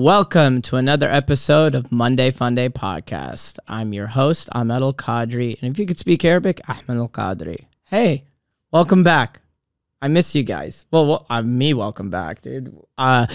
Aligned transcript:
Welcome 0.00 0.60
to 0.60 0.76
another 0.76 1.10
episode 1.10 1.74
of 1.74 1.90
Monday 1.90 2.30
Funday 2.30 2.68
podcast. 2.68 3.58
I'm 3.66 3.92
your 3.92 4.06
host, 4.06 4.48
Ahmed 4.52 4.80
Al-kadri. 4.80 5.60
And 5.60 5.72
if 5.72 5.78
you 5.80 5.86
could 5.86 5.98
speak 5.98 6.24
Arabic, 6.24 6.60
Ahmed 6.68 6.98
Al-kadri. 7.00 7.66
Hey, 7.82 8.22
welcome 8.70 9.02
back. 9.02 9.40
I 10.00 10.06
miss 10.06 10.36
you 10.36 10.44
guys. 10.44 10.86
Well, 10.92 11.04
well 11.08 11.26
uh, 11.28 11.42
me, 11.42 11.74
welcome 11.74 12.10
back, 12.10 12.42
dude. 12.42 12.80
Uh, 12.96 13.26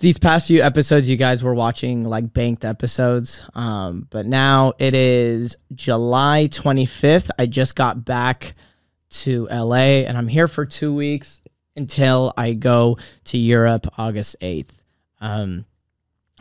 these 0.00 0.18
past 0.18 0.48
few 0.48 0.60
episodes, 0.60 1.08
you 1.08 1.16
guys 1.16 1.42
were 1.42 1.54
watching 1.54 2.04
like 2.04 2.34
banked 2.34 2.66
episodes. 2.66 3.40
Um, 3.54 4.06
but 4.10 4.26
now 4.26 4.74
it 4.78 4.94
is 4.94 5.56
July 5.74 6.46
25th. 6.50 7.30
I 7.38 7.46
just 7.46 7.74
got 7.74 8.04
back 8.04 8.54
to 9.12 9.48
LA 9.50 10.04
and 10.04 10.18
I'm 10.18 10.28
here 10.28 10.46
for 10.46 10.66
two 10.66 10.94
weeks 10.94 11.40
until 11.74 12.34
I 12.36 12.52
go 12.52 12.98
to 13.24 13.38
Europe 13.38 13.86
August 13.96 14.36
8th. 14.42 14.74
Um, 15.18 15.64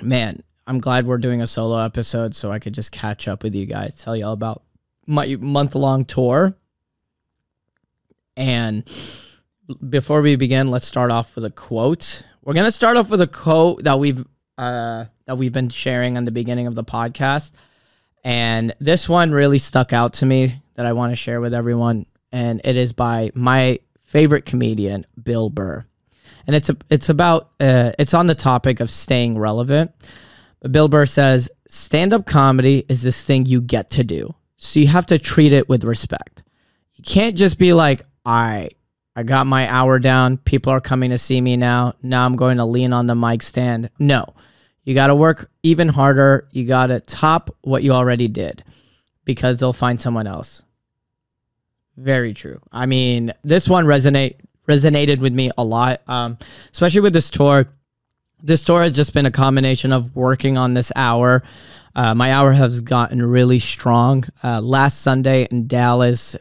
man, 0.04 0.44
I'm 0.68 0.80
glad 0.80 1.06
we're 1.06 1.18
doing 1.18 1.42
a 1.42 1.48
solo 1.48 1.80
episode 1.80 2.36
so 2.36 2.52
I 2.52 2.60
could 2.60 2.74
just 2.74 2.92
catch 2.92 3.28
up 3.28 3.44
with 3.44 3.56
you 3.56 3.66
guys, 3.66 3.96
tell 3.96 4.16
you 4.16 4.26
all 4.26 4.34
about 4.34 4.64
my 5.08 5.36
month 5.40 5.76
long 5.76 6.06
tour. 6.06 6.56
And 8.38 8.88
before 9.90 10.22
we 10.22 10.36
begin, 10.36 10.68
let's 10.68 10.88
start 10.88 11.12
off 11.12 11.36
with 11.36 11.46
a 11.46 11.50
quote. 11.50 12.24
We're 12.44 12.54
gonna 12.54 12.72
start 12.72 12.98
off 12.98 13.10
with 13.10 13.22
a 13.22 13.28
quote 13.28 13.84
that 13.84 14.00
we've 14.00 14.26
uh, 14.58 15.06
that 15.26 15.38
we've 15.38 15.54
been 15.54 15.70
sharing 15.70 16.18
on 16.18 16.26
the 16.26 16.32
beginning 16.32 16.68
of 16.68 16.76
the 16.76 16.84
podcast, 16.84 17.52
and 18.24 18.74
this 18.80 19.10
one 19.10 19.32
really 19.32 19.58
stuck 19.58 19.94
out 19.94 20.14
to 20.14 20.26
me 20.26 20.62
that 20.76 20.86
I 20.86 20.94
want 20.94 21.12
to 21.12 21.16
share 21.16 21.42
with 21.42 21.54
everyone, 21.54 22.06
and 22.32 22.62
it 22.64 22.76
is 22.76 22.94
by 22.94 23.32
my 23.34 23.80
favorite 24.04 24.46
comedian, 24.46 25.06
Bill 25.22 25.50
Burr 25.50 25.86
and 26.48 26.56
it's 26.56 26.70
a, 26.70 26.78
it's 26.90 27.10
about 27.10 27.52
uh, 27.60 27.92
it's 28.00 28.14
on 28.14 28.28
the 28.28 28.36
topic 28.36 28.80
of 28.80 28.90
staying 28.90 29.38
relevant. 29.38 29.92
Bill 30.70 30.88
Burr 30.88 31.06
says 31.06 31.50
stand 31.70 32.14
up 32.14 32.26
comedy 32.26 32.86
is 32.90 33.02
this 33.02 33.24
thing 33.24 33.46
you 33.46 33.62
get 33.62 33.90
to 33.92 34.04
do, 34.04 34.34
so 34.58 34.80
you 34.80 34.88
have 34.88 35.06
to 35.08 35.18
treat 35.18 35.54
it 35.54 35.70
with 35.70 35.84
respect. 35.84 36.44
You 36.96 37.04
can't 37.04 37.38
just 37.38 37.58
be 37.58 37.74
like, 37.74 38.06
I 38.26 38.70
I 39.16 39.24
got 39.24 39.48
my 39.48 39.68
hour 39.70 40.00
down. 40.00 40.38
People 40.38 40.72
are 40.72 40.82
coming 40.82 41.10
to 41.10 41.18
see 41.18 41.42
me 41.42 41.58
now. 41.58 41.94
Now 42.02 42.26
I'm 42.26 42.36
going 42.36 42.58
to 42.58 42.66
lean 42.66 42.94
on 42.94 43.08
the 43.08 43.16
mic 43.16 43.44
stand. 43.44 43.90
No, 44.00 44.34
you 44.84 44.96
got 44.96 45.08
to 45.08 45.16
work 45.16 45.50
even 45.64 45.90
harder. 45.90 46.48
You 46.52 46.66
got 46.66 46.88
to 46.88 47.00
top 47.00 47.56
what 47.62 47.84
you 47.84 47.92
already 47.92 48.28
did 48.28 48.64
because 49.26 49.58
they'll 49.58 49.74
find 49.74 50.00
someone 50.00 50.28
else. 50.28 50.64
Very 51.98 52.34
true. 52.34 52.60
I 52.72 52.86
mean, 52.86 53.34
this 53.44 53.68
one 53.68 53.86
resonate 53.86 54.36
resonated 54.68 55.20
with 55.20 55.34
me 55.34 55.52
a 55.58 55.64
lot, 55.64 56.02
um, 56.08 56.38
especially 56.72 57.02
with 57.02 57.14
this 57.14 57.30
tour. 57.30 57.68
This 58.44 58.64
tour 58.64 58.82
has 58.82 58.96
just 58.96 59.14
been 59.14 59.26
a 59.26 59.32
combination 59.32 59.92
of 59.92 60.16
working 60.16 60.58
on 60.58 60.74
this 60.74 60.92
hour. 60.96 61.44
Uh, 61.96 62.16
my 62.16 62.34
hour 62.34 62.54
has 62.54 62.82
gotten 62.82 63.24
really 63.24 63.60
strong. 63.60 64.24
Uh, 64.44 64.62
last 64.62 65.02
Sunday 65.02 65.48
in 65.52 65.68
Dallas 65.68 66.36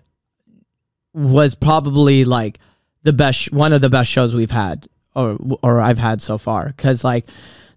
was 1.12 1.54
probably 1.54 2.24
like 2.24 2.58
the 3.02 3.12
best, 3.12 3.52
one 3.52 3.72
of 3.72 3.80
the 3.80 3.90
best 3.90 4.10
shows 4.10 4.34
we've 4.34 4.50
had, 4.50 4.88
or 5.14 5.36
or 5.62 5.80
I've 5.80 5.98
had 5.98 6.22
so 6.22 6.38
far. 6.38 6.66
Because 6.68 7.04
like 7.04 7.26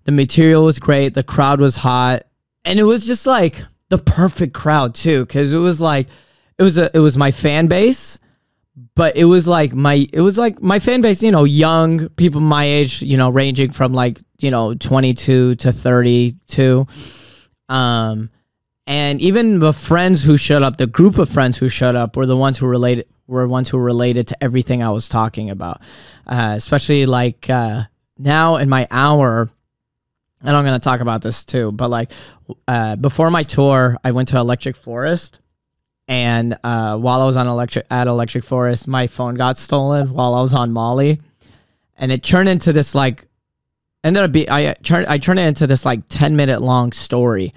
the 0.04 0.12
material 0.12 0.64
was 0.64 0.80
great, 0.80 1.16
the 1.16 1.24
crowd 1.24 1.60
was 1.60 1.78
hot, 1.78 2.24
and 2.64 2.80
it 2.80 2.84
was 2.84 3.06
just 3.06 3.26
like 3.26 3.64
the 3.90 3.98
perfect 3.98 4.54
crowd 4.54 4.94
too. 4.94 5.26
Because 5.26 5.52
it 5.52 5.58
was 5.58 5.82
like 5.82 6.08
it 6.58 6.64
was 6.64 6.78
a 6.78 6.96
it 6.96 7.00
was 7.00 7.18
my 7.18 7.32
fan 7.32 7.68
base 7.68 8.20
but 8.96 9.16
it 9.16 9.26
was 9.26 9.48
like 9.48 9.74
my 9.74 10.08
it 10.12 10.22
was 10.22 10.38
like 10.38 10.62
my 10.62 10.80
fan 10.80 11.02
base 11.02 11.22
you 11.22 11.32
know 11.32 11.44
young 11.44 12.10
people 12.10 12.42
my 12.42 12.66
age 12.66 13.02
you 13.02 13.18
know 13.18 13.30
ranging 13.30 13.72
from 13.72 13.94
like 13.94 14.20
you 14.40 14.50
know 14.50 14.74
22 14.74 15.56
to 15.56 15.72
32 15.72 16.88
um 17.70 18.30
and 18.86 19.22
even 19.22 19.60
the 19.60 19.74
friends 19.74 20.24
who 20.24 20.38
showed 20.38 20.64
up 20.64 20.78
the 20.78 20.88
group 20.88 21.18
of 21.18 21.30
friends 21.30 21.58
who 21.58 21.70
showed 21.70 21.96
up 21.96 22.18
were 22.18 22.26
the 22.26 22.38
ones 22.38 22.58
who 22.58 22.68
related 22.68 23.08
were 23.28 23.48
ones 23.48 23.70
who 23.70 23.78
related 23.78 24.28
to 24.28 24.44
everything 24.44 24.84
i 24.84 24.90
was 24.90 25.08
talking 25.08 25.50
about. 25.50 25.82
Uh, 26.28 26.54
especially 26.56 27.06
like 27.06 27.50
uh, 27.50 27.84
now 28.18 28.56
in 28.56 28.70
my 28.70 28.88
hour 28.90 29.50
and 30.42 30.56
i'm 30.56 30.66
going 30.66 30.80
to 30.80 30.84
talk 30.84 31.00
about 31.00 31.22
this 31.22 31.46
too 31.46 31.72
but 31.72 31.90
like 31.90 32.12
uh, 32.68 32.96
before 32.96 33.30
my 33.30 33.44
tour 33.44 33.98
i 34.04 34.12
went 34.12 34.30
to 34.30 34.38
electric 34.38 34.76
forest 34.76 35.40
and 36.08 36.58
uh, 36.64 36.98
while 36.98 37.22
I 37.22 37.26
was 37.26 37.38
on 37.38 37.48
electric 37.48 37.86
at 37.90 38.08
Electric 38.08 38.44
Forest, 38.44 38.88
my 38.88 39.08
phone 39.08 39.36
got 39.36 39.58
stolen 39.58 40.14
while 40.14 40.34
I 40.34 40.42
was 40.42 40.54
on 40.54 40.72
Molly, 40.72 41.20
and 41.98 42.12
it 42.12 42.24
turned 42.24 42.50
into 42.50 42.74
this 42.74 42.94
like 42.94 43.28
ended 44.04 44.24
up 44.24 44.32
be 44.32 44.50
I 44.50 44.74
turned 44.74 45.08
I 45.08 45.18
turned 45.18 45.40
it 45.40 45.48
into 45.48 45.68
this 45.68 45.86
like 45.86 46.08
ten 46.10 46.36
minute 46.36 46.62
long 46.62 46.92
story, 46.92 47.54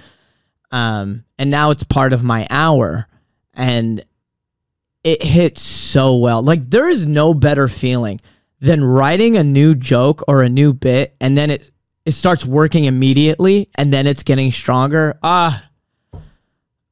um, 0.70 1.24
and 1.38 1.50
now 1.50 1.70
it's 1.70 1.84
part 1.84 2.12
of 2.12 2.22
my 2.22 2.46
hour, 2.48 3.08
and 3.52 4.04
it 5.02 5.22
hits 5.22 5.60
so 5.60 6.16
well. 6.16 6.42
Like 6.42 6.70
there 6.70 6.88
is 6.88 7.04
no 7.04 7.34
better 7.34 7.66
feeling 7.66 8.20
than 8.60 8.84
writing 8.84 9.36
a 9.36 9.44
new 9.44 9.74
joke 9.74 10.22
or 10.28 10.42
a 10.42 10.48
new 10.48 10.72
bit, 10.72 11.16
and 11.20 11.36
then 11.36 11.50
it 11.50 11.70
it 12.04 12.12
starts 12.12 12.46
working 12.46 12.84
immediately, 12.84 13.68
and 13.74 13.92
then 13.92 14.06
it's 14.06 14.22
getting 14.22 14.52
stronger. 14.52 15.18
Ah 15.24 15.64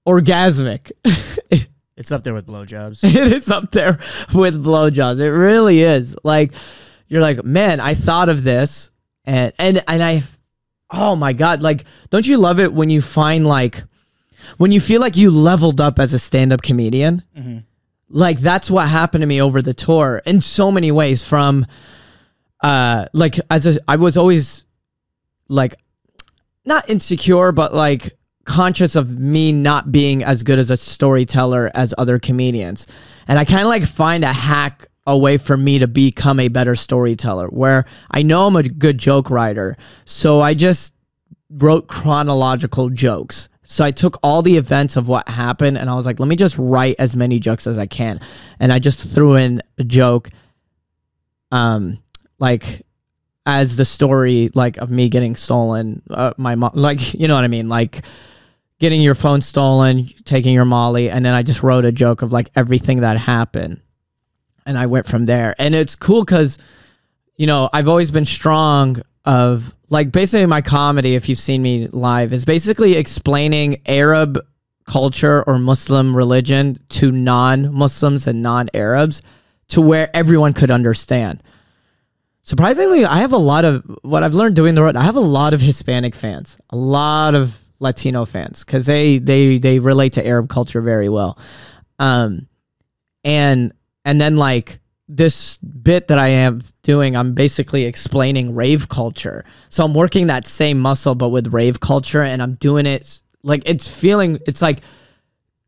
orgasmic. 0.06 0.92
it's 1.96 2.12
up 2.12 2.22
there 2.22 2.34
with 2.34 2.46
blowjobs. 2.46 3.04
it 3.04 3.32
is 3.32 3.50
up 3.50 3.70
there 3.72 3.98
with 4.34 4.62
blowjobs. 4.62 5.20
It 5.20 5.30
really 5.30 5.82
is. 5.82 6.16
Like 6.24 6.52
you're 7.08 7.22
like, 7.22 7.44
man, 7.44 7.80
I 7.80 7.94
thought 7.94 8.28
of 8.28 8.44
this, 8.44 8.90
and 9.24 9.52
and 9.58 9.82
and 9.86 10.02
I, 10.02 10.24
oh 10.90 11.16
my 11.16 11.32
god, 11.32 11.62
like, 11.62 11.84
don't 12.10 12.26
you 12.26 12.36
love 12.36 12.60
it 12.60 12.72
when 12.72 12.90
you 12.90 13.00
find 13.00 13.46
like, 13.46 13.84
when 14.56 14.72
you 14.72 14.80
feel 14.80 15.00
like 15.00 15.16
you 15.16 15.30
leveled 15.30 15.80
up 15.80 15.98
as 15.98 16.14
a 16.14 16.18
stand-up 16.18 16.62
comedian? 16.62 17.22
Mm-hmm. 17.36 17.58
Like 18.08 18.40
that's 18.40 18.70
what 18.70 18.88
happened 18.88 19.22
to 19.22 19.26
me 19.26 19.40
over 19.40 19.60
the 19.62 19.74
tour 19.74 20.22
in 20.24 20.40
so 20.40 20.70
many 20.70 20.92
ways. 20.92 21.22
From, 21.24 21.66
uh, 22.62 23.06
like 23.12 23.38
as 23.50 23.66
a, 23.66 23.78
I 23.86 23.96
was 23.96 24.16
always 24.16 24.64
like, 25.48 25.74
not 26.64 26.88
insecure, 26.88 27.52
but 27.52 27.74
like 27.74 28.16
conscious 28.44 28.94
of 28.94 29.18
me 29.18 29.52
not 29.52 29.92
being 29.92 30.22
as 30.22 30.42
good 30.42 30.58
as 30.58 30.70
a 30.70 30.76
storyteller 30.76 31.70
as 31.74 31.94
other 31.98 32.18
comedians. 32.18 32.86
And 33.26 33.38
I 33.38 33.44
kind 33.44 33.62
of 33.62 33.68
like 33.68 33.84
find 33.84 34.24
a 34.24 34.32
hack 34.32 34.88
a 35.06 35.16
way 35.16 35.36
for 35.36 35.56
me 35.56 35.78
to 35.78 35.86
become 35.86 36.40
a 36.40 36.48
better 36.48 36.74
storyteller 36.74 37.48
where 37.48 37.84
I 38.10 38.22
know 38.22 38.46
I'm 38.46 38.56
a 38.56 38.62
good 38.62 38.98
joke 38.98 39.30
writer. 39.30 39.76
So 40.04 40.40
I 40.40 40.54
just 40.54 40.94
wrote 41.50 41.88
chronological 41.88 42.88
jokes. 42.88 43.48
So 43.62 43.84
I 43.84 43.90
took 43.90 44.18
all 44.22 44.42
the 44.42 44.56
events 44.56 44.96
of 44.96 45.08
what 45.08 45.28
happened 45.28 45.78
and 45.78 45.90
I 45.90 45.94
was 45.94 46.06
like, 46.06 46.20
let 46.20 46.28
me 46.28 46.36
just 46.36 46.58
write 46.58 46.96
as 46.98 47.16
many 47.16 47.38
jokes 47.38 47.66
as 47.66 47.78
I 47.78 47.86
can. 47.86 48.20
And 48.60 48.72
I 48.72 48.78
just 48.78 49.14
threw 49.14 49.36
in 49.36 49.62
a 49.78 49.84
joke 49.84 50.30
um 51.50 51.98
like 52.38 52.84
as 53.46 53.76
the 53.76 53.84
story 53.84 54.50
like 54.54 54.76
of 54.78 54.90
me 54.90 55.08
getting 55.08 55.36
stolen 55.36 56.02
uh, 56.10 56.32
my 56.36 56.54
mom 56.54 56.72
like 56.74 57.14
you 57.18 57.28
know 57.28 57.34
what 57.34 57.44
I 57.44 57.48
mean 57.48 57.68
like 57.68 58.02
getting 58.80 59.00
your 59.00 59.14
phone 59.14 59.40
stolen, 59.40 60.08
taking 60.24 60.54
your 60.54 60.64
Molly, 60.64 61.10
and 61.10 61.24
then 61.24 61.34
I 61.34 61.42
just 61.42 61.62
wrote 61.62 61.84
a 61.84 61.92
joke 61.92 62.22
of 62.22 62.32
like 62.32 62.50
everything 62.54 63.00
that 63.00 63.16
happened. 63.18 63.80
And 64.66 64.78
I 64.78 64.86
went 64.86 65.06
from 65.06 65.26
there. 65.26 65.54
And 65.58 65.74
it's 65.74 65.94
cool 65.94 66.24
because, 66.24 66.58
you 67.36 67.46
know, 67.46 67.68
I've 67.72 67.88
always 67.88 68.10
been 68.10 68.24
strong 68.24 69.00
of 69.24 69.74
like 69.90 70.10
basically 70.10 70.46
my 70.46 70.62
comedy, 70.62 71.14
if 71.14 71.28
you've 71.28 71.38
seen 71.38 71.62
me 71.62 71.88
live, 71.88 72.32
is 72.32 72.44
basically 72.44 72.96
explaining 72.96 73.80
Arab 73.86 74.38
culture 74.86 75.42
or 75.44 75.58
Muslim 75.58 76.16
religion 76.16 76.78
to 76.90 77.10
non 77.12 77.72
Muslims 77.72 78.26
and 78.26 78.42
non 78.42 78.68
Arabs 78.74 79.22
to 79.68 79.80
where 79.80 80.14
everyone 80.14 80.52
could 80.52 80.70
understand. 80.70 81.42
Surprisingly, 82.42 83.06
I 83.06 83.18
have 83.18 83.32
a 83.32 83.38
lot 83.38 83.64
of 83.64 83.82
what 84.02 84.22
I've 84.22 84.34
learned 84.34 84.56
doing 84.56 84.74
the 84.74 84.82
road. 84.82 84.96
I 84.96 85.02
have 85.02 85.16
a 85.16 85.20
lot 85.20 85.54
of 85.54 85.62
Hispanic 85.62 86.14
fans, 86.14 86.58
a 86.70 86.76
lot 86.76 87.34
of 87.34 87.58
Latino 87.84 88.24
fans 88.24 88.64
because 88.64 88.86
they 88.86 89.18
they 89.18 89.58
they 89.58 89.78
relate 89.78 90.14
to 90.14 90.26
Arab 90.26 90.48
culture 90.48 90.80
very 90.80 91.08
well. 91.08 91.38
Um, 92.00 92.48
and 93.22 93.72
and 94.04 94.20
then 94.20 94.34
like 94.34 94.80
this 95.06 95.58
bit 95.58 96.08
that 96.08 96.18
I 96.18 96.28
am 96.28 96.62
doing, 96.82 97.16
I'm 97.16 97.34
basically 97.34 97.84
explaining 97.84 98.54
rave 98.54 98.88
culture. 98.88 99.44
So 99.68 99.84
I'm 99.84 99.94
working 99.94 100.28
that 100.28 100.46
same 100.46 100.80
muscle 100.80 101.14
but 101.14 101.28
with 101.28 101.52
rave 101.52 101.78
culture, 101.78 102.22
and 102.22 102.42
I'm 102.42 102.54
doing 102.54 102.86
it 102.86 103.22
like 103.42 103.62
it's 103.66 103.88
feeling 103.88 104.38
it's 104.46 104.62
like 104.62 104.80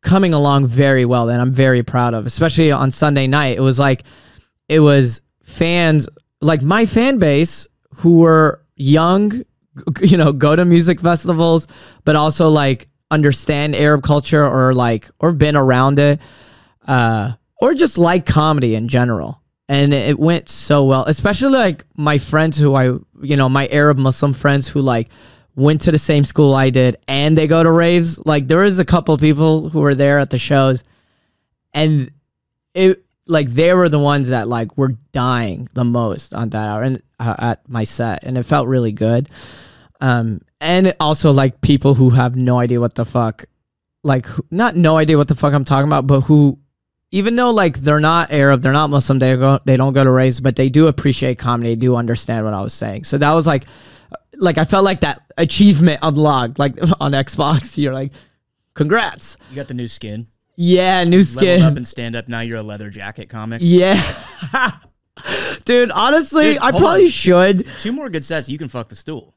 coming 0.01 0.33
along 0.33 0.67
very 0.67 1.05
well, 1.05 1.29
and 1.29 1.41
I'm 1.41 1.53
very 1.53 1.83
proud 1.83 2.13
of. 2.13 2.25
Especially 2.25 2.71
on 2.71 2.91
Sunday 2.91 3.27
night, 3.27 3.57
it 3.57 3.61
was 3.61 3.79
like 3.79 4.03
it 4.67 4.79
was 4.79 5.21
fans 5.43 6.09
like 6.41 6.61
my 6.61 6.85
fan 6.85 7.17
base 7.19 7.67
who 7.95 8.19
were 8.19 8.63
young 8.75 9.43
you 10.01 10.17
know, 10.17 10.31
go 10.33 10.55
to 10.55 10.65
music 10.65 10.99
festivals, 11.01 11.67
but 12.05 12.15
also 12.15 12.49
like 12.49 12.87
understand 13.11 13.75
Arab 13.75 14.03
culture 14.03 14.45
or 14.45 14.73
like 14.73 15.09
or 15.19 15.31
been 15.31 15.55
around 15.55 15.99
it, 15.99 16.19
uh, 16.87 17.33
or 17.61 17.73
just 17.73 17.97
like 17.97 18.25
comedy 18.25 18.75
in 18.75 18.87
general. 18.87 19.41
and 19.69 19.93
it 19.93 20.17
went 20.17 20.49
so 20.49 20.83
well. 20.85 21.03
Especially 21.05 21.49
like 21.49 21.85
my 21.97 22.17
friends 22.17 22.57
who 22.57 22.75
I, 22.75 22.85
you 23.21 23.35
know, 23.35 23.49
my 23.49 23.67
Arab 23.67 23.97
Muslim 23.97 24.33
friends 24.33 24.67
who 24.67 24.81
like 24.81 25.09
went 25.55 25.81
to 25.81 25.91
the 25.91 25.97
same 25.97 26.23
school 26.23 26.53
I 26.53 26.69
did, 26.69 26.97
and 27.07 27.37
they 27.37 27.47
go 27.47 27.63
to 27.63 27.71
raves. 27.71 28.17
Like 28.25 28.47
there 28.47 28.63
is 28.63 28.79
a 28.79 28.85
couple 28.85 29.17
people 29.17 29.69
who 29.69 29.81
were 29.81 29.95
there 29.95 30.19
at 30.19 30.29
the 30.29 30.37
shows, 30.37 30.83
and 31.73 32.11
it 32.73 33.03
like 33.25 33.49
they 33.49 33.73
were 33.73 33.89
the 33.89 33.99
ones 33.99 34.29
that 34.29 34.47
like 34.47 34.77
were 34.77 34.93
dying 35.11 35.67
the 35.73 35.83
most 35.83 36.33
on 36.33 36.49
that 36.49 36.69
hour 36.69 36.83
and 36.83 37.01
uh, 37.19 37.35
at 37.37 37.67
my 37.67 37.83
set, 37.83 38.23
and 38.23 38.37
it 38.37 38.43
felt 38.43 38.67
really 38.67 38.93
good. 38.93 39.29
Um, 40.01 40.41
and 40.61 40.93
also 40.99 41.31
like 41.31 41.61
people 41.61 41.93
who 41.95 42.09
have 42.11 42.35
no 42.35 42.59
idea 42.59 42.79
what 42.79 42.95
the 42.95 43.05
fuck, 43.05 43.45
like 44.03 44.27
not 44.51 44.75
no 44.75 44.97
idea 44.97 45.17
what 45.17 45.27
the 45.27 45.35
fuck 45.35 45.53
I'm 45.53 45.65
talking 45.65 45.87
about, 45.87 46.05
but 46.07 46.21
who, 46.21 46.59
even 47.11 47.35
though 47.35 47.49
like 47.51 47.79
they're 47.79 47.99
not 47.99 48.31
Arab, 48.31 48.61
they're 48.61 48.73
not 48.73 48.89
Muslim, 48.89 49.19
they 49.19 49.35
go 49.35 49.59
they 49.65 49.77
don't 49.77 49.93
go 49.93 50.03
to 50.03 50.11
raves, 50.11 50.39
but 50.39 50.55
they 50.55 50.69
do 50.69 50.87
appreciate 50.87 51.39
comedy, 51.39 51.69
they 51.71 51.75
do 51.75 51.95
understand 51.95 52.45
what 52.45 52.53
I 52.53 52.61
was 52.61 52.73
saying. 52.73 53.05
So 53.05 53.17
that 53.17 53.33
was 53.33 53.47
like, 53.47 53.65
like 54.35 54.57
I 54.57 54.65
felt 54.65 54.83
like 54.85 55.01
that 55.01 55.21
achievement 55.37 55.99
unlocked, 56.03 56.59
like 56.59 56.77
on 56.99 57.11
Xbox. 57.13 57.77
You're 57.81 57.93
like, 57.93 58.11
congrats, 58.75 59.37
You 59.49 59.55
got 59.55 59.67
the 59.67 59.73
new 59.73 59.87
skin. 59.87 60.27
yeah, 60.57 61.03
new 61.03 61.19
Leveled 61.19 61.27
skin. 61.39 61.61
up 61.63 61.75
and 61.77 61.87
stand 61.87 62.15
up. 62.15 62.27
Now 62.27 62.41
you're 62.41 62.57
a 62.59 62.63
leather 62.63 62.89
jacket 62.89 63.29
comic. 63.29 63.61
Yeah. 63.63 63.99
Dude, 65.65 65.91
honestly, 65.91 66.53
Dude, 66.53 66.61
I 66.61 66.71
probably 66.71 67.05
on. 67.05 67.09
should. 67.09 67.67
Two 67.79 67.91
more 67.91 68.09
good 68.09 68.23
sets. 68.23 68.47
You 68.49 68.57
can 68.57 68.67
fuck 68.69 68.87
the 68.89 68.95
stool. 68.95 69.33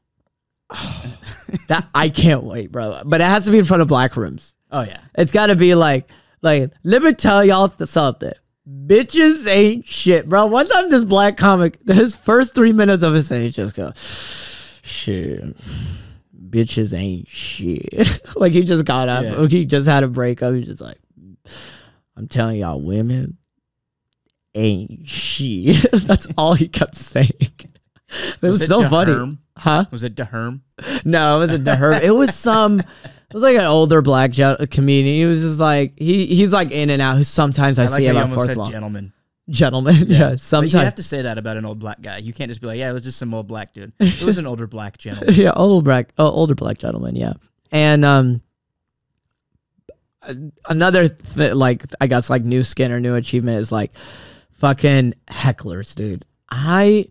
That 1.67 1.87
I 1.93 2.09
can't 2.09 2.43
wait, 2.43 2.71
bro. 2.71 3.01
But 3.05 3.21
it 3.21 3.25
has 3.25 3.45
to 3.45 3.51
be 3.51 3.59
in 3.59 3.65
front 3.65 3.81
of 3.81 3.87
black 3.87 4.15
rooms. 4.15 4.55
Oh 4.71 4.81
yeah. 4.81 4.99
It's 5.15 5.31
got 5.31 5.47
to 5.47 5.55
be 5.55 5.75
like, 5.75 6.07
like, 6.41 6.71
let 6.83 7.03
me 7.03 7.13
tell 7.13 7.43
y'all 7.43 7.69
something. 7.69 8.33
Bitches 8.67 9.47
ain't 9.47 9.85
shit, 9.85 10.29
bro. 10.29 10.45
One 10.45 10.67
time, 10.67 10.89
this 10.89 11.03
black 11.03 11.35
comic, 11.35 11.79
his 11.87 12.15
first 12.15 12.53
three 12.55 12.71
minutes 12.71 13.03
of 13.03 13.13
his 13.13 13.27
he 13.29 13.49
just 13.49 13.75
go, 13.75 13.91
shit. 13.95 15.43
Bitches 16.49 16.97
ain't 16.97 17.27
shit. 17.27 18.21
like 18.35 18.53
he 18.53 18.63
just 18.63 18.85
got 18.85 19.09
up. 19.09 19.23
Yeah. 19.23 19.47
He 19.47 19.65
just 19.65 19.87
had 19.87 20.03
a 20.03 20.07
breakup. 20.07 20.53
He's 20.53 20.67
just 20.67 20.81
like, 20.81 20.99
I'm 22.15 22.27
telling 22.27 22.57
y'all, 22.57 22.79
women 22.81 23.37
ain't 24.53 25.07
shit. 25.07 25.91
That's 25.93 26.27
all 26.37 26.53
he 26.53 26.67
kept 26.67 26.97
saying. 26.97 27.29
It 28.13 28.41
was, 28.41 28.61
it 28.61 28.67
so 28.67 28.89
funny. 28.89 29.37
Huh? 29.61 29.85
Was 29.91 30.03
it 30.03 30.15
DeHerm? 30.15 30.61
No, 31.05 31.35
it 31.37 31.39
wasn't 31.47 31.65
to 31.65 31.75
her. 31.75 31.91
It 31.91 32.15
was 32.15 32.33
some. 32.33 32.79
It 32.79 33.33
was 33.33 33.43
like 33.43 33.55
an 33.55 33.61
older 33.65 34.01
black 34.01 34.31
ge- 34.31 34.69
comedian. 34.71 35.15
He 35.15 35.25
was 35.25 35.41
just 35.43 35.59
like 35.59 35.93
he 35.99 36.25
he's 36.25 36.51
like 36.51 36.71
in 36.71 36.89
and 36.89 36.99
out. 36.99 37.23
Sometimes 37.27 37.77
I, 37.77 37.83
I 37.83 37.85
see 37.85 37.91
like 37.93 38.03
you 38.03 38.09
about 38.09 38.21
almost 38.23 38.35
fourth 38.37 38.47
said 38.47 38.57
wall. 38.57 38.69
gentleman. 38.71 39.13
Gentlemen, 39.51 39.95
yeah. 40.07 40.35
But 40.49 40.73
you 40.73 40.79
have 40.79 40.95
to 40.95 41.03
say 41.03 41.21
that 41.21 41.37
about 41.37 41.57
an 41.57 41.65
old 41.65 41.77
black 41.77 42.01
guy. 42.01 42.17
You 42.17 42.33
can't 42.33 42.49
just 42.49 42.59
be 42.59 42.67
like, 42.67 42.79
yeah, 42.79 42.89
it 42.89 42.93
was 42.93 43.03
just 43.03 43.19
some 43.19 43.33
old 43.35 43.47
black 43.47 43.71
dude. 43.71 43.93
It 43.99 44.23
was 44.23 44.39
an 44.39 44.47
older 44.47 44.65
black 44.65 44.97
gentleman. 44.97 45.35
yeah, 45.35 45.51
older 45.55 45.83
black, 45.83 46.11
oh, 46.17 46.29
older 46.31 46.55
black 46.55 46.79
gentleman, 46.79 47.15
yeah. 47.15 47.33
And 47.71 48.03
um, 48.03 48.41
another 50.67 51.07
th- 51.07 51.53
like 51.53 51.83
I 51.99 52.07
guess 52.07 52.29
like 52.31 52.43
new 52.43 52.63
skin 52.63 52.91
or 52.91 52.99
new 52.99 53.13
achievement 53.15 53.59
is 53.59 53.71
like 53.71 53.91
fucking 54.53 55.13
hecklers, 55.29 55.93
dude. 55.93 56.25
I, 56.49 57.07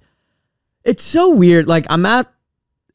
it's 0.85 1.03
so 1.05 1.31
weird. 1.31 1.69
Like 1.69 1.87
I'm 1.91 2.05
at. 2.07 2.33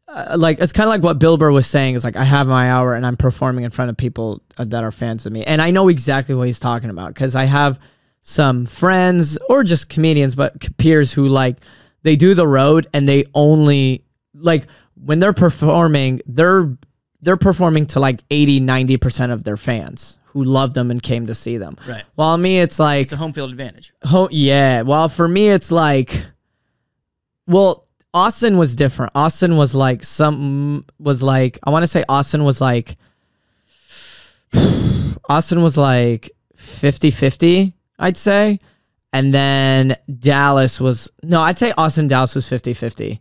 Uh, 0.07 0.35
like 0.37 0.59
it's 0.59 0.71
kind 0.71 0.85
of 0.87 0.89
like 0.91 1.01
what 1.01 1.17
Bill 1.17 1.35
Burr 1.35 1.51
was 1.51 1.65
saying 1.65 1.95
is 1.95 2.03
like 2.03 2.15
I 2.15 2.23
have 2.23 2.45
my 2.47 2.71
hour 2.71 2.93
and 2.93 3.05
I'm 3.05 3.17
performing 3.17 3.63
in 3.63 3.71
front 3.71 3.89
of 3.89 3.97
people 3.97 4.41
uh, 4.57 4.63
that 4.65 4.83
are 4.83 4.91
fans 4.91 5.25
of 5.25 5.33
me 5.33 5.43
and 5.43 5.61
I 5.61 5.71
know 5.71 5.87
exactly 5.89 6.35
what 6.35 6.45
he's 6.45 6.59
talking 6.59 6.91
about 6.91 7.07
because 7.15 7.35
I 7.35 7.45
have 7.45 7.79
some 8.21 8.67
friends 8.67 9.37
or 9.49 9.63
just 9.63 9.89
comedians 9.89 10.35
but 10.35 10.77
peers 10.77 11.11
who 11.11 11.27
like 11.27 11.57
they 12.03 12.15
do 12.15 12.35
the 12.35 12.47
road 12.47 12.87
and 12.93 13.09
they 13.09 13.25
only 13.33 14.05
like 14.35 14.67
when 14.93 15.19
they're 15.19 15.33
performing 15.33 16.21
they're 16.27 16.77
they're 17.23 17.35
performing 17.37 17.87
to 17.87 17.99
like 17.99 18.21
80 18.29 18.61
90% 18.61 19.31
of 19.33 19.43
their 19.43 19.57
fans 19.57 20.19
who 20.27 20.43
love 20.43 20.75
them 20.75 20.91
and 20.91 21.01
came 21.01 21.25
to 21.25 21.33
see 21.33 21.57
them 21.57 21.77
Right. 21.87 22.03
while 22.13 22.37
me 22.37 22.59
it's 22.59 22.77
like 22.77 23.03
It's 23.05 23.13
a 23.13 23.17
home 23.17 23.33
field 23.33 23.49
advantage. 23.49 23.91
Oh 24.03 24.29
yeah. 24.31 24.83
Well, 24.83 25.09
for 25.09 25.27
me, 25.27 25.49
it's 25.49 25.71
like, 25.71 26.25
well, 27.47 27.85
Austin 28.15 28.57
was 28.57 28.75
different. 28.75 29.11
Austin 29.13 29.57
was 29.57 29.75
like 29.75 30.05
some 30.05 30.85
was 30.97 31.21
like 31.21 31.59
I 31.63 31.69
want 31.69 31.83
to 31.83 31.87
say 31.87 32.05
Austin 32.07 32.45
was 32.45 32.61
like 32.61 32.95
Austin 35.29 35.61
was 35.61 35.77
like 35.77 36.31
50-50, 36.57 37.73
I'd 37.99 38.15
say. 38.15 38.59
And 39.11 39.33
then 39.33 39.97
Dallas 40.19 40.79
was 40.79 41.09
no, 41.23 41.41
I'd 41.41 41.59
say 41.59 41.73
Austin 41.77 42.07
Dallas 42.07 42.35
was 42.35 42.47
50-50. 42.47 43.19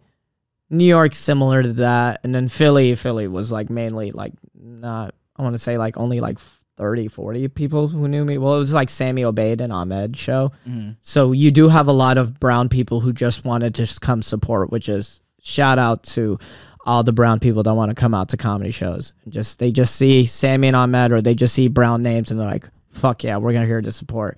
New 0.71 0.85
York 0.85 1.15
similar 1.15 1.63
to 1.63 1.73
that, 1.75 2.21
and 2.25 2.35
then 2.35 2.49
Philly 2.49 2.95
Philly 2.95 3.27
was 3.27 3.51
like 3.51 3.71
mainly 3.71 4.13
like 4.13 4.33
not 4.55 5.15
I 5.37 5.43
want 5.43 5.55
to 5.55 5.59
say 5.59 5.77
like 5.77 5.97
only 5.97 6.21
like 6.21 6.39
30 6.77 7.09
40 7.09 7.49
people 7.49 7.89
who 7.89 8.09
knew 8.09 8.25
me. 8.25 8.37
Well, 8.39 8.57
it 8.57 8.59
was 8.59 8.73
like 8.73 8.91
Sammy 8.91 9.23
Obeid 9.23 9.61
and 9.61 9.73
Ahmed 9.73 10.17
show. 10.17 10.53
Mhm. 10.69 10.97
So 11.03 11.33
you 11.33 11.51
do 11.51 11.69
have 11.69 11.87
a 11.89 11.93
lot 11.93 12.19
of 12.19 12.41
brown 12.41 12.69
people 12.69 13.01
who 13.01 13.13
just 13.13 13.45
wanted 13.45 13.75
to 13.77 13.83
just 13.83 14.01
come 14.01 14.23
support, 14.23 14.71
which 14.73 14.89
is 14.89 15.23
shout 15.41 15.79
out 15.79 16.03
to 16.05 16.39
all 16.87 17.03
the 17.03 17.13
brown 17.13 17.39
people 17.39 17.63
that 17.63 17.75
want 17.75 17.91
to 17.91 17.95
come 17.95 18.13
out 18.13 18.29
to 18.31 18.37
comedy 18.37 18.71
shows. 18.71 19.13
And 19.25 19.33
just 19.33 19.59
they 19.59 19.71
just 19.71 19.95
see 19.97 20.25
Sammy 20.25 20.67
and 20.69 20.77
Ahmed 20.77 21.13
or 21.13 21.21
they 21.23 21.35
just 21.35 21.55
see 21.55 21.69
brown 21.69 22.03
names 22.03 22.31
and 22.31 22.39
they're 22.41 22.47
like, 22.47 22.69
"Fuck 22.91 23.23
yeah, 23.25 23.37
we're 23.37 23.53
gonna 23.53 23.67
here 23.67 23.81
to 23.81 23.93
support." 23.93 24.37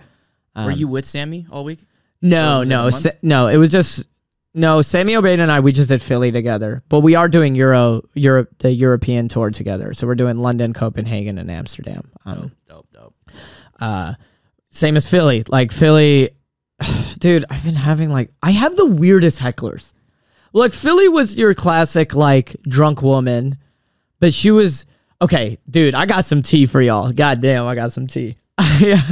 Were 0.55 0.63
Um, 0.63 0.73
you 0.73 0.89
with 0.89 1.05
Sammy 1.07 1.47
all 1.51 1.65
week? 1.65 1.87
No, 2.23 2.63
no. 2.63 2.89
No. 3.23 3.47
It 3.49 3.57
was 3.59 3.69
just 3.71 4.05
no. 4.57 4.83
Sammy 4.83 5.13
Obeid 5.15 5.39
and 5.39 5.53
I 5.53 5.61
we 5.61 5.71
just 5.73 5.89
did 5.89 6.03
Philly 6.03 6.33
together, 6.33 6.83
but 6.89 7.01
we 7.01 7.15
are 7.15 7.29
doing 7.29 7.55
Euro 7.55 8.03
Europe 8.15 8.51
the 8.59 8.73
European 8.73 9.29
tour 9.29 9.51
together. 9.51 9.95
So 9.95 10.07
we're 10.07 10.15
doing 10.17 10.39
London, 10.39 10.73
Copenhagen, 10.73 11.39
and 11.39 11.51
Amsterdam. 11.51 12.11
Um, 12.25 12.53
Dope, 12.69 12.89
dope. 12.93 13.15
uh 13.81 14.15
same 14.71 14.97
as 14.97 15.09
Philly. 15.09 15.45
Like 15.49 15.71
Philly 15.73 16.31
dude, 17.19 17.45
I've 17.51 17.65
been 17.65 17.75
having 17.75 18.11
like 18.11 18.31
I 18.43 18.51
have 18.51 18.77
the 18.77 18.87
weirdest 18.87 19.39
hecklers. 19.39 19.93
Look, 20.53 20.73
Philly 20.73 21.09
was 21.09 21.39
your 21.39 21.55
classic 21.55 22.15
like 22.15 22.57
drunk 22.63 23.03
woman, 23.03 23.59
but 24.21 24.33
she 24.33 24.51
was 24.51 24.87
okay, 25.21 25.59
dude, 25.69 25.95
I 25.95 26.07
got 26.07 26.25
some 26.25 26.43
tea 26.43 26.67
for 26.67 26.81
y'all. 26.81 27.13
God 27.13 27.41
damn, 27.41 27.67
I 27.67 27.75
got 27.75 27.93
some 27.93 28.07
tea. 28.07 28.37
yeah. 28.81 29.03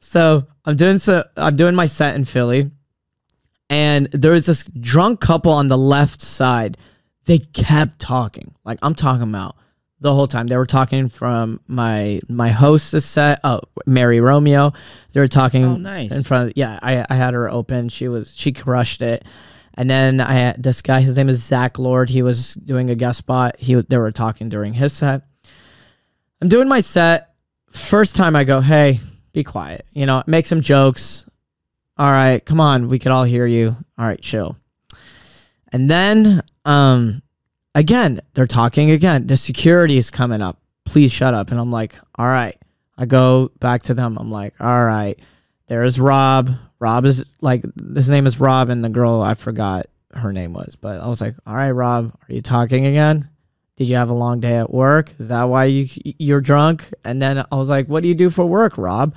So 0.00 0.46
I'm 0.64 0.76
doing 0.76 0.98
so 0.98 1.24
I'm 1.36 1.56
doing 1.56 1.74
my 1.74 1.86
set 1.86 2.14
in 2.16 2.24
Philly. 2.24 2.70
And 3.70 4.06
there 4.12 4.32
was 4.32 4.46
this 4.46 4.64
drunk 4.80 5.20
couple 5.20 5.52
on 5.52 5.66
the 5.66 5.76
left 5.78 6.22
side. 6.22 6.78
They 7.26 7.38
kept 7.38 7.98
talking. 7.98 8.54
Like 8.64 8.78
I'm 8.82 8.94
talking 8.94 9.22
about 9.28 9.56
the 10.00 10.14
whole 10.14 10.26
time. 10.26 10.46
They 10.46 10.56
were 10.56 10.64
talking 10.66 11.08
from 11.08 11.60
my 11.66 12.20
my 12.28 12.48
hostess 12.48 13.04
set, 13.04 13.40
oh 13.44 13.60
Mary 13.86 14.20
Romeo. 14.20 14.72
They 15.12 15.20
were 15.20 15.28
talking 15.28 15.64
Oh, 15.64 15.76
nice. 15.76 16.12
in 16.14 16.22
front 16.24 16.50
of 16.50 16.56
yeah, 16.56 16.78
I 16.82 17.04
I 17.10 17.16
had 17.16 17.34
her 17.34 17.50
open. 17.50 17.88
She 17.90 18.08
was 18.08 18.34
she 18.34 18.52
crushed 18.52 19.02
it. 19.02 19.24
And 19.74 19.88
then 19.88 20.20
I 20.20 20.32
had 20.32 20.62
this 20.62 20.82
guy, 20.82 21.00
his 21.02 21.16
name 21.16 21.28
is 21.28 21.40
Zach 21.44 21.78
Lord. 21.78 22.10
He 22.10 22.22
was 22.22 22.54
doing 22.54 22.90
a 22.90 22.94
guest 22.96 23.18
spot. 23.18 23.56
He 23.58 23.74
they 23.74 23.98
were 23.98 24.10
talking 24.10 24.48
during 24.48 24.72
his 24.72 24.92
set. 24.94 25.22
I'm 26.40 26.48
doing 26.48 26.68
my 26.68 26.80
set. 26.80 27.34
First 27.70 28.16
time 28.16 28.34
I 28.34 28.44
go, 28.44 28.60
hey, 28.60 28.98
be 29.32 29.44
quiet. 29.44 29.84
You 29.92 30.06
know, 30.06 30.22
make 30.26 30.46
some 30.46 30.62
jokes. 30.62 31.24
All 31.98 32.10
right, 32.10 32.44
come 32.44 32.60
on, 32.60 32.88
we 32.88 32.98
could 32.98 33.10
all 33.10 33.24
hear 33.24 33.46
you. 33.46 33.76
All 33.98 34.06
right, 34.06 34.20
chill. 34.20 34.56
And 35.72 35.90
then, 35.90 36.42
um, 36.64 37.22
again, 37.74 38.20
they're 38.34 38.46
talking 38.46 38.90
again. 38.90 39.26
The 39.26 39.36
security 39.36 39.98
is 39.98 40.10
coming 40.10 40.40
up. 40.40 40.60
Please 40.84 41.12
shut 41.12 41.34
up. 41.34 41.50
And 41.50 41.60
I'm 41.60 41.72
like, 41.72 41.96
all 42.16 42.26
right. 42.26 42.56
I 42.96 43.06
go 43.06 43.50
back 43.60 43.82
to 43.84 43.94
them. 43.94 44.16
I'm 44.18 44.30
like, 44.30 44.54
all 44.60 44.84
right. 44.84 45.18
There's 45.68 46.00
Rob. 46.00 46.50
Rob 46.80 47.04
is 47.04 47.24
like 47.40 47.64
his 47.94 48.08
name 48.08 48.26
is 48.26 48.40
Rob, 48.40 48.70
and 48.70 48.84
the 48.84 48.88
girl 48.88 49.20
I 49.20 49.34
forgot 49.34 49.86
her 50.14 50.32
name 50.32 50.52
was. 50.52 50.76
But 50.76 51.00
I 51.00 51.06
was 51.06 51.20
like, 51.20 51.34
all 51.46 51.54
right, 51.54 51.70
Rob, 51.70 52.12
are 52.28 52.32
you 52.32 52.42
talking 52.42 52.86
again? 52.86 53.28
Did 53.76 53.88
you 53.88 53.96
have 53.96 54.10
a 54.10 54.14
long 54.14 54.40
day 54.40 54.56
at 54.56 54.72
work? 54.72 55.12
Is 55.18 55.28
that 55.28 55.44
why 55.44 55.64
you 55.64 55.88
you're 56.18 56.40
drunk? 56.40 56.92
And 57.04 57.20
then 57.20 57.44
I 57.50 57.56
was 57.56 57.68
like, 57.70 57.86
what 57.86 58.02
do 58.02 58.08
you 58.08 58.14
do 58.14 58.30
for 58.30 58.46
work, 58.46 58.78
Rob? 58.78 59.14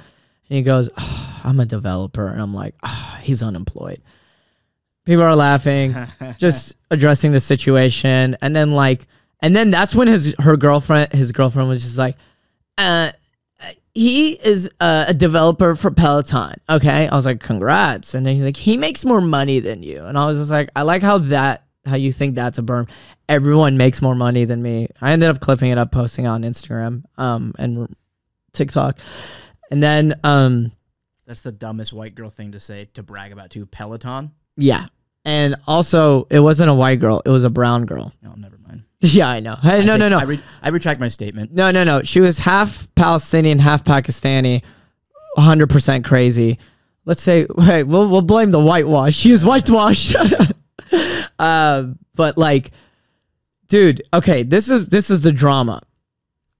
And 0.51 0.57
he 0.57 0.63
goes, 0.63 0.89
"Oh, 0.97 1.41
I'm 1.45 1.61
a 1.61 1.65
developer. 1.65 2.27
And 2.27 2.41
I'm 2.41 2.53
like, 2.53 2.75
"Ah, 2.83 3.19
he's 3.21 3.41
unemployed. 3.41 4.01
People 5.05 5.23
are 5.23 5.33
laughing, 5.33 5.95
just 6.37 6.75
addressing 6.91 7.31
the 7.31 7.39
situation. 7.39 8.35
And 8.41 8.53
then 8.53 8.71
like, 8.71 9.07
and 9.39 9.55
then 9.55 9.71
that's 9.71 9.95
when 9.95 10.09
his 10.09 10.35
her 10.39 10.57
girlfriend, 10.57 11.13
his 11.13 11.31
girlfriend 11.31 11.69
was 11.69 11.83
just 11.83 11.97
like, 11.97 12.17
uh, 12.77 13.11
he 13.93 14.31
is 14.31 14.69
uh, 14.81 15.05
a 15.07 15.13
developer 15.13 15.73
for 15.77 15.89
Peloton. 15.89 16.55
Okay. 16.69 17.07
I 17.07 17.15
was 17.15 17.25
like, 17.25 17.39
congrats. 17.39 18.13
And 18.13 18.25
then 18.25 18.35
he's 18.35 18.43
like, 18.43 18.57
he 18.57 18.75
makes 18.75 19.05
more 19.05 19.21
money 19.21 19.59
than 19.59 19.83
you. 19.83 20.03
And 20.03 20.17
I 20.17 20.25
was 20.25 20.37
just 20.37 20.51
like, 20.51 20.69
I 20.75 20.81
like 20.81 21.01
how 21.01 21.17
that, 21.19 21.63
how 21.85 21.95
you 21.95 22.11
think 22.11 22.35
that's 22.35 22.57
a 22.57 22.61
berm. 22.61 22.89
Everyone 23.29 23.77
makes 23.77 24.01
more 24.01 24.15
money 24.15 24.43
than 24.43 24.61
me. 24.61 24.89
I 24.99 25.11
ended 25.11 25.29
up 25.29 25.39
clipping 25.39 25.71
it 25.71 25.77
up, 25.77 25.93
posting 25.93 26.27
on 26.27 26.43
Instagram 26.43 27.03
um, 27.17 27.53
and 27.57 27.95
TikTok. 28.53 28.99
And 29.71 29.81
then 29.81 30.19
um, 30.23 30.71
That's 31.25 31.41
the 31.41 31.51
dumbest 31.51 31.93
white 31.93 32.13
girl 32.13 32.29
thing 32.29 32.51
to 32.51 32.59
say 32.59 32.89
to 32.93 33.03
brag 33.03 33.31
about 33.31 33.49
too. 33.49 33.65
Peloton. 33.65 34.31
Yeah. 34.57 34.87
And 35.23 35.55
also, 35.67 36.27
it 36.29 36.39
wasn't 36.39 36.69
a 36.69 36.73
white 36.73 36.99
girl, 36.99 37.21
it 37.25 37.29
was 37.29 37.43
a 37.43 37.49
brown 37.49 37.85
girl. 37.85 38.11
No, 38.21 38.33
never 38.35 38.57
mind. 38.57 38.83
Yeah, 39.03 39.29
I 39.29 39.39
know. 39.39 39.55
Hey, 39.55 39.79
I 39.79 39.83
no, 39.83 39.93
take- 39.93 39.99
no, 39.99 40.09
no. 40.09 40.19
I, 40.19 40.23
re- 40.23 40.43
I 40.61 40.69
retract 40.69 40.99
my 40.99 41.07
statement. 41.07 41.51
No, 41.53 41.71
no, 41.71 41.83
no. 41.83 42.03
She 42.03 42.19
was 42.21 42.37
half 42.37 42.87
Palestinian, 42.93 43.57
half 43.57 43.83
Pakistani, 43.83 44.61
100% 45.37 46.03
crazy. 46.03 46.59
Let's 47.05 47.23
say, 47.23 47.47
hey, 47.61 47.81
we'll, 47.81 48.07
we'll 48.09 48.21
blame 48.21 48.51
the 48.51 48.59
whitewash. 48.59 49.15
She 49.15 49.31
is 49.31 49.43
whitewashed. 49.43 50.15
uh, 51.39 51.83
but 52.13 52.37
like, 52.37 52.69
dude, 53.69 54.03
okay, 54.13 54.43
this 54.43 54.69
is 54.69 54.87
this 54.89 55.09
is 55.09 55.21
the 55.21 55.31
drama. 55.31 55.81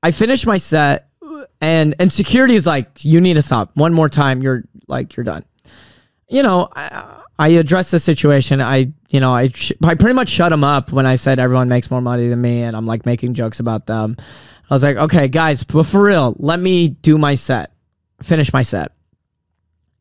I 0.01 0.09
finished 0.09 0.47
my 0.47 0.57
set, 0.57 1.09
and 1.61 1.95
and 1.99 2.11
security 2.11 2.55
is 2.55 2.65
like, 2.65 3.05
you 3.05 3.21
need 3.21 3.35
to 3.35 3.41
stop. 3.41 3.71
One 3.75 3.93
more 3.93 4.09
time, 4.09 4.41
you're 4.41 4.63
like, 4.87 5.15
you're 5.15 5.23
done. 5.23 5.45
You 6.27 6.43
know, 6.43 6.69
I, 6.75 7.21
I 7.37 7.47
addressed 7.49 7.91
the 7.91 7.99
situation. 7.99 8.61
I, 8.61 8.91
you 9.09 9.19
know, 9.19 9.33
I 9.33 9.49
sh- 9.49 9.73
I 9.83 9.95
pretty 9.95 10.13
much 10.13 10.29
shut 10.29 10.49
them 10.49 10.63
up 10.63 10.91
when 10.91 11.05
I 11.05 11.15
said 11.15 11.39
everyone 11.39 11.69
makes 11.69 11.91
more 11.91 12.01
money 12.01 12.27
than 12.27 12.41
me, 12.41 12.61
and 12.63 12.75
I'm 12.75 12.85
like 12.85 13.05
making 13.05 13.33
jokes 13.33 13.59
about 13.59 13.85
them. 13.87 14.15
I 14.69 14.73
was 14.73 14.83
like, 14.83 14.97
okay, 14.97 15.27
guys, 15.27 15.63
but 15.63 15.85
for 15.85 16.03
real, 16.03 16.35
let 16.39 16.59
me 16.59 16.87
do 16.89 17.17
my 17.17 17.35
set, 17.35 17.73
finish 18.23 18.53
my 18.53 18.61
set. 18.61 18.93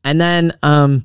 And 0.05 0.21
then 0.21 0.57
um, 0.62 1.05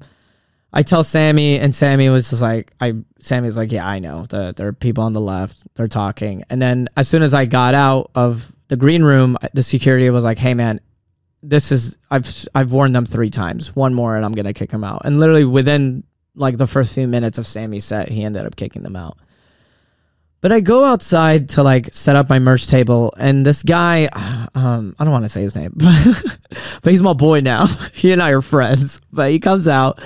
I 0.75 0.83
tell 0.83 1.03
Sammy, 1.03 1.57
and 1.57 1.73
Sammy 1.73 2.09
was 2.09 2.29
just 2.29 2.41
like, 2.41 2.73
I 2.81 2.95
Sammy 3.21 3.47
was 3.47 3.57
like, 3.57 3.71
yeah, 3.71 3.87
I 3.87 3.99
know. 3.99 4.25
The, 4.25 4.53
there 4.55 4.67
are 4.67 4.73
people 4.73 5.05
on 5.05 5.13
the 5.13 5.21
left, 5.21 5.65
they're 5.75 5.87
talking. 5.87 6.43
And 6.49 6.61
then 6.61 6.89
as 6.97 7.07
soon 7.07 7.23
as 7.23 7.33
I 7.33 7.45
got 7.45 7.73
out 7.73 8.11
of 8.13 8.53
the 8.67 8.75
green 8.75 9.01
room, 9.01 9.37
the 9.53 9.63
security 9.63 10.09
was 10.09 10.23
like, 10.23 10.37
hey 10.37 10.53
man, 10.53 10.81
this 11.41 11.71
is 11.71 11.97
I've 12.11 12.45
I've 12.53 12.71
warned 12.71 12.95
them 12.95 13.05
three 13.05 13.29
times. 13.29 13.75
One 13.75 13.93
more, 13.93 14.15
and 14.15 14.25
I'm 14.25 14.33
gonna 14.33 14.53
kick 14.53 14.71
them 14.71 14.83
out. 14.83 15.03
And 15.05 15.19
literally 15.19 15.45
within 15.45 16.03
like 16.35 16.57
the 16.57 16.67
first 16.67 16.93
few 16.93 17.07
minutes 17.07 17.37
of 17.37 17.47
Sammy's 17.47 17.85
set, 17.85 18.09
he 18.09 18.23
ended 18.23 18.45
up 18.45 18.55
kicking 18.55 18.83
them 18.83 18.95
out. 18.95 19.17
But 20.41 20.51
I 20.51 20.59
go 20.59 20.83
outside 20.83 21.49
to 21.49 21.63
like 21.63 21.93
set 21.93 22.15
up 22.15 22.29
my 22.29 22.39
merch 22.39 22.67
table, 22.67 23.13
and 23.17 23.45
this 23.45 23.63
guy, 23.63 24.09
um, 24.55 24.95
I 24.99 25.03
don't 25.03 25.13
want 25.13 25.25
to 25.25 25.29
say 25.29 25.41
his 25.41 25.55
name, 25.55 25.73
but 25.75 26.91
he's 26.91 27.01
my 27.01 27.13
boy 27.13 27.39
now. 27.39 27.67
he 27.93 28.11
and 28.11 28.21
I 28.21 28.31
are 28.31 28.41
friends. 28.41 29.01
But 29.11 29.31
he 29.31 29.39
comes 29.39 29.67
out, 29.67 29.99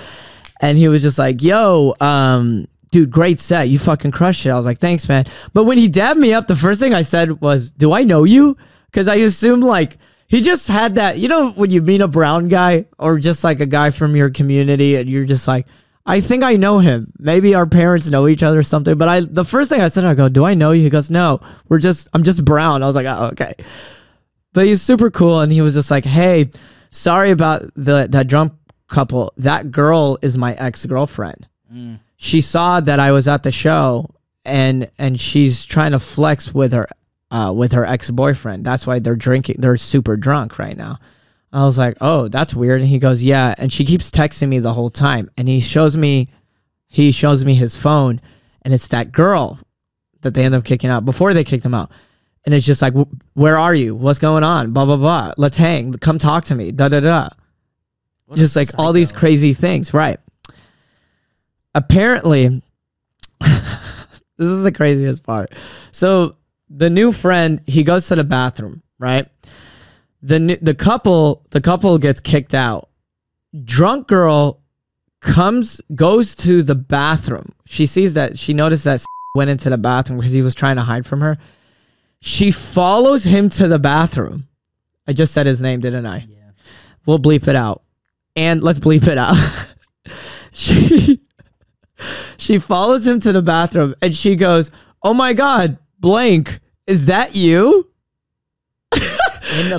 and 0.60 0.78
he 0.78 0.88
was 0.88 1.02
just 1.02 1.18
like, 1.18 1.42
"Yo, 1.42 1.94
um, 2.00 2.68
dude, 2.92 3.12
great 3.12 3.40
set. 3.40 3.70
You 3.70 3.80
fucking 3.80 4.12
crushed 4.12 4.46
it." 4.46 4.50
I 4.50 4.58
was 4.58 4.66
like, 4.66 4.80
"Thanks, 4.80 5.08
man." 5.08 5.26
But 5.54 5.64
when 5.64 5.78
he 5.78 5.88
dabbed 5.88 6.20
me 6.20 6.34
up, 6.34 6.48
the 6.48 6.56
first 6.56 6.80
thing 6.80 6.94
I 6.94 7.02
said 7.02 7.42
was, 7.42 7.72
"Do 7.72 7.94
I 7.94 8.04
know 8.04 8.24
you?" 8.24 8.58
Because 8.86 9.08
I 9.08 9.16
assumed 9.16 9.64
like 9.64 9.98
he 10.28 10.42
just 10.42 10.68
had 10.68 10.96
that. 10.96 11.18
You 11.18 11.28
know, 11.28 11.52
when 11.52 11.72
you 11.72 11.82
meet 11.82 12.02
a 12.02 12.08
brown 12.08 12.48
guy 12.48 12.86
or 12.98 13.20
just 13.20 13.44
like 13.44 13.60
a 13.60 13.66
guy 13.66 13.90
from 13.90 14.16
your 14.16 14.30
community, 14.30 14.96
and 14.96 15.10
you're 15.10 15.26
just 15.26 15.48
like. 15.48 15.68
I 16.06 16.22
think 16.22 16.44
I 16.44 16.56
know 16.56 16.80
him. 16.80 17.14
Maybe 17.20 17.54
our 17.54 17.68
parents 17.68 18.10
know 18.10 18.28
each 18.28 18.42
other 18.42 18.58
or 18.58 18.64
something. 18.64 18.98
But 18.98 19.10
I, 19.10 19.20
the 19.20 19.46
first 19.46 19.70
thing 19.70 19.80
I 19.80 19.90
said, 19.90 20.06
I 20.06 20.16
go, 20.16 20.28
"Do 20.28 20.44
I 20.44 20.56
know 20.56 20.72
you?" 20.72 20.82
He 20.82 20.90
goes, 20.90 21.12
"No, 21.12 21.40
we're 21.68 21.78
just, 21.78 22.10
I'm 22.14 22.24
just 22.24 22.44
brown." 22.44 22.82
I 22.82 22.88
was 22.88 22.96
like, 22.96 23.06
"Oh, 23.06 23.26
okay." 23.34 23.54
But 24.54 24.66
he's 24.66 24.82
super 24.82 25.12
cool, 25.12 25.42
and 25.42 25.52
he 25.52 25.62
was 25.62 25.76
just 25.76 25.92
like, 25.92 26.06
"Hey, 26.06 26.50
sorry 26.90 27.30
about 27.30 27.70
the 27.76 28.08
that 28.10 28.28
drunk 28.28 28.54
couple. 28.90 29.34
That 29.38 29.72
girl 29.72 30.18
is 30.22 30.38
my 30.38 30.54
ex 30.56 30.86
girlfriend. 30.86 31.48
She 32.18 32.42
saw 32.42 32.80
that 32.82 33.00
I 33.00 33.12
was 33.12 33.28
at 33.28 33.44
the 33.44 33.52
show, 33.52 34.10
and 34.44 34.90
and 34.98 35.20
she's 35.20 35.66
trying 35.66 35.92
to 35.92 36.00
flex 36.00 36.54
with 36.54 36.74
her, 36.74 36.88
uh, 37.32 37.54
with 37.56 37.72
her 37.72 37.86
ex 37.86 38.10
boyfriend. 38.10 38.66
That's 38.66 38.86
why 38.86 39.00
they're 39.00 39.16
drinking. 39.16 39.58
They're 39.60 39.78
super 39.78 40.18
drunk 40.18 40.60
right 40.60 40.76
now." 40.76 41.00
I 41.54 41.64
was 41.66 41.78
like, 41.78 41.98
"Oh, 42.02 42.28
that's 42.28 42.54
weird." 42.54 42.82
And 42.82 42.90
he 42.90 43.00
goes, 43.00 43.24
"Yeah." 43.24 43.56
And 43.58 43.72
she 43.72 43.86
keeps 43.86 44.12
texting 44.12 44.50
me 44.50 44.60
the 44.60 44.74
whole 44.74 44.90
time, 44.90 45.30
and 45.38 45.48
he 45.48 45.60
shows 45.60 45.96
me, 45.96 46.30
he 46.88 47.12
shows 47.12 47.46
me 47.46 47.56
his 47.56 47.76
phone, 47.76 48.20
and 48.64 48.74
it's 48.74 48.88
that 48.90 49.12
girl 49.12 49.60
that 50.22 50.34
they 50.34 50.44
end 50.44 50.56
up 50.56 50.64
kicking 50.64 50.90
out 50.90 51.06
before 51.06 51.34
they 51.34 51.44
kicked 51.44 51.66
him 51.66 51.74
out. 51.74 51.92
And 52.46 52.54
it's 52.54 52.66
just 52.66 52.82
like, 52.82 52.94
"Where 53.34 53.58
are 53.58 53.74
you? 53.74 53.96
What's 53.96 54.20
going 54.20 54.44
on? 54.44 54.72
Blah 54.72 54.86
blah 54.86 54.98
blah. 54.98 55.34
Let's 55.38 55.58
hang. 55.58 55.94
Come 55.94 56.20
talk 56.20 56.46
to 56.46 56.56
me." 56.56 56.72
Da 56.72 56.88
da 56.90 57.00
da. 57.00 57.30
What 58.30 58.38
Just 58.38 58.56
like 58.56 58.70
all 58.78 58.94
these 58.94 59.12
crazy 59.12 59.54
things, 59.54 59.94
right? 59.94 60.20
Apparently, 61.74 62.62
this 63.42 64.48
is 64.48 64.64
the 64.64 64.72
craziest 64.72 65.24
part. 65.24 65.52
So 65.92 66.36
the 66.70 66.90
new 66.90 67.12
friend, 67.12 67.62
he 67.66 67.84
goes 67.84 68.08
to 68.08 68.16
the 68.16 68.24
bathroom, 68.24 68.84
right? 69.00 69.28
the 70.22 70.60
the 70.62 70.74
couple 70.74 71.46
the 71.52 71.62
couple 71.62 71.98
gets 71.98 72.20
kicked 72.20 72.54
out. 72.54 72.90
Drunk 73.64 74.08
girl 74.08 74.62
comes 75.22 75.82
goes 75.96 76.36
to 76.36 76.62
the 76.64 76.76
bathroom. 76.76 77.54
She 77.66 77.86
sees 77.86 78.14
that 78.14 78.38
she 78.38 78.54
noticed 78.54 78.84
that 78.84 79.04
went 79.36 79.50
into 79.50 79.70
the 79.70 79.78
bathroom 79.78 80.20
because 80.20 80.34
he 80.34 80.42
was 80.42 80.56
trying 80.56 80.76
to 80.76 80.84
hide 80.84 81.06
from 81.06 81.22
her. 81.22 81.38
She 82.22 82.52
follows 82.52 83.24
him 83.24 83.50
to 83.50 83.68
the 83.68 83.80
bathroom. 83.80 84.48
I 85.08 85.14
just 85.14 85.34
said 85.34 85.48
his 85.48 85.62
name, 85.62 85.80
didn't 85.80 86.06
I? 86.06 86.28
Yeah. 86.30 86.52
We'll 87.06 87.20
bleep 87.20 87.48
it 87.48 87.56
out. 87.56 87.84
And 88.36 88.64
let's 88.64 88.80
bleep 88.80 89.08
it 89.08 89.18
out. 89.18 89.38
she 90.52 91.22
she 92.38 92.58
follows 92.58 93.06
him 93.06 93.20
to 93.22 93.32
the 93.32 93.42
bathroom 93.42 93.96
and 94.02 94.16
she 94.16 94.36
goes, 94.36 94.72
"Oh 95.04 95.14
my 95.14 95.34
god, 95.34 95.78
blank, 96.00 96.60
is 96.88 97.06
that 97.08 97.36
you?" 97.36 97.90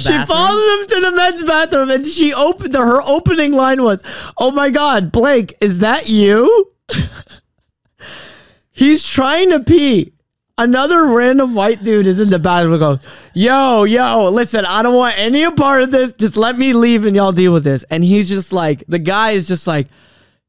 She 0.01 0.19
follows 0.25 0.81
him 0.81 0.87
to 0.87 1.01
the 1.01 1.13
men's 1.15 1.45
bathroom 1.45 1.91
and 1.91 2.05
she 2.05 2.35
opened 2.35 2.75
her 2.75 3.01
opening 3.03 3.53
line 3.53 3.83
was, 3.83 4.03
"Oh 4.37 4.51
my 4.51 4.71
god, 4.71 5.13
Blake, 5.13 5.55
is 5.61 5.79
that 5.79 6.09
you?" 6.09 6.71
He's 8.73 9.05
trying 9.05 9.51
to 9.51 9.61
pee. 9.61 10.13
Another 10.61 11.07
random 11.07 11.55
white 11.55 11.83
dude 11.83 12.07
is 12.07 12.21
in 12.21 12.29
the 12.29 12.39
bathroom 12.39 12.75
and 12.75 12.81
goes, 12.81 12.99
Yo, 13.33 13.85
yo, 13.85 14.29
listen, 14.29 14.67
I 14.67 14.83
don't 14.83 14.95
want 14.95 15.19
any 15.19 15.51
part 15.53 15.83
of 15.83 15.91
this. 15.91 16.13
Just 16.13 16.37
let 16.37 16.55
me 16.59 16.75
leave 16.75 17.07
and 17.07 17.17
y'all 17.17 17.33
deal 17.33 17.55
with 17.55 17.65
this. 17.65 17.83
And 17.85 18.05
he's 18.05 18.29
just 18.29 18.53
like, 18.53 18.85
the 18.87 18.99
guy 18.99 19.31
is 19.31 19.49
just 19.49 19.67
like, 19.67 19.89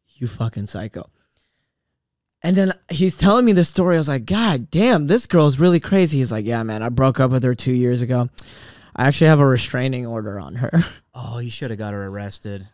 You 0.10 0.28
fucking 0.28 0.68
psycho. 0.68 1.10
And 2.44 2.58
then 2.58 2.74
he's 2.90 3.16
telling 3.16 3.46
me 3.46 3.54
this 3.54 3.70
story. 3.70 3.96
I 3.96 4.00
was 4.00 4.10
like, 4.10 4.26
God 4.26 4.70
damn, 4.70 5.08
this 5.08 5.26
girl's 5.26 5.60
really 5.60 5.80
crazy. 5.80 6.18
He's 6.18 6.32
like, 6.32 6.46
Yeah, 6.46 6.62
man, 6.64 6.84
I 6.84 6.90
broke 6.90 7.22
up 7.22 7.32
with 7.32 7.44
her 7.46 7.56
two 7.56 7.72
years 7.72 8.02
ago. 8.02 8.30
I 8.94 9.08
actually 9.08 9.28
have 9.28 9.40
a 9.40 9.46
restraining 9.46 10.06
order 10.06 10.40
on 10.40 10.56
her. 10.56 10.84
Oh, 11.14 11.40
you 11.40 11.50
should 11.52 11.72
have 11.72 11.78
got 11.78 11.92
her 11.92 12.06
arrested. 12.06 12.70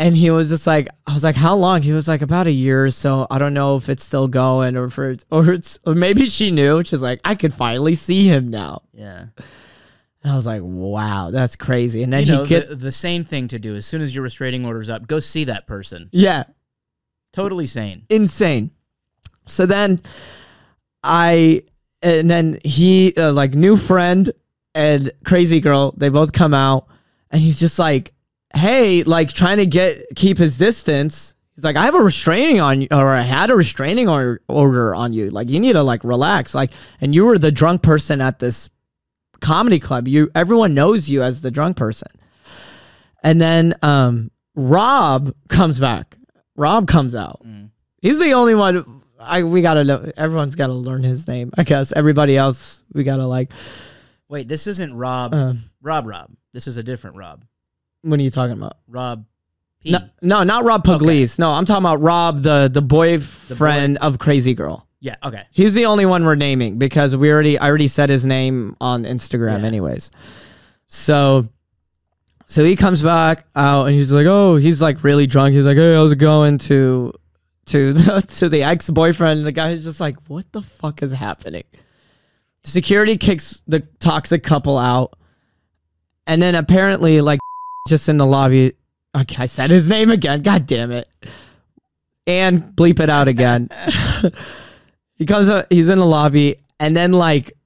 And 0.00 0.16
he 0.16 0.30
was 0.30 0.48
just 0.48 0.66
like, 0.66 0.88
I 1.06 1.12
was 1.12 1.22
like, 1.22 1.36
how 1.36 1.54
long? 1.54 1.82
He 1.82 1.92
was 1.92 2.08
like, 2.08 2.22
about 2.22 2.46
a 2.46 2.50
year 2.50 2.86
or 2.86 2.90
so. 2.90 3.26
I 3.30 3.36
don't 3.38 3.52
know 3.52 3.76
if 3.76 3.90
it's 3.90 4.02
still 4.02 4.28
going 4.28 4.74
or 4.74 4.88
for 4.88 5.14
or 5.30 5.52
it's 5.52 5.78
or 5.86 5.94
maybe 5.94 6.24
she 6.24 6.50
knew. 6.50 6.82
She's 6.82 7.02
like, 7.02 7.20
I 7.22 7.34
could 7.34 7.52
finally 7.52 7.94
see 7.94 8.26
him 8.26 8.48
now. 8.48 8.80
Yeah. 8.94 9.26
And 10.22 10.32
I 10.32 10.34
was 10.36 10.46
like, 10.46 10.62
wow, 10.64 11.30
that's 11.30 11.54
crazy. 11.54 12.02
And 12.02 12.10
then 12.12 12.24
you 12.24 12.32
know, 12.32 12.42
he 12.44 12.48
gets, 12.48 12.70
the, 12.70 12.76
the 12.76 12.92
same 12.92 13.24
thing 13.24 13.48
to 13.48 13.58
do. 13.58 13.76
As 13.76 13.84
soon 13.84 14.00
as 14.00 14.14
your 14.14 14.24
restraining 14.24 14.64
order's 14.64 14.88
up, 14.88 15.06
go 15.06 15.20
see 15.20 15.44
that 15.44 15.66
person. 15.66 16.08
yeah, 16.12 16.44
Totally 17.34 17.66
sane. 17.66 18.06
insane. 18.08 18.70
So 19.46 19.66
then 19.66 20.00
I, 21.04 21.62
and 22.02 22.30
then 22.30 22.58
he, 22.64 23.14
uh, 23.16 23.32
like, 23.32 23.52
new 23.54 23.76
friend 23.76 24.30
and 24.74 25.10
crazy 25.24 25.60
girl, 25.60 25.94
they 25.96 26.08
both 26.08 26.32
come 26.32 26.54
out 26.54 26.86
and 27.30 27.40
he's 27.40 27.60
just 27.60 27.78
like, 27.78 28.12
hey, 28.54 29.02
like, 29.02 29.32
trying 29.32 29.58
to 29.58 29.66
get, 29.66 30.02
keep 30.16 30.38
his 30.38 30.56
distance. 30.58 31.34
He's 31.54 31.64
like, 31.64 31.76
I 31.76 31.84
have 31.84 31.94
a 31.94 32.00
restraining 32.00 32.60
on 32.60 32.82
you, 32.82 32.88
or 32.90 33.08
I 33.08 33.22
had 33.22 33.50
a 33.50 33.56
restraining 33.56 34.08
or, 34.08 34.40
order 34.48 34.94
on 34.94 35.12
you. 35.12 35.30
Like, 35.30 35.48
you 35.48 35.60
need 35.60 35.74
to, 35.74 35.82
like, 35.82 36.04
relax. 36.04 36.54
Like, 36.54 36.72
and 37.00 37.14
you 37.14 37.26
were 37.26 37.38
the 37.38 37.52
drunk 37.52 37.82
person 37.82 38.20
at 38.20 38.38
this 38.38 38.70
comedy 39.40 39.78
club. 39.78 40.08
You, 40.08 40.30
everyone 40.34 40.74
knows 40.74 41.08
you 41.08 41.22
as 41.22 41.40
the 41.40 41.50
drunk 41.50 41.76
person. 41.76 42.08
And 43.22 43.40
then, 43.40 43.74
um, 43.82 44.30
Rob 44.54 45.34
comes 45.48 45.78
back. 45.78 46.16
Rob 46.56 46.86
comes 46.86 47.14
out. 47.14 47.40
Mm. 47.46 47.70
He's 48.02 48.18
the 48.18 48.32
only 48.32 48.54
one. 48.54 49.02
I 49.18 49.42
we 49.42 49.62
gotta 49.62 49.84
know. 49.84 50.10
Everyone's 50.16 50.54
gotta 50.54 50.72
learn 50.72 51.02
his 51.02 51.28
name. 51.28 51.50
I 51.56 51.62
guess 51.62 51.92
everybody 51.92 52.36
else 52.36 52.82
we 52.92 53.04
gotta 53.04 53.26
like. 53.26 53.52
Wait, 54.28 54.48
this 54.48 54.66
isn't 54.66 54.94
Rob. 54.94 55.34
Um, 55.34 55.70
Rob 55.80 56.06
Rob. 56.06 56.30
This 56.52 56.66
is 56.66 56.76
a 56.76 56.82
different 56.82 57.16
Rob. 57.16 57.44
What 58.02 58.18
are 58.18 58.22
you 58.22 58.30
talking 58.30 58.56
about? 58.56 58.78
Rob 58.88 59.24
P. 59.80 59.90
No, 59.92 59.98
no, 60.22 60.42
not 60.42 60.64
Rob 60.64 60.84
Pugliese. 60.84 61.38
No, 61.38 61.50
I'm 61.50 61.64
talking 61.64 61.82
about 61.84 62.00
Rob, 62.00 62.42
the 62.42 62.68
the 62.72 62.82
boyfriend 62.82 63.98
of 63.98 64.18
Crazy 64.18 64.54
Girl. 64.54 64.86
Yeah, 65.00 65.16
okay. 65.24 65.44
He's 65.50 65.72
the 65.74 65.86
only 65.86 66.04
one 66.04 66.24
we're 66.24 66.34
naming 66.34 66.78
because 66.78 67.16
we 67.16 67.32
already 67.32 67.58
I 67.58 67.66
already 67.68 67.86
said 67.88 68.10
his 68.10 68.26
name 68.26 68.76
on 68.80 69.04
Instagram 69.04 69.60
Yeah. 69.60 69.66
anyways. 69.66 70.10
So 70.88 71.48
so 72.46 72.64
he 72.64 72.76
comes 72.76 73.00
back 73.02 73.46
out 73.54 73.86
and 73.86 73.94
he's 73.94 74.12
like, 74.12 74.26
"Oh, 74.26 74.56
he's 74.56 74.82
like 74.82 75.02
really 75.04 75.26
drunk." 75.26 75.54
He's 75.54 75.64
like, 75.64 75.76
"Hey, 75.76 75.94
how's 75.94 76.12
it 76.12 76.16
going?" 76.16 76.58
to 76.58 77.12
to 77.66 77.92
the, 77.92 78.20
to 78.38 78.48
the 78.48 78.64
ex-boyfriend. 78.64 79.38
And 79.38 79.46
the 79.46 79.52
guy 79.52 79.70
is 79.70 79.84
just 79.84 80.00
like, 80.00 80.16
"What 80.28 80.50
the 80.52 80.60
fuck 80.62 81.02
is 81.02 81.12
happening?" 81.12 81.64
Security 82.64 83.16
kicks 83.16 83.62
the 83.66 83.80
toxic 84.00 84.42
couple 84.42 84.76
out. 84.76 85.16
And 86.26 86.42
then 86.42 86.54
apparently 86.54 87.20
like 87.22 87.40
just 87.88 88.08
in 88.08 88.16
the 88.16 88.26
lobby 88.26 88.74
Okay, 89.14 89.42
I 89.42 89.46
said 89.46 89.70
his 89.70 89.88
name 89.88 90.10
again. 90.10 90.42
God 90.42 90.66
damn 90.66 90.92
it. 90.92 91.08
And 92.26 92.62
bleep 92.76 93.00
it 93.00 93.10
out 93.10 93.26
again. 93.26 93.68
he 95.16 95.26
comes 95.26 95.48
up, 95.48 95.66
he's 95.70 95.88
in 95.88 95.98
the 95.98 96.06
lobby, 96.06 96.56
and 96.78 96.96
then 96.96 97.12
like, 97.12 97.56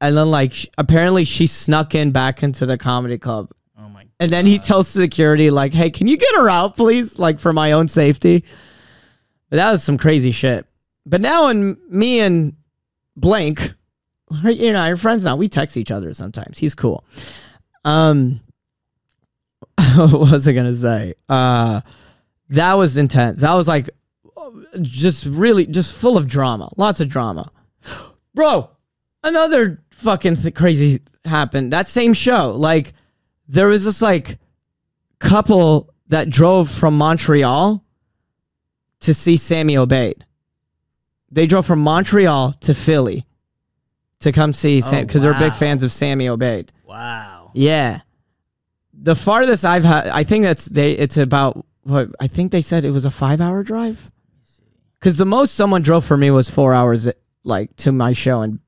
and 0.00 0.16
then 0.16 0.30
like, 0.30 0.54
sh- 0.54 0.66
apparently 0.78 1.24
she 1.24 1.46
snuck 1.46 1.94
in 1.94 2.10
back 2.10 2.42
into 2.42 2.64
the 2.64 2.78
comedy 2.78 3.18
club. 3.18 3.50
Oh 3.78 3.88
my. 3.88 4.06
And 4.18 4.30
then 4.30 4.46
he 4.46 4.58
tells 4.58 4.88
security, 4.88 5.50
like, 5.50 5.74
hey, 5.74 5.90
can 5.90 6.06
you 6.06 6.16
get 6.16 6.34
her 6.36 6.48
out, 6.48 6.76
please? 6.76 7.18
Like, 7.18 7.38
for 7.38 7.52
my 7.52 7.72
own 7.72 7.88
safety. 7.88 8.44
But 9.50 9.56
that 9.56 9.72
was 9.72 9.84
some 9.84 9.98
crazy 9.98 10.30
shit. 10.30 10.66
But 11.04 11.20
now, 11.20 11.46
when 11.46 11.76
me 11.90 12.20
and 12.20 12.54
Blank, 13.14 13.74
you 14.42 14.72
know, 14.72 14.80
our 14.80 14.96
friends 14.96 15.24
now, 15.24 15.36
we 15.36 15.48
text 15.48 15.76
each 15.76 15.90
other 15.90 16.14
sometimes. 16.14 16.58
He's 16.58 16.74
cool. 16.74 17.04
Um, 17.84 18.40
what 19.96 20.30
was 20.32 20.46
I 20.48 20.52
gonna 20.52 20.74
say? 20.74 21.14
Uh, 21.28 21.80
that 22.50 22.74
was 22.74 22.96
intense. 22.96 23.40
That 23.40 23.54
was 23.54 23.68
like 23.68 23.90
just 24.80 25.26
really 25.26 25.66
just 25.66 25.94
full 25.94 26.16
of 26.16 26.26
drama, 26.28 26.70
lots 26.76 27.00
of 27.00 27.08
drama, 27.08 27.50
bro. 28.34 28.70
Another 29.22 29.82
fucking 29.90 30.36
th- 30.36 30.54
crazy 30.54 31.00
happened. 31.24 31.72
That 31.72 31.88
same 31.88 32.12
show, 32.12 32.52
like 32.52 32.92
there 33.48 33.68
was 33.68 33.84
this 33.84 34.02
like 34.02 34.38
couple 35.18 35.90
that 36.08 36.28
drove 36.28 36.70
from 36.70 36.98
Montreal 36.98 37.82
to 39.00 39.14
see 39.14 39.36
Sammy 39.36 39.74
Obeid. 39.74 40.22
They 41.30 41.46
drove 41.46 41.66
from 41.66 41.80
Montreal 41.80 42.52
to 42.52 42.74
Philly 42.74 43.26
to 44.20 44.32
come 44.32 44.52
see 44.52 44.80
Sam 44.80 45.00
Oh, 45.04 45.06
because 45.06 45.22
they're 45.22 45.38
big 45.38 45.52
fans 45.54 45.82
of 45.82 45.90
Sammy 45.92 46.26
Obeid. 46.26 46.68
Wow. 46.84 47.50
Yeah. 47.54 48.00
The 49.04 49.14
farthest 49.14 49.66
I've 49.66 49.84
had, 49.84 50.06
I 50.06 50.24
think 50.24 50.44
that's 50.44 50.64
they. 50.64 50.92
It's 50.92 51.18
about 51.18 51.66
what 51.82 52.08
I 52.18 52.26
think 52.26 52.52
they 52.52 52.62
said 52.62 52.86
it 52.86 52.90
was 52.90 53.04
a 53.04 53.10
five-hour 53.10 53.62
drive. 53.62 54.10
Because 54.98 55.18
the 55.18 55.26
most 55.26 55.54
someone 55.54 55.82
drove 55.82 56.06
for 56.06 56.16
me 56.16 56.30
was 56.30 56.48
four 56.48 56.72
hours, 56.72 57.06
like 57.42 57.76
to 57.76 57.92
my 57.92 58.14
show, 58.14 58.40
and 58.40 58.60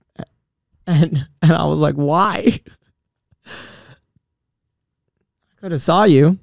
and 0.86 1.26
and 1.40 1.52
I 1.52 1.64
was 1.64 1.78
like, 1.78 1.94
why? 1.94 2.60
I 3.46 3.50
could 5.58 5.72
have 5.72 5.80
saw 5.80 6.04
you, 6.04 6.38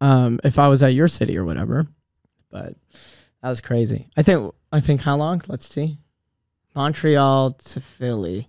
um, 0.00 0.40
if 0.42 0.58
I 0.58 0.68
was 0.68 0.82
at 0.82 0.94
your 0.94 1.08
city 1.08 1.36
or 1.36 1.44
whatever, 1.44 1.86
but 2.50 2.72
that 3.42 3.48
was 3.50 3.60
crazy. 3.60 4.08
I 4.16 4.22
think 4.22 4.54
I 4.72 4.80
think 4.80 5.02
how 5.02 5.18
long? 5.18 5.42
Let's 5.48 5.68
see, 5.68 5.98
Montreal 6.74 7.50
to 7.52 7.80
Philly. 7.82 8.48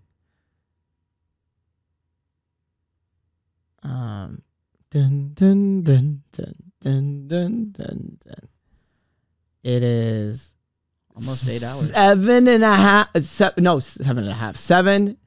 Um, 3.86 4.42
dun 4.89 5.32
dun 5.36 5.84
dun 5.84 6.24
dun 6.32 6.56
dun 6.82 7.27
dun 7.27 7.72
dun 7.72 8.18
dun. 8.25 8.50
It 9.63 9.84
is 9.84 10.56
Almost 11.15 11.48
eight 11.48 11.63
hours. 11.63 11.92
Seven 11.92 12.48
and 12.48 12.63
a 12.63 12.75
half. 12.75 13.10
Se- 13.18 13.51
no, 13.58 13.80
seven 13.80 14.24
and 14.24 14.30
a 14.30 14.34
half. 14.34 14.58
Seven 14.58 15.18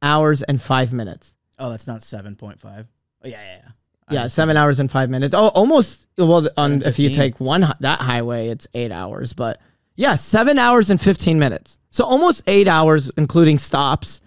hours 0.00 0.42
and 0.42 0.60
five 0.62 0.92
minutes. 0.92 1.34
Oh, 1.58 1.70
that's 1.70 1.86
not 1.86 2.02
seven 2.02 2.36
point 2.36 2.60
five. 2.60 2.86
Oh 3.24 3.28
yeah, 3.28 3.42
yeah, 3.42 3.58
yeah. 3.62 3.70
Yeah, 4.10 4.26
seven 4.26 4.56
hours 4.56 4.80
and 4.80 4.90
five 4.90 5.10
minutes. 5.10 5.34
Oh, 5.34 5.48
almost. 5.48 6.06
Well, 6.16 6.48
on 6.56 6.82
if 6.82 6.98
you 6.98 7.10
take 7.10 7.40
one 7.40 7.60
that 7.80 8.00
highway, 8.00 8.48
it's 8.48 8.66
eight 8.74 8.92
hours. 8.92 9.32
But 9.32 9.60
yeah, 9.96 10.14
seven 10.16 10.58
hours 10.58 10.88
and 10.90 11.00
fifteen 11.00 11.38
minutes. 11.38 11.78
So 11.90 12.04
almost 12.04 12.42
eight 12.46 12.68
hours, 12.68 13.10
including 13.16 13.58
stops. 13.58 14.20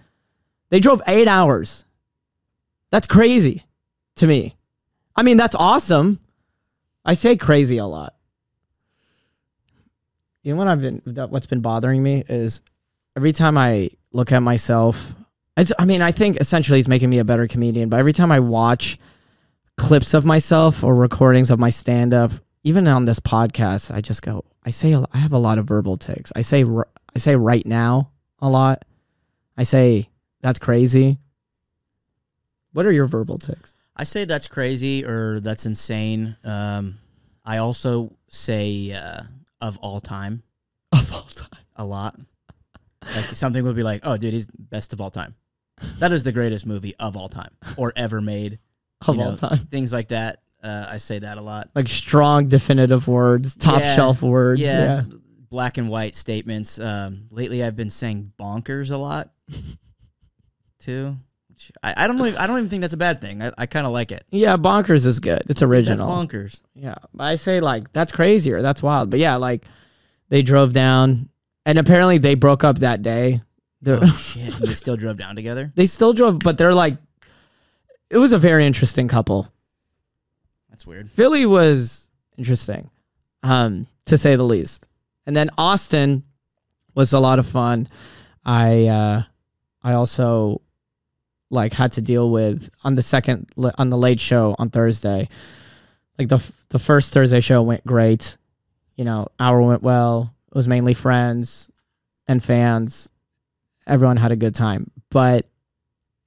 They 0.70 0.80
drove 0.80 1.02
eight 1.08 1.28
hours. 1.28 1.86
That's 2.92 3.08
crazy 3.08 3.66
to 4.18 4.28
me. 4.28 4.56
I 5.16 5.24
mean, 5.24 5.38
that's 5.38 5.56
awesome. 5.56 6.20
I 7.04 7.14
say 7.14 7.36
crazy 7.36 7.78
a 7.78 7.86
lot. 7.86 8.14
You 10.44 10.54
know 10.54 10.58
what 10.58 10.68
I've 10.68 10.82
been 10.82 11.02
what's 11.30 11.46
been 11.46 11.62
bothering 11.62 12.02
me 12.02 12.24
is 12.28 12.62
every 13.16 13.32
time 13.32 13.58
I 13.58 13.90
look 14.12 14.32
at 14.32 14.42
myself. 14.42 15.14
It's, 15.58 15.72
I 15.78 15.86
mean, 15.86 16.02
I 16.02 16.12
think 16.12 16.38
essentially 16.38 16.80
it's 16.80 16.88
making 16.88 17.10
me 17.10 17.20
a 17.20 17.26
better 17.26 17.46
comedian. 17.46 17.90
But 17.90 18.00
every 18.00 18.14
time 18.14 18.32
I 18.32 18.40
watch 18.40 18.98
clips 19.78 20.14
of 20.14 20.26
myself 20.26 20.84
or 20.84 20.96
recordings 20.96 21.52
of 21.52 21.60
my 21.60 21.70
stand 21.70 22.14
up, 22.14 22.32
even 22.64 22.88
on 22.88 23.06
this 23.06 23.20
podcast, 23.20 23.94
I 23.94 24.02
just 24.02 24.22
go. 24.22 24.46
I 24.64 24.70
say 24.70 24.96
I 24.96 25.18
have 25.18 25.34
a 25.34 25.38
lot 25.38 25.58
of 25.58 25.66
verbal 25.66 25.98
tics. 25.98 26.32
I 26.36 26.42
say 26.42 26.64
I 26.64 27.20
say 27.20 27.36
right 27.36 27.66
now 27.66 28.12
a 28.40 28.50
lot. 28.50 28.86
I 29.58 29.64
say 29.64 30.10
that's 30.42 30.60
crazy. 30.60 31.20
What 32.74 32.86
are 32.86 32.92
your 32.92 33.06
verbal 33.08 33.38
tics? 33.38 33.76
I 33.96 34.04
say 34.04 34.26
that's 34.26 34.48
crazy 34.48 35.06
or 35.06 35.40
that's 35.42 35.66
insane. 35.66 36.36
Um, 36.44 36.98
I 37.46 37.58
also 37.58 38.16
say 38.30 38.92
uh, 38.94 39.22
of 39.60 39.78
all 39.80 40.00
time 40.00 40.44
Of 40.92 41.12
all 41.14 41.24
time. 41.24 41.50
a 41.76 41.86
lot. 41.86 42.16
Like 43.04 43.26
something 43.36 43.64
would 43.64 43.76
be 43.76 43.84
like, 43.84 44.02
"Oh, 44.04 44.16
dude, 44.18 44.34
he's 44.34 44.48
best 44.48 44.94
of 44.94 45.02
all 45.02 45.10
time." 45.12 45.36
That 46.00 46.12
is 46.12 46.24
the 46.24 46.32
greatest 46.32 46.66
movie 46.68 46.94
of 47.00 47.18
all 47.18 47.28
time 47.30 47.50
or 47.78 47.92
ever 47.96 48.22
made. 48.22 48.60
Of 49.08 49.16
You 49.16 49.24
all 49.24 49.36
time. 49.36 49.58
Things 49.58 49.92
like 49.92 50.10
that. 50.10 50.44
Uh, 50.64 50.86
I 50.88 50.98
say 50.98 51.18
that 51.18 51.40
a 51.40 51.42
lot. 51.42 51.72
Like 51.74 51.90
strong, 51.90 52.48
definitive 52.50 53.08
words, 53.08 53.56
top 53.56 53.80
Yeah. 53.80 53.96
shelf 53.96 54.22
words. 54.22 54.62
yeah, 54.62 54.78
Yeah. 54.86 55.04
black 55.50 55.80
and 55.80 55.90
white 55.90 56.16
statements. 56.16 56.80
Um, 56.80 57.26
lately, 57.32 57.64
I've 57.64 57.76
been 57.76 57.90
saying 57.90 58.32
bonkers 58.40 58.92
a 58.92 58.98
lot 58.98 59.32
too. 60.80 61.18
Which 61.68 61.72
I, 61.84 62.06
I 62.06 62.08
don't 62.08 62.18
even 62.20 62.38
I 62.38 62.48
don't 62.48 62.58
even 62.58 62.70
think 62.70 62.82
that's 62.82 62.94
a 62.94 62.98
bad 62.98 63.22
thing. 63.22 63.42
I, 63.44 63.52
I 63.58 63.66
kind 63.66 63.86
of 63.86 63.94
like 63.94 64.12
it. 64.12 64.24
Yeah, 64.32 64.58
bonkers 64.58 65.06
is 65.06 65.20
good. 65.20 65.44
It's 65.50 65.60
Dude, 65.60 65.70
That's 65.72 65.90
original. 66.02 66.10
bonkers. 66.10 66.62
Yeah, 66.74 66.96
I 67.20 67.36
say 67.36 67.60
like 67.60 67.92
that's 67.94 68.12
crazy 68.12 68.52
or 68.52 68.62
that's 68.62 68.82
wild. 68.82 69.10
But 69.10 69.20
yeah, 69.20 69.36
like 69.36 69.66
they 70.30 70.42
drove 70.42 70.74
down, 70.74 71.30
and 71.66 71.78
apparently 71.78 72.18
they 72.18 72.36
broke 72.36 72.64
up 72.64 72.80
that 72.80 73.02
day. 73.02 73.42
They're- 73.82 74.00
Oh 74.02 74.06
shit! 74.18 74.56
And 74.60 74.68
they 74.68 74.74
still 74.74 74.96
drove 74.96 75.18
down 75.18 75.36
together. 75.36 75.72
they 75.76 75.86
still 75.86 76.14
drove, 76.14 76.40
but 76.40 76.58
they're 76.58 76.74
like, 76.74 76.98
it 78.10 78.18
was 78.18 78.32
a 78.32 78.40
very 78.40 78.66
interesting 78.66 79.08
couple. 79.08 79.52
That's 80.70 80.86
weird. 80.88 81.12
Philly 81.12 81.46
was 81.46 82.10
interesting, 82.38 82.90
um, 83.44 83.88
to 84.06 84.18
say 84.18 84.36
the 84.36 84.44
least. 84.44 84.88
And 85.28 85.36
then 85.36 85.50
Austin 85.58 86.24
was 86.96 87.14
a 87.14 87.20
lot 87.20 87.40
of 87.40 87.46
fun. 87.48 87.88
I 88.46 88.88
uh, 88.88 89.24
I 89.84 89.94
also 89.94 90.62
like 91.52 91.74
had 91.74 91.92
to 91.94 92.02
deal 92.02 92.32
with 92.32 92.70
on 92.84 92.96
the 92.96 93.02
second 93.02 93.52
on 93.78 93.90
the 93.90 93.98
late 93.98 94.20
show 94.20 94.56
on 94.58 94.70
Thursday. 94.70 95.28
Like 96.18 96.30
the 96.30 96.42
the 96.70 96.80
first 96.80 97.14
Thursday 97.14 97.40
show 97.42 97.62
went 97.62 97.86
great. 97.86 98.38
You 98.96 99.06
know, 99.06 99.28
hour 99.40 99.62
went 99.62 99.84
well. 99.84 100.34
It 100.48 100.56
was 100.56 100.68
mainly 100.68 100.94
friends 100.94 101.70
and 102.28 102.44
fans. 102.44 103.10
Everyone 103.88 104.18
had 104.18 104.32
a 104.32 104.36
good 104.36 104.56
time. 104.56 104.92
But 105.10 105.48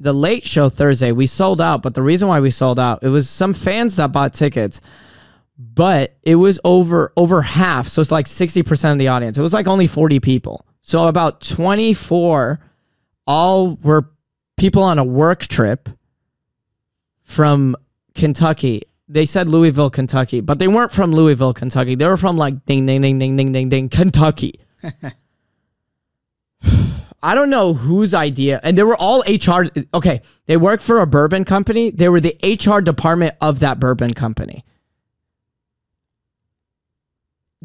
the 0.00 0.12
late 0.12 0.44
show 0.44 0.68
Thursday, 0.68 1.12
we 1.12 1.26
sold 1.26 1.60
out. 1.60 1.82
But 1.82 1.94
the 1.94 2.02
reason 2.02 2.28
why 2.28 2.40
we 2.40 2.50
sold 2.50 2.78
out, 2.78 3.02
it 3.02 3.08
was 3.08 3.28
some 3.28 3.54
fans 3.54 3.96
that 3.96 4.12
bought 4.12 4.34
tickets, 4.34 4.80
but 5.56 6.16
it 6.22 6.36
was 6.36 6.58
over 6.64 7.12
over 7.16 7.42
half. 7.42 7.88
So 7.88 8.00
it's 8.00 8.10
like 8.10 8.26
sixty 8.26 8.62
percent 8.62 8.92
of 8.92 8.98
the 8.98 9.08
audience. 9.08 9.38
It 9.38 9.42
was 9.42 9.54
like 9.54 9.66
only 9.66 9.86
forty 9.86 10.20
people. 10.20 10.66
So 10.82 11.06
about 11.06 11.40
twenty 11.40 11.94
four, 11.94 12.60
all 13.26 13.76
were 13.76 14.10
people 14.56 14.82
on 14.82 14.98
a 14.98 15.04
work 15.04 15.46
trip 15.46 15.88
from 17.24 17.76
Kentucky. 18.14 18.82
They 19.08 19.26
said 19.26 19.48
Louisville, 19.48 19.90
Kentucky, 19.90 20.40
but 20.40 20.58
they 20.58 20.68
weren't 20.68 20.92
from 20.92 21.12
Louisville, 21.12 21.52
Kentucky. 21.52 21.94
They 21.94 22.06
were 22.06 22.16
from 22.16 22.36
like 22.36 22.64
ding 22.64 22.86
ding 22.86 23.02
ding 23.02 23.18
ding 23.18 23.36
ding 23.36 23.52
ding 23.52 23.68
ding 23.68 23.88
Kentucky. 23.88 24.60
I 27.22 27.34
don't 27.34 27.48
know 27.48 27.72
whose 27.72 28.12
idea, 28.12 28.60
and 28.62 28.76
they 28.76 28.82
were 28.82 28.96
all 28.96 29.22
HR. 29.26 29.66
Okay, 29.94 30.20
they 30.46 30.56
worked 30.56 30.82
for 30.82 31.00
a 31.00 31.06
bourbon 31.06 31.44
company. 31.44 31.90
They 31.90 32.08
were 32.08 32.20
the 32.20 32.36
HR 32.42 32.80
department 32.80 33.34
of 33.40 33.60
that 33.60 33.80
bourbon 33.80 34.12
company. 34.12 34.64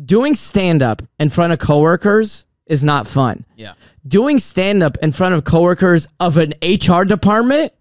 Doing 0.03 0.35
stand 0.35 0.81
up 0.81 1.01
in 1.19 1.29
front 1.29 1.51
of 1.51 1.59
coworkers 1.59 2.45
is 2.69 2.83
not 2.83 3.07
fun. 3.07 3.45
Yeah. 3.57 3.73
Doing 4.07 4.39
stand 4.39 4.81
up 4.81 4.97
in 5.01 5.11
front 5.11 5.35
of 5.35 5.43
coworkers 5.43 6.07
of 6.19 6.37
an 6.37 6.53
HR 6.63 7.03
department, 7.03 7.73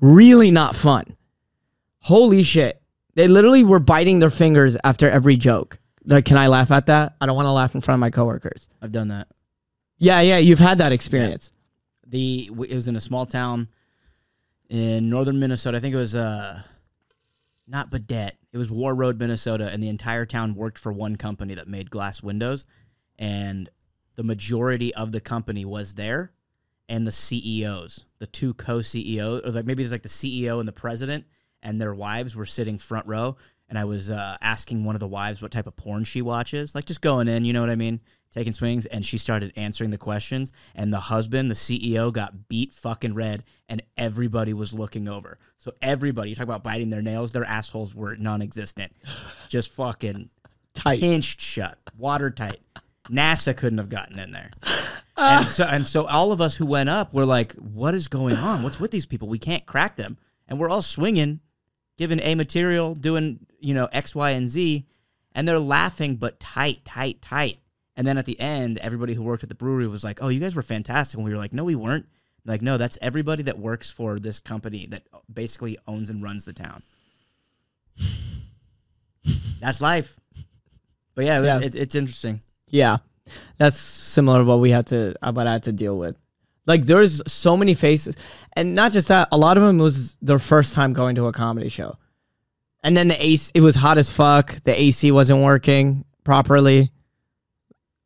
really 0.00 0.50
not 0.50 0.74
fun. 0.74 1.16
Holy 2.00 2.42
shit. 2.42 2.82
They 3.14 3.28
literally 3.28 3.62
were 3.62 3.78
biting 3.78 4.18
their 4.18 4.30
fingers 4.30 4.76
after 4.82 5.08
every 5.08 5.36
joke. 5.36 5.78
Like, 6.04 6.24
can 6.24 6.36
I 6.36 6.48
laugh 6.48 6.70
at 6.70 6.86
that? 6.86 7.14
I 7.20 7.26
don't 7.26 7.36
want 7.36 7.46
to 7.46 7.52
laugh 7.52 7.74
in 7.74 7.80
front 7.80 7.96
of 7.96 8.00
my 8.00 8.10
coworkers. 8.10 8.68
I've 8.82 8.92
done 8.92 9.08
that. 9.08 9.28
Yeah, 9.98 10.20
yeah, 10.20 10.38
you've 10.38 10.58
had 10.58 10.78
that 10.78 10.92
experience. 10.92 11.52
The 12.06 12.50
it 12.50 12.74
was 12.74 12.88
in 12.88 12.96
a 12.96 13.00
small 13.00 13.26
town 13.26 13.68
in 14.68 15.08
northern 15.08 15.40
Minnesota. 15.40 15.78
I 15.78 15.80
think 15.80 15.94
it 15.94 15.98
was 15.98 16.14
uh 16.14 16.60
not 17.66 17.90
Baudette. 17.90 18.32
It 18.52 18.58
was 18.58 18.70
Warroad, 18.70 19.18
Minnesota, 19.18 19.68
and 19.72 19.82
the 19.82 19.88
entire 19.88 20.24
town 20.24 20.54
worked 20.54 20.78
for 20.78 20.92
one 20.92 21.16
company 21.16 21.54
that 21.54 21.66
made 21.66 21.90
glass 21.90 22.22
windows, 22.22 22.64
and 23.18 23.68
the 24.16 24.24
majority 24.24 24.94
of 24.94 25.12
the 25.12 25.20
company 25.20 25.64
was 25.64 25.94
there, 25.94 26.32
and 26.88 27.06
the 27.06 27.12
CEOs, 27.12 28.04
the 28.18 28.26
two 28.26 28.54
co-CEOs, 28.54 29.42
or 29.44 29.50
like 29.50 29.66
maybe 29.66 29.82
it's 29.82 29.92
like 29.92 30.02
the 30.02 30.08
CEO 30.08 30.58
and 30.58 30.68
the 30.68 30.72
president, 30.72 31.24
and 31.62 31.80
their 31.80 31.94
wives 31.94 32.34
were 32.34 32.46
sitting 32.46 32.78
front 32.78 33.06
row. 33.06 33.36
And 33.68 33.76
I 33.76 33.84
was 33.84 34.10
uh, 34.10 34.36
asking 34.40 34.84
one 34.84 34.94
of 34.94 35.00
the 35.00 35.08
wives 35.08 35.42
what 35.42 35.50
type 35.50 35.66
of 35.66 35.74
porn 35.74 36.04
she 36.04 36.22
watches, 36.22 36.74
like 36.74 36.84
just 36.84 37.00
going 37.00 37.26
in, 37.26 37.44
you 37.44 37.52
know 37.52 37.60
what 37.60 37.70
I 37.70 37.74
mean, 37.74 38.00
taking 38.30 38.52
swings. 38.52 38.86
And 38.86 39.04
she 39.04 39.18
started 39.18 39.52
answering 39.56 39.90
the 39.90 39.98
questions, 39.98 40.52
and 40.76 40.92
the 40.92 41.00
husband, 41.00 41.50
the 41.50 41.54
CEO, 41.54 42.12
got 42.12 42.48
beat 42.48 42.72
fucking 42.72 43.14
red, 43.14 43.42
and 43.68 43.82
everybody 43.96 44.52
was 44.52 44.72
looking 44.72 45.08
over. 45.08 45.36
So 45.56 45.72
everybody, 45.82 46.30
you 46.30 46.36
talk 46.36 46.44
about 46.44 46.62
biting 46.62 46.90
their 46.90 47.02
nails, 47.02 47.32
their 47.32 47.44
assholes 47.44 47.94
were 47.94 48.14
non-existent, 48.14 48.92
just 49.48 49.72
fucking 49.72 50.30
Tight. 50.74 51.00
pinched 51.00 51.40
shut, 51.40 51.76
watertight. 51.98 52.60
NASA 53.10 53.56
couldn't 53.56 53.78
have 53.78 53.88
gotten 53.88 54.18
in 54.18 54.32
there. 54.32 54.50
And 55.16 55.48
so 55.48 55.64
and 55.64 55.86
so 55.86 56.06
all 56.06 56.32
of 56.32 56.40
us 56.40 56.56
who 56.56 56.66
went 56.66 56.88
up 56.88 57.14
were 57.14 57.24
like, 57.24 57.52
what 57.54 57.94
is 57.94 58.08
going 58.08 58.36
on? 58.36 58.62
What's 58.62 58.78
with 58.78 58.90
these 58.90 59.06
people? 59.06 59.28
We 59.28 59.38
can't 59.38 59.64
crack 59.64 59.96
them. 59.96 60.18
And 60.48 60.58
we're 60.58 60.68
all 60.68 60.82
swinging, 60.82 61.40
giving 61.96 62.20
A 62.20 62.34
material, 62.34 62.94
doing, 62.94 63.40
you 63.58 63.74
know, 63.74 63.88
X, 63.92 64.14
Y, 64.14 64.30
and 64.30 64.46
Z, 64.46 64.84
and 65.34 65.48
they're 65.48 65.58
laughing 65.58 66.16
but 66.16 66.38
tight, 66.38 66.84
tight, 66.84 67.22
tight. 67.22 67.60
And 67.96 68.06
then 68.06 68.18
at 68.18 68.26
the 68.26 68.38
end, 68.38 68.78
everybody 68.78 69.14
who 69.14 69.22
worked 69.22 69.42
at 69.42 69.48
the 69.48 69.54
brewery 69.54 69.88
was 69.88 70.04
like, 70.04 70.18
"Oh, 70.20 70.28
you 70.28 70.38
guys 70.38 70.54
were 70.54 70.62
fantastic." 70.62 71.16
And 71.16 71.24
we 71.24 71.30
were 71.30 71.38
like, 71.38 71.54
"No, 71.54 71.64
we 71.64 71.74
weren't." 71.74 72.06
Like, 72.44 72.62
no, 72.62 72.76
that's 72.76 72.96
everybody 73.02 73.42
that 73.44 73.58
works 73.58 73.90
for 73.90 74.18
this 74.18 74.38
company 74.38 74.86
that 74.90 75.02
basically 75.32 75.78
owns 75.88 76.10
and 76.10 76.22
runs 76.22 76.44
the 76.44 76.52
town. 76.52 76.82
That's 79.60 79.80
life. 79.80 80.20
But 81.14 81.24
yeah, 81.24 81.42
Yeah. 81.42 81.60
It's, 81.60 81.74
it's 81.74 81.94
interesting. 81.94 82.40
Yeah, 82.68 82.98
that's 83.58 83.78
similar 83.78 84.38
to 84.38 84.44
what 84.44 84.60
we 84.60 84.70
had 84.70 84.86
to 84.88 85.14
uh, 85.22 85.32
what 85.32 85.46
I 85.46 85.52
had 85.52 85.64
to 85.64 85.72
deal 85.72 85.96
with. 85.96 86.16
Like 86.66 86.86
there's 86.86 87.22
so 87.30 87.56
many 87.56 87.74
faces, 87.74 88.16
and 88.54 88.74
not 88.74 88.92
just 88.92 89.08
that. 89.08 89.28
A 89.30 89.38
lot 89.38 89.56
of 89.56 89.62
them 89.62 89.78
was 89.78 90.16
their 90.20 90.38
first 90.38 90.74
time 90.74 90.92
going 90.92 91.14
to 91.16 91.26
a 91.26 91.32
comedy 91.32 91.68
show, 91.68 91.96
and 92.82 92.96
then 92.96 93.08
the 93.08 93.24
AC 93.24 93.52
it 93.54 93.60
was 93.60 93.76
hot 93.76 93.98
as 93.98 94.10
fuck. 94.10 94.62
The 94.64 94.78
AC 94.78 95.12
wasn't 95.12 95.42
working 95.42 96.04
properly. 96.24 96.90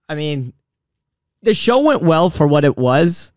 I 0.09 0.15
mean, 0.15 0.53
the 1.43 1.55
show 1.55 1.81
went 1.81 2.03
well 2.03 2.29
for 2.29 2.47
what 2.47 2.65
it 2.65 2.77
was, 2.77 3.33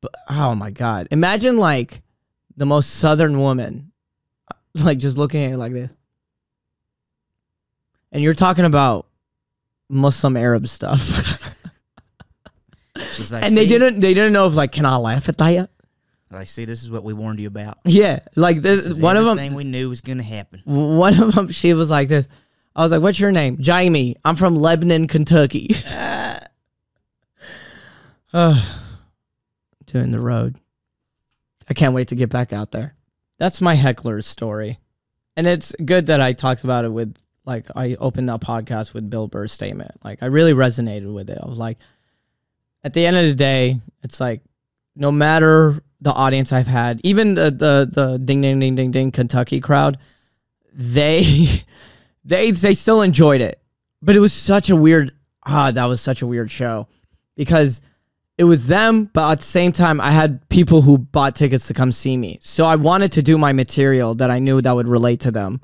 but 0.00 0.12
oh 0.30 0.54
my 0.54 0.70
god! 0.70 1.08
Imagine 1.10 1.58
like 1.58 2.00
the 2.56 2.66
most 2.66 2.90
southern 2.90 3.40
woman, 3.40 3.92
like 4.74 4.96
just 4.96 5.18
looking 5.18 5.44
at 5.44 5.52
it 5.52 5.58
like 5.58 5.74
this, 5.74 5.92
and 8.12 8.22
you're 8.22 8.32
talking 8.32 8.64
about 8.64 9.07
Muslim 9.88 10.36
Arab 10.36 10.68
stuff. 10.68 11.54
Like, 13.30 13.44
and 13.44 13.56
they 13.56 13.64
"See?" 13.64 13.68
didn't 13.68 14.00
they 14.00 14.12
didn't 14.14 14.32
know 14.32 14.46
if 14.46 14.54
like 14.54 14.72
can 14.72 14.84
I 14.84 14.96
laugh 14.96 15.28
at 15.28 15.38
that? 15.38 15.70
Like, 16.30 16.48
see, 16.48 16.64
this 16.64 16.82
is 16.82 16.90
what 16.90 17.04
we 17.04 17.12
warned 17.14 17.40
you 17.40 17.46
about. 17.48 17.78
Yeah. 17.84 18.20
Like 18.36 18.60
this, 18.60 18.82
This 18.84 18.96
is 18.96 19.00
one 19.00 19.16
of 19.16 19.24
them 19.24 19.54
we 19.54 19.64
knew 19.64 19.88
was 19.88 20.00
going 20.02 20.18
to 20.18 20.24
happen. 20.24 20.60
one 20.64 21.18
of 21.22 21.34
them 21.34 21.48
she 21.48 21.72
was 21.74 21.90
like 21.90 22.08
this. 22.08 22.28
I 22.76 22.82
was 22.82 22.92
like, 22.92 23.00
"What's 23.00 23.18
your 23.18 23.32
name?" 23.32 23.58
Jamie. 23.60 24.16
I'm 24.24 24.36
from 24.36 24.56
Lebanon, 24.56 25.06
Kentucky. 25.08 25.74
uh, 28.32 28.64
doing 29.86 30.10
the 30.10 30.20
road. 30.20 30.56
I 31.68 31.74
can't 31.74 31.94
wait 31.94 32.08
to 32.08 32.14
get 32.14 32.30
back 32.30 32.52
out 32.52 32.72
there. 32.72 32.94
That's 33.38 33.60
my 33.60 33.74
heckler's 33.74 34.26
story. 34.26 34.78
And 35.36 35.46
it's 35.46 35.74
good 35.84 36.06
that 36.06 36.20
I 36.20 36.32
talked 36.32 36.64
about 36.64 36.84
it 36.84 36.90
with 36.92 37.14
like 37.48 37.66
I 37.74 37.96
opened 37.98 38.28
that 38.28 38.40
podcast 38.40 38.92
with 38.92 39.08
Bill 39.08 39.26
Burr's 39.26 39.52
statement. 39.52 39.92
Like 40.04 40.22
I 40.22 40.26
really 40.26 40.52
resonated 40.52 41.12
with 41.12 41.30
it. 41.30 41.38
I 41.42 41.48
was 41.48 41.58
like 41.58 41.78
at 42.84 42.92
the 42.92 43.06
end 43.06 43.16
of 43.16 43.24
the 43.24 43.34
day, 43.34 43.80
it's 44.02 44.20
like 44.20 44.42
no 44.94 45.10
matter 45.10 45.82
the 46.00 46.12
audience 46.12 46.52
I've 46.52 46.66
had, 46.66 47.00
even 47.02 47.34
the 47.34 47.50
the 47.50 47.90
the 47.90 48.18
ding 48.18 48.42
ding 48.42 48.60
ding 48.60 48.74
ding 48.76 48.90
ding 48.90 49.10
Kentucky 49.10 49.60
crowd, 49.60 49.98
they 50.74 51.64
they 52.24 52.50
they 52.50 52.74
still 52.74 53.00
enjoyed 53.02 53.40
it. 53.40 53.60
But 54.02 54.14
it 54.14 54.20
was 54.20 54.32
such 54.32 54.68
a 54.70 54.76
weird 54.76 55.12
ah, 55.44 55.70
that 55.70 55.86
was 55.86 56.00
such 56.02 56.20
a 56.20 56.26
weird 56.26 56.50
show 56.50 56.86
because 57.34 57.80
it 58.36 58.44
was 58.44 58.68
them, 58.68 59.06
but 59.06 59.32
at 59.32 59.38
the 59.38 59.44
same 59.44 59.72
time, 59.72 60.00
I 60.00 60.12
had 60.12 60.48
people 60.48 60.82
who 60.82 60.98
bought 60.98 61.34
tickets 61.34 61.66
to 61.68 61.74
come 61.74 61.90
see 61.90 62.16
me. 62.16 62.38
So 62.40 62.66
I 62.66 62.76
wanted 62.76 63.10
to 63.12 63.22
do 63.22 63.36
my 63.36 63.52
material 63.52 64.14
that 64.16 64.30
I 64.30 64.38
knew 64.38 64.62
that 64.62 64.76
would 64.76 64.86
relate 64.86 65.18
to 65.20 65.32
them, 65.32 65.60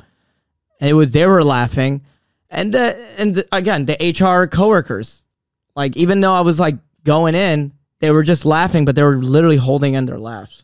and 0.85 0.91
it 0.91 0.93
was 0.93 1.13
they 1.13 1.25
were 1.27 1.43
laughing, 1.43 2.03
and 2.51 2.75
the, 2.75 2.95
and 3.17 3.43
again 3.53 3.87
the 3.87 3.97
HR 3.97 4.47
coworkers, 4.47 5.23
like 5.75 5.97
even 5.97 6.21
though 6.21 6.35
I 6.35 6.43
was 6.43 6.61
like 6.61 6.77
going 7.05 7.35
in, 7.35 7.73
they 8.01 8.11
were 8.11 8.23
just 8.23 8.45
laughing, 8.45 8.85
but 8.85 8.95
they 8.95 9.03
were 9.03 9.17
literally 9.17 9.57
holding 9.57 9.95
in 9.95 10.05
their 10.05 10.19
laughs. 10.19 10.63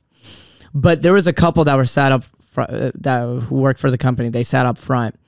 But 0.74 1.00
there 1.00 1.14
was 1.14 1.26
a 1.26 1.32
couple 1.32 1.64
that 1.64 1.74
were 1.74 1.86
sat 1.86 2.12
up 2.12 2.24
fr- 2.50 2.60
uh, 2.60 2.90
that 2.96 3.22
who 3.22 3.54
worked 3.54 3.80
for 3.80 3.90
the 3.90 3.96
company. 3.96 4.28
They 4.28 4.42
sat 4.42 4.66
up 4.66 4.76
front, 4.76 5.18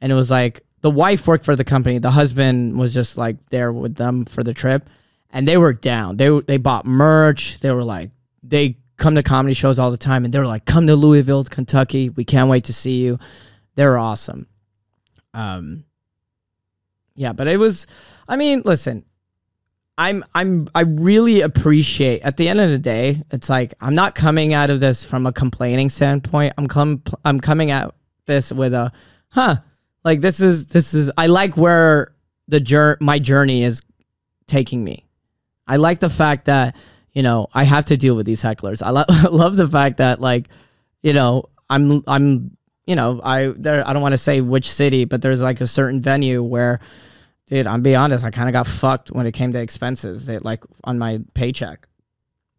and 0.00 0.12
it 0.12 0.14
was 0.14 0.30
like 0.30 0.64
the 0.82 0.90
wife 0.90 1.26
worked 1.26 1.44
for 1.44 1.56
the 1.56 1.64
company. 1.64 1.98
The 1.98 2.12
husband 2.12 2.78
was 2.78 2.94
just 2.94 3.18
like 3.18 3.44
there 3.46 3.72
with 3.72 3.96
them 3.96 4.24
for 4.24 4.44
the 4.44 4.54
trip, 4.54 4.88
and 5.30 5.48
they 5.48 5.56
were 5.56 5.72
down. 5.72 6.16
They 6.16 6.30
they 6.46 6.58
bought 6.58 6.86
merch. 6.86 7.58
They 7.58 7.72
were 7.72 7.82
like 7.82 8.12
they 8.44 8.76
come 8.98 9.16
to 9.16 9.24
comedy 9.24 9.54
shows 9.54 9.80
all 9.80 9.90
the 9.90 9.96
time, 9.96 10.24
and 10.24 10.32
they 10.32 10.38
were 10.38 10.46
like, 10.46 10.64
"Come 10.64 10.86
to 10.86 10.94
Louisville, 10.94 11.42
Kentucky. 11.42 12.08
We 12.08 12.22
can't 12.22 12.48
wait 12.48 12.66
to 12.66 12.72
see 12.72 13.02
you." 13.02 13.18
They 13.78 13.86
were 13.86 13.96
awesome. 13.96 14.48
Um, 15.32 15.84
yeah, 17.14 17.32
but 17.32 17.46
it 17.46 17.58
was. 17.58 17.86
I 18.26 18.34
mean, 18.34 18.62
listen, 18.64 19.04
I'm 19.96 20.24
I'm 20.34 20.66
I 20.74 20.80
really 20.80 21.42
appreciate 21.42 22.22
at 22.22 22.38
the 22.38 22.48
end 22.48 22.58
of 22.58 22.70
the 22.70 22.80
day, 22.80 23.22
it's 23.30 23.48
like 23.48 23.74
I'm 23.80 23.94
not 23.94 24.16
coming 24.16 24.52
out 24.52 24.70
of 24.70 24.80
this 24.80 25.04
from 25.04 25.26
a 25.26 25.32
complaining 25.32 25.90
standpoint. 25.90 26.54
I'm 26.58 26.66
com- 26.66 27.04
I'm 27.24 27.38
coming 27.38 27.70
at 27.70 27.94
this 28.26 28.50
with 28.50 28.74
a 28.74 28.90
huh, 29.28 29.58
like 30.02 30.22
this 30.22 30.40
is 30.40 30.66
this 30.66 30.92
is 30.92 31.12
I 31.16 31.28
like 31.28 31.56
where 31.56 32.12
the 32.48 32.58
jour- 32.58 32.98
my 33.00 33.20
journey 33.20 33.62
is 33.62 33.80
taking 34.48 34.82
me. 34.82 35.06
I 35.68 35.76
like 35.76 36.00
the 36.00 36.10
fact 36.10 36.46
that, 36.46 36.74
you 37.12 37.22
know, 37.22 37.46
I 37.54 37.62
have 37.62 37.84
to 37.84 37.96
deal 37.96 38.16
with 38.16 38.26
these 38.26 38.42
hecklers. 38.42 38.82
I 38.82 38.90
lo- 38.90 39.04
love 39.30 39.54
the 39.54 39.68
fact 39.68 39.98
that 39.98 40.20
like, 40.20 40.48
you 41.00 41.12
know, 41.12 41.44
I'm 41.70 42.02
I'm 42.08 42.57
you 42.88 42.96
know, 42.96 43.20
I 43.22 43.52
there 43.54 43.86
I 43.86 43.92
don't 43.92 44.00
want 44.00 44.14
to 44.14 44.18
say 44.18 44.40
which 44.40 44.70
city, 44.70 45.04
but 45.04 45.20
there's 45.20 45.42
like 45.42 45.60
a 45.60 45.66
certain 45.66 46.00
venue 46.00 46.42
where 46.42 46.80
dude, 47.46 47.66
I'm 47.66 47.82
be 47.82 47.94
honest, 47.94 48.24
I 48.24 48.30
kind 48.30 48.48
of 48.48 48.54
got 48.54 48.66
fucked 48.66 49.10
when 49.10 49.26
it 49.26 49.32
came 49.32 49.52
to 49.52 49.60
expenses. 49.60 50.26
It, 50.30 50.42
like 50.42 50.64
on 50.84 50.98
my 50.98 51.20
paycheck, 51.34 51.86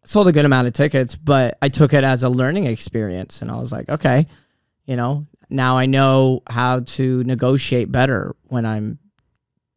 sold 0.04 0.28
a 0.28 0.32
good 0.32 0.44
amount 0.44 0.68
of 0.68 0.72
tickets, 0.72 1.16
but 1.16 1.58
I 1.60 1.68
took 1.68 1.92
it 1.92 2.04
as 2.04 2.22
a 2.22 2.28
learning 2.28 2.66
experience, 2.66 3.42
and 3.42 3.50
I 3.50 3.56
was 3.56 3.72
like, 3.72 3.88
okay, 3.88 4.28
you 4.84 4.94
know, 4.94 5.26
now 5.48 5.76
I 5.76 5.86
know 5.86 6.42
how 6.48 6.80
to 6.80 7.24
negotiate 7.24 7.90
better 7.90 8.36
when 8.44 8.64
I'm 8.64 9.00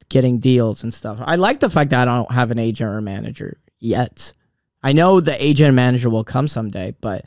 getting 0.10 0.38
deals 0.38 0.84
and 0.84 0.94
stuff. 0.94 1.18
I 1.20 1.36
like 1.36 1.62
the 1.62 1.70
fact 1.70 1.90
that 1.90 2.08
I 2.08 2.16
don't 2.16 2.32
have 2.32 2.52
an 2.52 2.60
agent 2.60 2.92
or 2.92 3.02
manager 3.02 3.58
yet. 3.80 4.34
I 4.84 4.94
know 4.94 5.20
the 5.20 5.44
agent 5.44 5.70
and 5.70 5.76
manager 5.76 6.12
will 6.12 6.24
come 6.24 6.48
someday, 6.48 6.94
but 7.02 7.26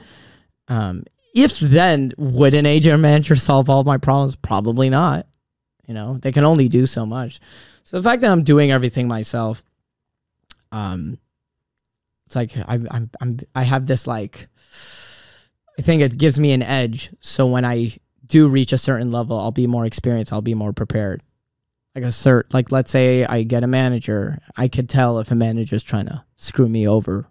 um, 0.68 1.02
if 1.36 1.60
then 1.60 2.12
would 2.16 2.54
an 2.54 2.64
agent 2.64 2.98
manager 3.00 3.36
solve 3.36 3.68
all 3.68 3.84
my 3.84 3.98
problems? 3.98 4.34
Probably 4.36 4.88
not. 4.88 5.26
You 5.86 5.92
know, 5.92 6.18
they 6.18 6.32
can 6.32 6.44
only 6.44 6.68
do 6.68 6.86
so 6.86 7.04
much. 7.04 7.40
So 7.84 7.98
the 7.98 8.02
fact 8.02 8.22
that 8.22 8.30
I'm 8.30 8.42
doing 8.42 8.72
everything 8.72 9.06
myself, 9.06 9.62
um, 10.72 11.18
it's 12.24 12.34
like 12.34 12.56
I, 12.56 12.80
I'm 12.90 13.10
I'm 13.20 13.38
I 13.54 13.62
have 13.62 13.86
this 13.86 14.06
like, 14.06 14.48
I 15.78 15.82
think 15.82 16.02
it 16.02 16.18
gives 16.18 16.40
me 16.40 16.52
an 16.52 16.62
edge. 16.62 17.10
So 17.20 17.46
when 17.46 17.64
I 17.64 17.92
do 18.26 18.48
reach 18.48 18.72
a 18.72 18.78
certain 18.78 19.12
level, 19.12 19.38
I'll 19.38 19.52
be 19.52 19.66
more 19.66 19.84
experienced. 19.84 20.32
I'll 20.32 20.40
be 20.40 20.54
more 20.54 20.72
prepared. 20.72 21.22
Like 21.94 22.04
a 22.04 22.08
cert, 22.08 22.52
like 22.52 22.72
let's 22.72 22.90
say 22.90 23.24
I 23.24 23.42
get 23.42 23.62
a 23.62 23.68
manager, 23.68 24.40
I 24.56 24.68
could 24.68 24.88
tell 24.88 25.18
if 25.18 25.30
a 25.30 25.34
manager's 25.34 25.84
trying 25.84 26.06
to 26.06 26.24
screw 26.36 26.68
me 26.68 26.88
over. 26.88 27.28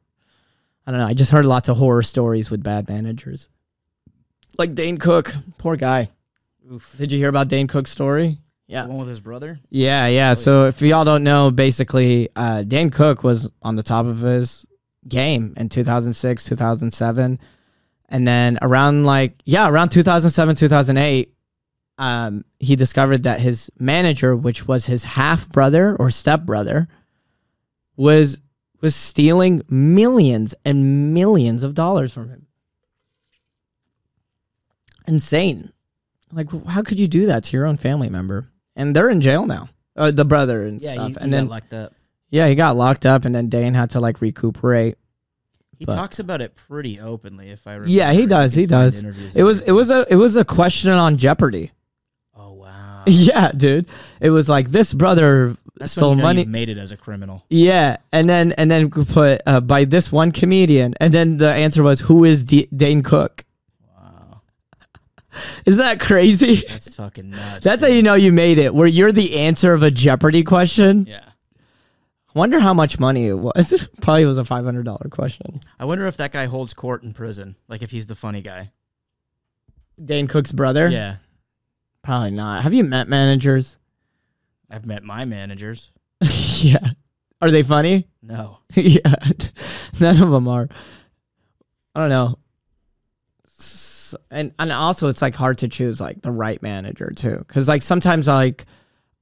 I 0.88 0.92
don't 0.92 1.00
know. 1.00 1.08
I 1.08 1.14
just 1.16 1.32
heard 1.32 1.46
lots 1.46 1.70
of 1.70 1.78
horror 1.78 2.04
stories 2.04 2.52
with 2.52 2.64
bad 2.64 2.88
managers, 2.88 3.50
like 4.58 4.76
Dane 4.76 4.98
Cook. 4.98 5.34
Poor 5.58 5.76
guy. 5.76 6.10
Oof. 6.72 6.96
Did 6.98 7.12
you 7.12 7.18
hear 7.18 7.30
about 7.30 7.48
Dane 7.48 7.68
Cook's 7.68 7.92
story? 7.92 8.40
Yeah. 8.68 8.84
The 8.84 8.90
one 8.90 9.00
with 9.00 9.10
his 9.10 9.22
brother? 9.22 9.60
Yeah, 9.70 10.08
yeah. 10.08 10.34
So 10.34 10.66
if 10.66 10.82
y'all 10.82 11.06
don't 11.06 11.24
know, 11.24 11.52
basically, 11.52 12.30
uh, 12.36 12.64
Dane 12.64 12.90
Cook 12.90 13.24
was 13.24 13.50
on 13.62 13.76
the 13.76 13.84
top 13.84 14.06
of 14.06 14.20
his 14.20 14.66
game 15.08 15.54
in 15.58 15.70
2006, 15.70 16.44
2007. 16.44 17.40
And 18.10 18.28
then 18.28 18.58
around 18.62 19.04
like, 19.04 19.42
yeah, 19.46 19.68
around 19.70 19.90
2007, 19.90 20.56
2008, 20.56 21.34
um, 21.98 22.44
he 22.60 22.76
discovered 22.76 23.24
that 23.24 23.40
his 23.40 23.70
manager, 23.80 24.36
which 24.36 24.68
was 24.68 24.86
his 24.86 25.04
half 25.04 25.48
brother 25.50 25.96
or 25.98 26.12
step 26.12 26.42
brother, 26.42 26.88
was 27.96 28.40
was 28.82 28.96
stealing 28.96 29.64
millions 29.70 30.54
and 30.66 31.14
millions 31.14 31.64
of 31.64 31.74
dollars 31.74 32.14
from 32.14 32.30
him. 32.30 32.45
Insane. 35.08 35.72
Like, 36.32 36.48
how 36.68 36.82
could 36.82 37.00
you 37.00 37.08
do 37.08 37.26
that 37.28 37.44
to 37.46 37.58
your 37.58 37.66
own 37.66 37.78
family 37.78 38.10
member? 38.10 38.50
And 38.76 38.96
they're 38.96 39.10
in 39.10 39.22
jail 39.22 39.46
now. 39.46 39.70
Uh, 39.96 40.12
the 40.12 40.26
brother 40.26 40.66
and 40.66 40.82
Yeah, 40.82 40.94
stuff. 40.96 41.10
you, 41.12 41.16
and 41.22 41.32
then 41.34 41.46
got 41.46 41.52
locked 41.52 41.74
up. 41.74 41.94
yeah, 42.30 42.48
he 42.50 42.56
got 42.56 42.76
locked 42.76 43.06
up, 43.06 43.24
and 43.24 43.34
then 43.34 43.48
Dane 43.48 43.74
had 43.74 43.92
to 43.92 44.00
like 44.02 44.20
recuperate. 44.20 44.98
He 45.78 45.86
But- 45.86 45.96
talks 45.96 46.20
about 46.20 46.42
it 46.42 46.56
pretty 46.56 47.00
openly. 47.00 47.50
If 47.50 47.66
I 47.68 47.74
remember. 47.74 47.92
Yeah, 47.92 48.12
he 48.12 48.26
does, 48.26 48.54
he 48.54 48.66
does. 48.66 49.02
It 49.34 49.44
was 49.44 49.62
it 49.62 49.72
was 49.72 49.90
a 49.92 50.06
it 50.10 50.16
was 50.16 50.36
a 50.36 50.44
question 50.44 50.92
on 50.92 51.16
Jeopardy. 51.18 51.72
Oh 52.36 52.52
wow. 52.54 53.04
Yeah, 53.08 53.52
dude. 53.54 53.86
It 54.20 54.32
was 54.32 54.50
like 54.50 54.72
this 54.72 54.94
brother 54.94 55.56
That's 55.78 55.94
stole 55.94 56.10
you 56.12 56.16
know 56.18 56.24
money. 56.24 56.44
made 56.46 56.68
it 56.68 56.78
as 56.78 56.92
a 56.92 56.98
criminal. 56.98 57.46
Yeah, 57.50 57.98
and 58.12 58.28
then 58.28 58.52
and 58.54 58.70
then 58.70 58.90
put 58.90 59.42
uh, 59.46 59.62
by 59.62 59.86
this 59.86 60.12
one 60.12 60.32
comedian, 60.34 60.94
and 61.00 61.14
then 61.14 61.38
the 61.38 61.54
answer 61.54 61.84
was 61.84 62.02
who 62.02 62.26
is 62.26 62.44
D- 62.44 62.68
Dane 62.76 63.02
Cook? 63.04 63.45
Isn't 65.66 65.80
that 65.80 66.00
crazy? 66.00 66.64
that's 66.68 66.94
fucking 66.96 67.30
nuts. 67.30 67.64
That's 67.64 67.82
how 67.82 67.88
you 67.88 68.02
know 68.02 68.14
you 68.16 68.32
made 68.32 68.58
it. 68.58 68.74
Where 68.74 68.88
you're 68.88 69.12
the 69.12 69.38
answer 69.40 69.74
of 69.74 69.84
a 69.84 69.92
Jeopardy 69.92 70.44
question. 70.44 71.06
Yeah. 71.08 71.24
Wonder 72.34 72.60
how 72.60 72.74
much 72.74 73.00
money 73.00 73.28
it 73.28 73.40
was. 73.40 73.74
Probably 74.02 74.26
was 74.26 74.38
a 74.38 74.46
five 74.46 74.66
hundred 74.66 74.86
dollar 74.86 75.08
question. 75.10 75.62
I 75.80 75.86
wonder 75.86 76.06
if 76.06 76.18
that 76.18 76.32
guy 76.32 76.46
holds 76.46 76.74
court 76.74 77.04
in 77.04 77.14
prison. 77.14 77.56
Like 77.68 77.82
if 77.82 77.92
he's 77.92 78.08
the 78.08 78.16
funny 78.16 78.42
guy. 78.42 78.72
Dane 80.04 80.28
Cook's 80.28 80.52
brother. 80.52 80.90
Yeah. 80.90 81.18
Probably 82.04 82.32
not. 82.32 82.64
Have 82.64 82.74
you 82.74 82.84
met 82.84 83.08
managers? 83.08 83.78
I've 84.70 84.86
met 84.86 85.04
my 85.04 85.26
managers. 85.26 85.92
yeah. 86.22 86.92
Are 87.42 87.52
they 87.52 87.64
funny? 87.64 88.08
No. 88.22 88.60
yeah, 88.76 89.16
none 90.00 90.22
of 90.22 90.30
them 90.30 90.48
are. 90.48 90.68
I 91.94 92.02
don't 92.02 92.10
know. 92.10 92.38
And 94.30 94.54
and 94.60 94.72
also 94.72 95.08
it's 95.08 95.22
like 95.22 95.36
hard 95.36 95.58
to 95.60 95.68
choose 95.68 96.02
like 96.02 96.22
the 96.22 96.32
right 96.32 96.62
manager 96.62 97.12
too, 97.16 97.38
because 97.40 97.68
like 97.68 97.82
sometimes 97.82 98.28
like 98.28 98.66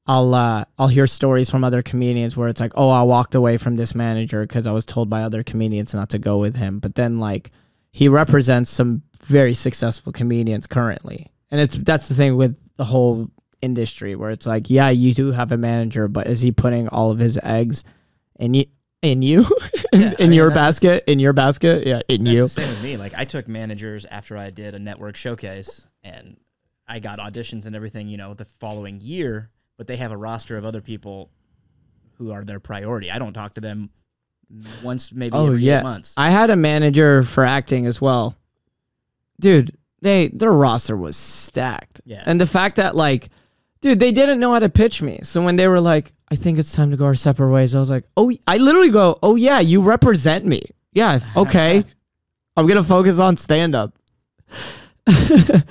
I'll 0.08 0.34
uh 0.34 0.66
I'll 0.78 0.88
hear 0.88 1.08
stories 1.08 1.50
from 1.50 1.64
other 1.64 1.82
comedians 1.82 2.36
where 2.36 2.50
it's 2.50 2.60
like 2.60 2.74
oh 2.76 2.90
I 2.90 3.04
walked 3.04 3.36
away 3.36 3.58
from 3.58 3.76
this 3.76 3.96
manager 3.96 4.42
because 4.42 4.68
I 4.68 4.72
was 4.72 4.86
told 4.86 5.10
by 5.10 5.22
other 5.24 5.44
comedians 5.44 5.94
not 5.94 6.10
to 6.10 6.20
go 6.20 6.40
with 6.40 6.56
him, 6.56 6.80
but 6.80 6.96
then 6.96 7.20
like 7.20 7.52
he 7.92 8.08
represents 8.08 8.72
some 8.72 9.04
very 9.22 9.54
successful 9.54 10.12
comedians 10.12 10.68
currently, 10.68 11.32
and 11.52 11.62
it's 11.62 11.76
that's 11.76 12.10
the 12.10 12.16
thing 12.16 12.36
with 12.36 12.58
the 12.78 12.86
whole 12.86 13.30
industry 13.62 14.16
where 14.16 14.32
it's 14.32 14.46
like 14.46 14.70
yeah 14.70 14.90
you 14.90 15.14
do 15.14 15.32
have 15.32 15.52
a 15.52 15.58
manager, 15.58 16.08
but 16.08 16.28
is 16.28 16.42
he 16.42 16.52
putting 16.52 16.88
all 16.90 17.12
of 17.12 17.20
his 17.20 17.40
eggs 17.44 17.84
in 18.40 18.56
you? 18.56 18.66
In 19.04 19.22
you, 19.22 19.42
in, 19.94 20.02
Yeah, 20.02 20.14
in 20.18 20.30
mean, 20.30 20.38
your 20.38 20.50
basket, 20.50 21.04
in 21.08 21.20
your 21.20 21.34
basket, 21.34 21.86
yeah, 21.86 22.02
in 22.08 22.26
you. 22.26 22.48
same 22.48 22.70
with 22.70 22.82
me. 22.82 22.98
Like 22.98 23.14
I 23.16 23.26
took 23.26 23.48
managers 23.48 24.06
after 24.10 24.38
I 24.38 24.50
did 24.50 24.74
a 24.76 24.80
network 24.80 25.16
showcase 25.18 25.86
and 26.04 26.38
I 26.88 27.00
got 27.00 27.20
auditions 27.20 27.66
and 27.66 27.76
everything, 27.76 28.08
you 28.08 28.18
know, 28.18 28.34
the 28.34 28.46
following 28.46 29.00
year, 29.02 29.50
but 29.78 29.88
they 29.88 29.98
have 29.98 30.12
a 30.12 30.18
roster 30.18 30.58
of 30.58 30.64
other 30.66 30.82
people 30.82 31.30
who 32.18 32.32
are 32.32 32.44
their 32.46 32.60
priority. 32.62 33.12
I 33.12 33.20
don't 33.20 33.34
talk 33.34 33.56
to 33.56 33.62
them 33.62 33.90
once 34.82 35.12
maybe 35.12 35.36
Oh, 35.36 35.48
every 35.48 35.64
yeah. 35.64 35.80
eight 35.80 35.84
months. 35.84 36.14
I 36.16 36.30
had 36.30 36.50
a 36.50 36.56
manager 36.56 37.24
for 37.24 37.44
acting 37.44 37.86
as 37.86 38.00
well. 38.00 38.36
Dude, 39.40 39.76
they 40.02 40.30
their 40.30 40.52
roster 40.52 40.96
was 40.96 41.18
stacked. 41.18 42.00
Yeah. 42.06 42.24
And 42.26 42.40
the 42.40 42.48
fact 42.48 42.78
that 42.78 42.96
like 42.96 43.30
dude, 43.82 44.00
they 44.00 44.14
didn't 44.14 44.40
know 44.40 44.54
how 44.54 44.60
to 44.60 44.70
pitch 44.70 45.02
me. 45.02 45.20
So 45.24 45.44
when 45.44 45.58
they 45.58 45.68
were 45.68 45.82
like, 45.82 46.14
"I 46.34 46.36
think 46.36 46.58
it's 46.58 46.74
time 46.74 46.90
to 46.92 46.98
go 46.98 47.06
our 47.06 47.16
separate 47.16 47.52
ways." 47.52 47.76
I 47.76 47.80
was 47.80 47.90
like, 47.90 48.06
"Oh, 48.18 48.32
I 48.48 48.58
literally 48.58 48.90
go, 48.90 49.20
"Oh 49.22 49.36
yeah, 49.36 49.60
you 49.60 49.82
represent 49.82 50.46
me." 50.46 50.64
Yeah, 50.92 51.20
okay. 51.36 51.84
I'm 52.58 52.68
going 52.68 52.78
to 52.78 52.84
focus 52.84 53.20
on 53.20 53.38
stand 53.38 53.76
up. 53.76 53.94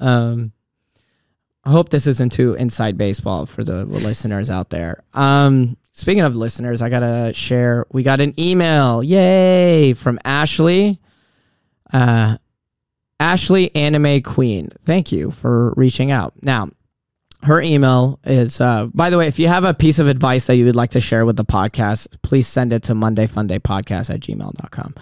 um 0.00 0.52
I 1.64 1.70
hope 1.70 1.90
this 1.90 2.06
isn't 2.06 2.32
too 2.32 2.54
inside 2.54 2.98
baseball 2.98 3.46
for 3.46 3.62
the 3.62 3.84
listeners 3.84 4.50
out 4.50 4.70
there. 4.70 5.04
Um, 5.14 5.76
speaking 5.92 6.22
of 6.22 6.34
listeners, 6.34 6.82
I 6.82 6.88
gotta 6.88 7.32
share. 7.34 7.86
We 7.92 8.02
got 8.02 8.20
an 8.20 8.34
email, 8.38 9.02
yay, 9.02 9.92
from 9.92 10.18
Ashley. 10.24 10.98
Uh, 11.92 12.38
Ashley 13.20 13.72
Anime 13.76 14.22
Queen. 14.22 14.70
Thank 14.82 15.12
you 15.12 15.30
for 15.30 15.72
reaching 15.76 16.10
out. 16.10 16.34
Now, 16.42 16.70
her 17.42 17.60
email 17.60 18.20
is. 18.24 18.60
Uh, 18.60 18.88
by 18.94 19.10
the 19.10 19.18
way, 19.18 19.26
if 19.26 19.38
you 19.38 19.48
have 19.48 19.64
a 19.64 19.74
piece 19.74 19.98
of 19.98 20.06
advice 20.06 20.46
that 20.46 20.56
you 20.56 20.64
would 20.64 20.76
like 20.76 20.90
to 20.92 21.00
share 21.00 21.24
with 21.24 21.36
the 21.36 21.44
podcast, 21.44 22.06
please 22.22 22.46
send 22.46 22.72
it 22.72 22.82
to 22.84 22.94
mondayfundaypodcast 22.94 24.10
at 24.10 24.20
gmail.com. 24.20 24.94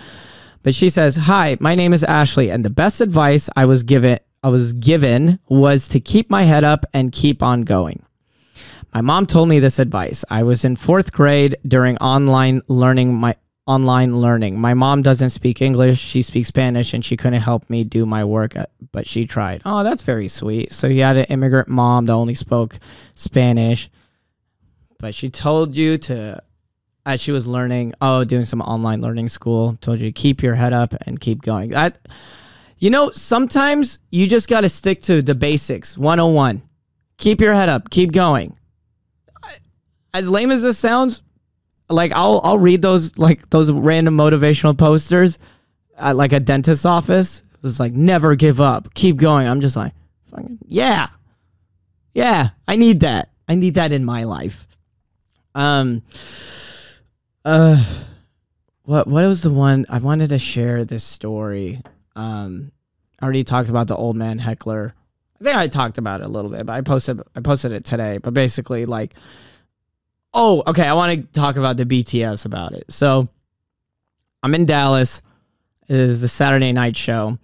But 0.62 0.74
she 0.74 0.88
says, 0.90 1.16
Hi, 1.16 1.56
my 1.60 1.74
name 1.74 1.92
is 1.92 2.04
Ashley, 2.04 2.50
and 2.50 2.64
the 2.64 2.70
best 2.70 3.00
advice 3.00 3.48
I 3.56 3.64
was 3.64 3.82
given 3.82 4.18
I 4.42 4.48
was 4.48 4.72
given 4.72 5.38
was 5.48 5.88
to 5.88 6.00
keep 6.00 6.30
my 6.30 6.44
head 6.44 6.64
up 6.64 6.86
and 6.94 7.12
keep 7.12 7.42
on 7.42 7.62
going. 7.62 8.02
My 8.94 9.02
mom 9.02 9.26
told 9.26 9.48
me 9.48 9.58
this 9.58 9.78
advice. 9.78 10.24
I 10.30 10.42
was 10.42 10.64
in 10.64 10.76
fourth 10.76 11.12
grade 11.12 11.56
during 11.68 11.98
online 11.98 12.62
learning 12.66 13.14
my 13.14 13.36
online 13.70 14.16
learning. 14.16 14.58
My 14.58 14.74
mom 14.74 15.02
doesn't 15.02 15.30
speak 15.30 15.62
English, 15.62 16.00
she 16.00 16.22
speaks 16.22 16.48
Spanish, 16.48 16.92
and 16.92 17.04
she 17.04 17.16
couldn't 17.16 17.40
help 17.40 17.70
me 17.70 17.84
do 17.84 18.04
my 18.04 18.24
work, 18.24 18.56
uh, 18.56 18.66
but 18.90 19.06
she 19.06 19.26
tried. 19.26 19.62
Oh, 19.64 19.84
that's 19.84 20.02
very 20.02 20.26
sweet. 20.26 20.72
So 20.72 20.88
you 20.88 21.02
had 21.02 21.16
an 21.16 21.26
immigrant 21.26 21.68
mom 21.68 22.06
that 22.06 22.12
only 22.12 22.34
spoke 22.34 22.80
Spanish, 23.14 23.88
but 24.98 25.14
she 25.14 25.28
told 25.30 25.76
you 25.76 25.98
to 25.98 26.42
as 27.06 27.20
she 27.20 27.32
was 27.32 27.46
learning, 27.46 27.94
oh, 28.00 28.24
doing 28.24 28.44
some 28.44 28.60
online 28.60 29.00
learning 29.00 29.28
school, 29.28 29.76
told 29.80 30.00
you 30.00 30.06
to 30.06 30.12
keep 30.12 30.42
your 30.42 30.54
head 30.54 30.72
up 30.72 30.94
and 31.06 31.20
keep 31.20 31.42
going. 31.42 31.70
That 31.70 31.98
you 32.78 32.90
know, 32.90 33.10
sometimes 33.12 33.98
you 34.10 34.26
just 34.26 34.48
got 34.48 34.62
to 34.62 34.68
stick 34.68 35.02
to 35.02 35.22
the 35.22 35.34
basics. 35.34 35.96
101. 35.96 36.62
Keep 37.18 37.40
your 37.40 37.54
head 37.54 37.68
up, 37.68 37.90
keep 37.90 38.10
going. 38.12 38.56
As 40.12 40.28
lame 40.28 40.50
as 40.50 40.62
this 40.62 40.78
sounds, 40.78 41.22
like 41.90 42.12
I'll 42.12 42.40
I'll 42.44 42.58
read 42.58 42.82
those 42.82 43.18
like 43.18 43.48
those 43.50 43.70
random 43.70 44.16
motivational 44.16 44.76
posters 44.76 45.38
at 45.96 46.16
like 46.16 46.32
a 46.32 46.40
dentist's 46.40 46.84
office. 46.84 47.40
It 47.40 47.62
was 47.62 47.80
like 47.80 47.92
never 47.92 48.34
give 48.36 48.60
up, 48.60 48.94
keep 48.94 49.16
going. 49.16 49.46
I'm 49.46 49.60
just 49.60 49.76
like, 49.76 49.92
yeah. 50.66 51.08
Yeah, 52.14 52.50
I 52.66 52.76
need 52.76 53.00
that. 53.00 53.30
I 53.48 53.54
need 53.54 53.74
that 53.74 53.92
in 53.92 54.04
my 54.04 54.24
life. 54.24 54.66
Um 55.54 56.02
uh 57.44 57.84
what 58.82 59.06
what 59.06 59.26
was 59.26 59.42
the 59.42 59.50
one 59.50 59.84
I 59.88 59.98
wanted 59.98 60.30
to 60.30 60.38
share 60.38 60.84
this 60.84 61.04
story. 61.04 61.82
Um 62.16 62.72
I 63.20 63.24
already 63.24 63.44
talked 63.44 63.68
about 63.68 63.88
the 63.88 63.96
old 63.96 64.16
man 64.16 64.38
heckler. 64.38 64.94
I 65.40 65.44
think 65.44 65.56
I 65.56 65.68
talked 65.68 65.98
about 65.98 66.20
it 66.20 66.24
a 66.24 66.28
little 66.28 66.50
bit, 66.50 66.66
but 66.66 66.72
I 66.72 66.80
posted 66.80 67.20
I 67.34 67.40
posted 67.40 67.72
it 67.72 67.84
today. 67.84 68.18
But 68.18 68.34
basically 68.34 68.86
like 68.86 69.14
Oh, 70.32 70.62
okay, 70.66 70.86
I 70.86 70.94
want 70.94 71.32
to 71.32 71.40
talk 71.40 71.56
about 71.56 71.76
the 71.76 71.84
BTS 71.84 72.44
about 72.44 72.72
it. 72.72 72.84
So 72.88 73.28
I'm 74.42 74.54
in 74.54 74.64
Dallas. 74.64 75.20
It 75.88 75.96
is 75.96 76.20
the 76.20 76.28
Saturday 76.28 76.72
night 76.72 76.96
show 76.96 77.38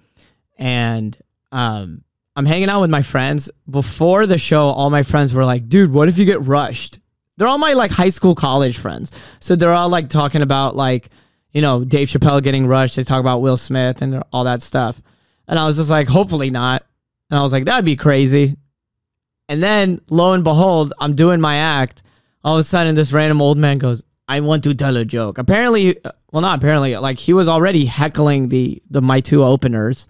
and 0.59 1.17
um 1.53 2.03
I'm 2.37 2.45
hanging 2.45 2.69
out 2.69 2.83
with 2.83 2.91
my 2.91 3.01
friends. 3.03 3.51
Before 3.69 4.27
the 4.27 4.37
show, 4.37 4.69
all 4.69 4.91
my 4.91 5.03
friends 5.03 5.33
were 5.33 5.45
like, 5.45 5.71
dude, 5.71 5.93
what 5.93 6.09
if 6.09 6.19
you 6.19 6.27
get 6.27 6.43
rushed? 6.43 6.99
They're 7.39 7.49
all 7.49 7.57
my 7.59 7.73
like 7.73 7.91
high 7.91 8.11
school, 8.11 8.35
college 8.35 8.77
friends. 8.77 9.11
So 9.41 9.57
they're 9.57 9.73
all 9.73 9.89
like 9.89 10.11
talking 10.11 10.43
about 10.43 10.77
like, 10.77 11.09
you 11.53 11.63
know, 11.63 11.83
Dave 11.83 12.09
Chappelle 12.09 12.43
getting 12.43 12.67
rushed. 12.67 12.97
They 12.97 13.05
talk 13.05 13.21
about 13.21 13.41
Will 13.41 13.57
Smith 13.57 14.03
and 14.03 14.23
all 14.35 14.45
that 14.45 14.63
stuff. 14.63 15.01
And 15.49 15.59
I 15.59 15.67
was 15.67 15.77
just 15.77 15.89
like, 15.89 16.09
hopefully 16.09 16.51
not. 16.51 16.85
And 17.31 17.39
I 17.39 17.43
was 17.43 17.53
like, 17.55 17.65
that'd 17.65 17.87
be 17.87 17.97
crazy. 17.97 18.57
And 19.49 19.63
then 19.63 20.03
lo 20.11 20.35
and 20.35 20.45
behold, 20.45 20.93
I'm 20.99 21.15
doing 21.15 21.41
my 21.41 21.57
act. 21.57 22.03
All 22.47 22.55
of 22.55 22.61
a 22.61 22.63
sudden, 22.63 22.95
this 22.95 23.13
random 23.13 23.43
old 23.43 23.59
man 23.59 23.79
goes, 23.79 24.05
I 24.29 24.39
want 24.39 24.63
to 24.65 24.75
tell 24.75 24.97
a 24.97 25.05
joke. 25.05 25.37
Apparently, 25.37 25.99
well, 26.31 26.43
not 26.43 26.59
apparently, 26.59 26.97
like 26.97 27.19
he 27.19 27.33
was 27.33 27.49
already 27.49 27.87
heckling 27.87 28.51
the, 28.51 28.81
the 28.89 29.03
my 29.03 29.21
two 29.21 29.43
openers. 29.43 30.07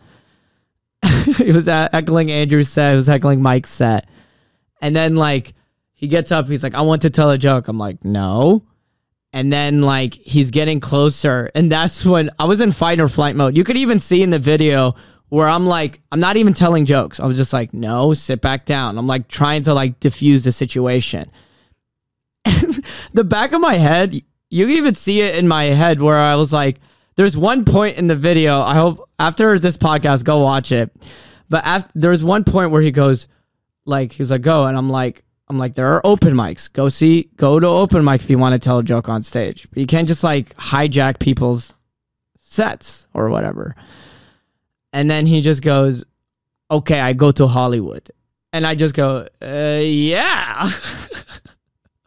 he 1.38 1.50
was 1.50 1.66
uh, 1.66 1.88
heckling 1.94 2.30
Andrew's 2.30 2.68
set. 2.68 2.90
He 2.90 2.96
was 2.96 3.06
heckling 3.06 3.40
Mike's 3.40 3.70
set. 3.70 4.06
And 4.82 4.94
then 4.94 5.16
like 5.16 5.54
he 5.94 6.08
gets 6.08 6.30
up. 6.30 6.46
He's 6.46 6.62
like, 6.62 6.74
I 6.74 6.82
want 6.82 7.00
to 7.02 7.10
tell 7.10 7.30
a 7.30 7.38
joke. 7.38 7.68
I'm 7.68 7.78
like, 7.78 8.04
no. 8.04 8.64
And 9.32 9.50
then 9.50 9.80
like 9.80 10.12
he's 10.12 10.50
getting 10.50 10.78
closer, 10.78 11.50
and 11.54 11.72
that's 11.72 12.04
when 12.04 12.28
I 12.38 12.44
was 12.44 12.60
in 12.60 12.70
fight 12.70 13.00
or 13.00 13.08
flight 13.08 13.34
mode. 13.34 13.56
You 13.56 13.64
could 13.64 13.78
even 13.78 13.98
see 13.98 14.22
in 14.22 14.28
the 14.28 14.38
video 14.38 14.94
where 15.30 15.48
I'm 15.48 15.66
like, 15.66 16.02
I'm 16.12 16.20
not 16.20 16.36
even 16.36 16.52
telling 16.52 16.84
jokes. 16.84 17.18
I 17.18 17.24
was 17.24 17.38
just 17.38 17.54
like, 17.54 17.72
no, 17.72 18.12
sit 18.12 18.42
back 18.42 18.66
down. 18.66 18.98
I'm 18.98 19.06
like 19.06 19.26
trying 19.26 19.62
to 19.62 19.72
like 19.72 20.00
diffuse 20.00 20.44
the 20.44 20.52
situation. 20.52 21.30
the 23.12 23.24
back 23.24 23.52
of 23.52 23.60
my 23.60 23.74
head, 23.74 24.22
you 24.50 24.68
even 24.68 24.94
see 24.94 25.20
it 25.20 25.36
in 25.36 25.48
my 25.48 25.64
head 25.64 26.00
where 26.00 26.18
I 26.18 26.36
was 26.36 26.52
like, 26.52 26.80
there's 27.16 27.36
one 27.36 27.64
point 27.64 27.96
in 27.96 28.06
the 28.06 28.16
video. 28.16 28.60
I 28.60 28.74
hope 28.74 29.08
after 29.18 29.58
this 29.58 29.76
podcast, 29.76 30.24
go 30.24 30.38
watch 30.38 30.70
it. 30.72 30.90
But 31.48 31.64
after 31.64 31.90
there's 31.94 32.24
one 32.24 32.44
point 32.44 32.70
where 32.70 32.82
he 32.82 32.90
goes, 32.90 33.26
like, 33.84 34.12
he's 34.12 34.30
like, 34.30 34.42
go, 34.42 34.66
and 34.66 34.76
I'm 34.76 34.90
like, 34.90 35.24
I'm 35.48 35.58
like, 35.58 35.74
there 35.74 35.92
are 35.92 36.00
open 36.04 36.34
mics. 36.34 36.72
Go 36.72 36.88
see, 36.88 37.30
go 37.36 37.60
to 37.60 37.66
open 37.66 38.02
mics 38.02 38.22
if 38.22 38.30
you 38.30 38.38
want 38.38 38.54
to 38.54 38.58
tell 38.58 38.78
a 38.78 38.82
joke 38.82 39.08
on 39.08 39.22
stage. 39.22 39.68
But 39.70 39.78
you 39.78 39.86
can't 39.86 40.08
just 40.08 40.24
like 40.24 40.56
hijack 40.56 41.20
people's 41.20 41.72
sets 42.40 43.06
or 43.14 43.28
whatever. 43.28 43.76
And 44.92 45.10
then 45.10 45.26
he 45.26 45.40
just 45.40 45.62
goes, 45.62 46.04
okay, 46.70 47.00
I 47.00 47.12
go 47.12 47.30
to 47.32 47.46
Hollywood. 47.46 48.10
And 48.52 48.66
I 48.66 48.74
just 48.74 48.94
go, 48.94 49.28
uh, 49.40 49.80
yeah. 49.82 50.70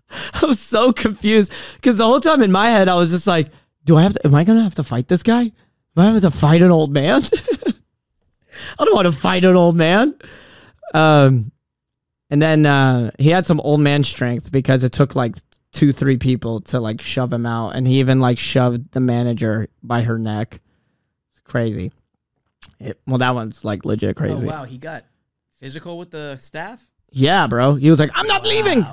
I 0.41 0.45
was 0.45 0.59
so 0.59 0.91
confused 0.91 1.51
because 1.75 1.97
the 1.97 2.05
whole 2.05 2.19
time 2.19 2.41
in 2.41 2.51
my 2.51 2.69
head, 2.69 2.87
I 2.87 2.95
was 2.95 3.11
just 3.11 3.27
like, 3.27 3.49
do 3.85 3.97
I 3.97 4.03
have 4.03 4.13
to? 4.13 4.27
Am 4.27 4.35
I 4.35 4.43
gonna 4.43 4.63
have 4.63 4.75
to 4.75 4.83
fight 4.83 5.07
this 5.07 5.23
guy? 5.23 5.41
Am 5.41 5.51
I 5.97 6.05
have 6.05 6.21
to 6.21 6.31
fight 6.31 6.61
an 6.61 6.71
old 6.71 6.91
man? 6.91 7.23
I 8.79 8.85
don't 8.85 8.95
want 8.95 9.07
to 9.07 9.11
fight 9.11 9.45
an 9.45 9.55
old 9.55 9.75
man. 9.75 10.15
Um, 10.93 11.51
and 12.29 12.41
then 12.41 12.65
uh, 12.65 13.11
he 13.17 13.29
had 13.29 13.45
some 13.45 13.59
old 13.61 13.81
man 13.81 14.03
strength 14.03 14.51
because 14.51 14.83
it 14.83 14.91
took 14.91 15.15
like 15.15 15.35
two, 15.71 15.91
three 15.91 16.17
people 16.17 16.61
to 16.61 16.79
like 16.79 17.01
shove 17.01 17.31
him 17.33 17.45
out, 17.45 17.75
and 17.75 17.87
he 17.87 17.99
even 17.99 18.19
like 18.19 18.37
shoved 18.37 18.91
the 18.91 18.99
manager 18.99 19.67
by 19.81 20.01
her 20.03 20.19
neck. 20.19 20.61
It's 21.31 21.41
crazy. 21.41 21.91
It, 22.79 22.99
well, 23.07 23.17
that 23.17 23.33
one's 23.33 23.63
like 23.65 23.85
legit 23.85 24.15
crazy. 24.15 24.35
Oh 24.35 24.47
wow, 24.47 24.63
he 24.65 24.77
got 24.77 25.05
physical 25.57 25.97
with 25.97 26.11
the 26.11 26.37
staff. 26.37 26.85
Yeah, 27.11 27.47
bro. 27.47 27.75
He 27.75 27.89
was 27.89 27.99
like, 27.99 28.11
"I'm 28.13 28.27
not 28.27 28.45
leaving." 28.45 28.85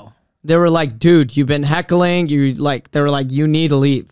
They 0.47 0.57
were 0.57 0.71
like, 0.71 0.99
"Dude, 0.99 1.37
you've 1.37 1.47
been 1.49 1.63
heckling. 1.65 2.29
You 2.29 2.55
like." 2.55 2.91
They 2.93 3.01
were 3.01 3.11
like, 3.11 3.31
"You 3.31 3.47
need 3.49 3.69
to 3.69 3.77
leave." 3.77 4.09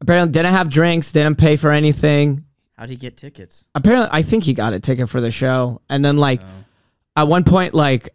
Apparently, 0.00 0.32
didn't 0.32 0.52
have 0.52 0.70
drinks. 0.70 1.12
Didn't 1.12 1.36
pay 1.38 1.56
for 1.56 1.70
anything. 1.70 2.44
How'd 2.78 2.88
he 2.88 2.96
get 2.96 3.16
tickets? 3.16 3.64
Apparently, 3.74 4.08
I 4.10 4.22
think 4.22 4.44
he 4.44 4.54
got 4.54 4.72
a 4.72 4.80
ticket 4.80 5.10
for 5.10 5.20
the 5.20 5.30
show, 5.30 5.80
and 5.90 6.04
then 6.04 6.16
like 6.16 6.40
Oh. 6.42 6.64
at 7.22 7.28
one 7.28 7.44
point, 7.44 7.74
like 7.74 8.08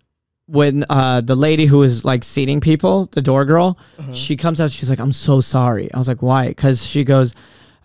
when 0.47 0.85
uh 0.89 1.21
the 1.21 1.35
lady 1.35 1.65
who 1.67 1.77
was 1.77 2.03
like 2.03 2.23
seating 2.23 2.59
people, 2.59 3.07
the 3.11 3.21
door 3.21 3.45
girl, 3.45 3.77
she 4.13 4.35
comes 4.35 4.59
out. 4.59 4.71
She's 4.71 4.89
like, 4.89 4.99
"I'm 4.99 5.11
so 5.13 5.39
sorry." 5.41 5.93
I 5.93 5.97
was 5.97 6.07
like, 6.07 6.21
"Why?" 6.23 6.47
Because 6.47 6.83
she 6.85 7.03
goes, 7.03 7.33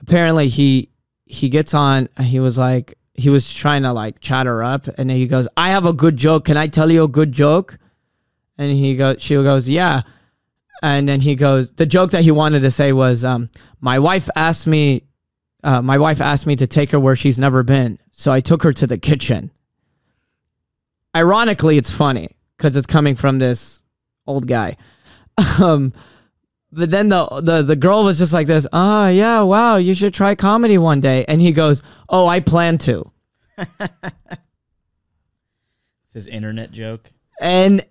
apparently 0.00 0.48
he 0.48 0.88
he 1.26 1.48
gets 1.50 1.74
on. 1.74 2.08
He 2.20 2.40
was 2.40 2.56
like 2.56 2.94
he 3.14 3.28
was 3.28 3.52
trying 3.52 3.82
to 3.82 3.92
like 3.92 4.20
chat 4.20 4.46
her 4.46 4.64
up, 4.64 4.88
and 4.88 5.10
then 5.10 5.16
he 5.18 5.26
goes, 5.26 5.46
"I 5.58 5.70
have 5.70 5.84
a 5.84 5.92
good 5.92 6.16
joke. 6.16 6.46
Can 6.46 6.56
I 6.56 6.66
tell 6.68 6.90
you 6.90 7.04
a 7.04 7.08
good 7.08 7.32
joke?" 7.32 7.76
And 8.60 8.70
he 8.70 8.94
goes, 8.94 9.22
she 9.22 9.34
goes, 9.34 9.68
"Yeah." 9.68 10.02
And 10.82 11.08
then 11.08 11.20
he 11.20 11.34
goes, 11.34 11.72
the 11.72 11.86
joke 11.86 12.10
that 12.12 12.24
he 12.24 12.30
wanted 12.30 12.60
to 12.62 12.70
say 12.70 12.92
was, 12.92 13.24
um, 13.24 13.50
"My 13.80 13.98
wife 13.98 14.28
asked 14.36 14.66
me." 14.66 15.02
Uh, 15.62 15.82
my 15.82 15.98
wife 15.98 16.20
asked 16.20 16.46
me 16.46 16.56
to 16.56 16.66
take 16.66 16.90
her 16.90 16.98
where 16.98 17.14
she's 17.14 17.38
never 17.38 17.62
been, 17.62 17.98
so 18.12 18.32
I 18.32 18.40
took 18.40 18.62
her 18.62 18.72
to 18.72 18.86
the 18.86 18.96
kitchen 18.96 19.50
ironically 21.14 21.76
it's 21.76 21.90
funny 21.90 22.28
because 22.56 22.76
it's 22.76 22.86
coming 22.86 23.16
from 23.16 23.38
this 23.38 23.82
old 24.26 24.46
guy 24.46 24.76
um 25.60 25.92
but 26.72 26.90
then 26.90 27.08
the, 27.08 27.26
the 27.42 27.62
the 27.62 27.76
girl 27.76 28.04
was 28.04 28.18
just 28.18 28.32
like 28.32 28.46
this 28.46 28.66
ah 28.72 29.08
yeah 29.08 29.42
wow 29.42 29.76
you 29.76 29.94
should 29.94 30.14
try 30.14 30.34
comedy 30.34 30.78
one 30.78 31.00
day 31.00 31.24
and 31.26 31.40
he 31.40 31.52
goes 31.52 31.82
oh 32.08 32.26
i 32.26 32.40
plan 32.40 32.78
to 32.78 33.10
His 36.14 36.26
internet 36.26 36.72
joke. 36.72 37.10
and 37.40 37.84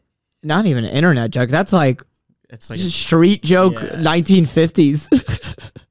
not 0.43 0.65
even 0.65 0.85
an 0.85 0.91
internet 0.91 1.31
joke. 1.31 1.49
That's 1.49 1.73
like 1.73 2.01
It's 2.49 2.69
like 2.69 2.79
just 2.79 2.97
street 2.97 3.43
joke 3.43 3.75
Yeah. 3.81 3.95
1950s 3.97 5.07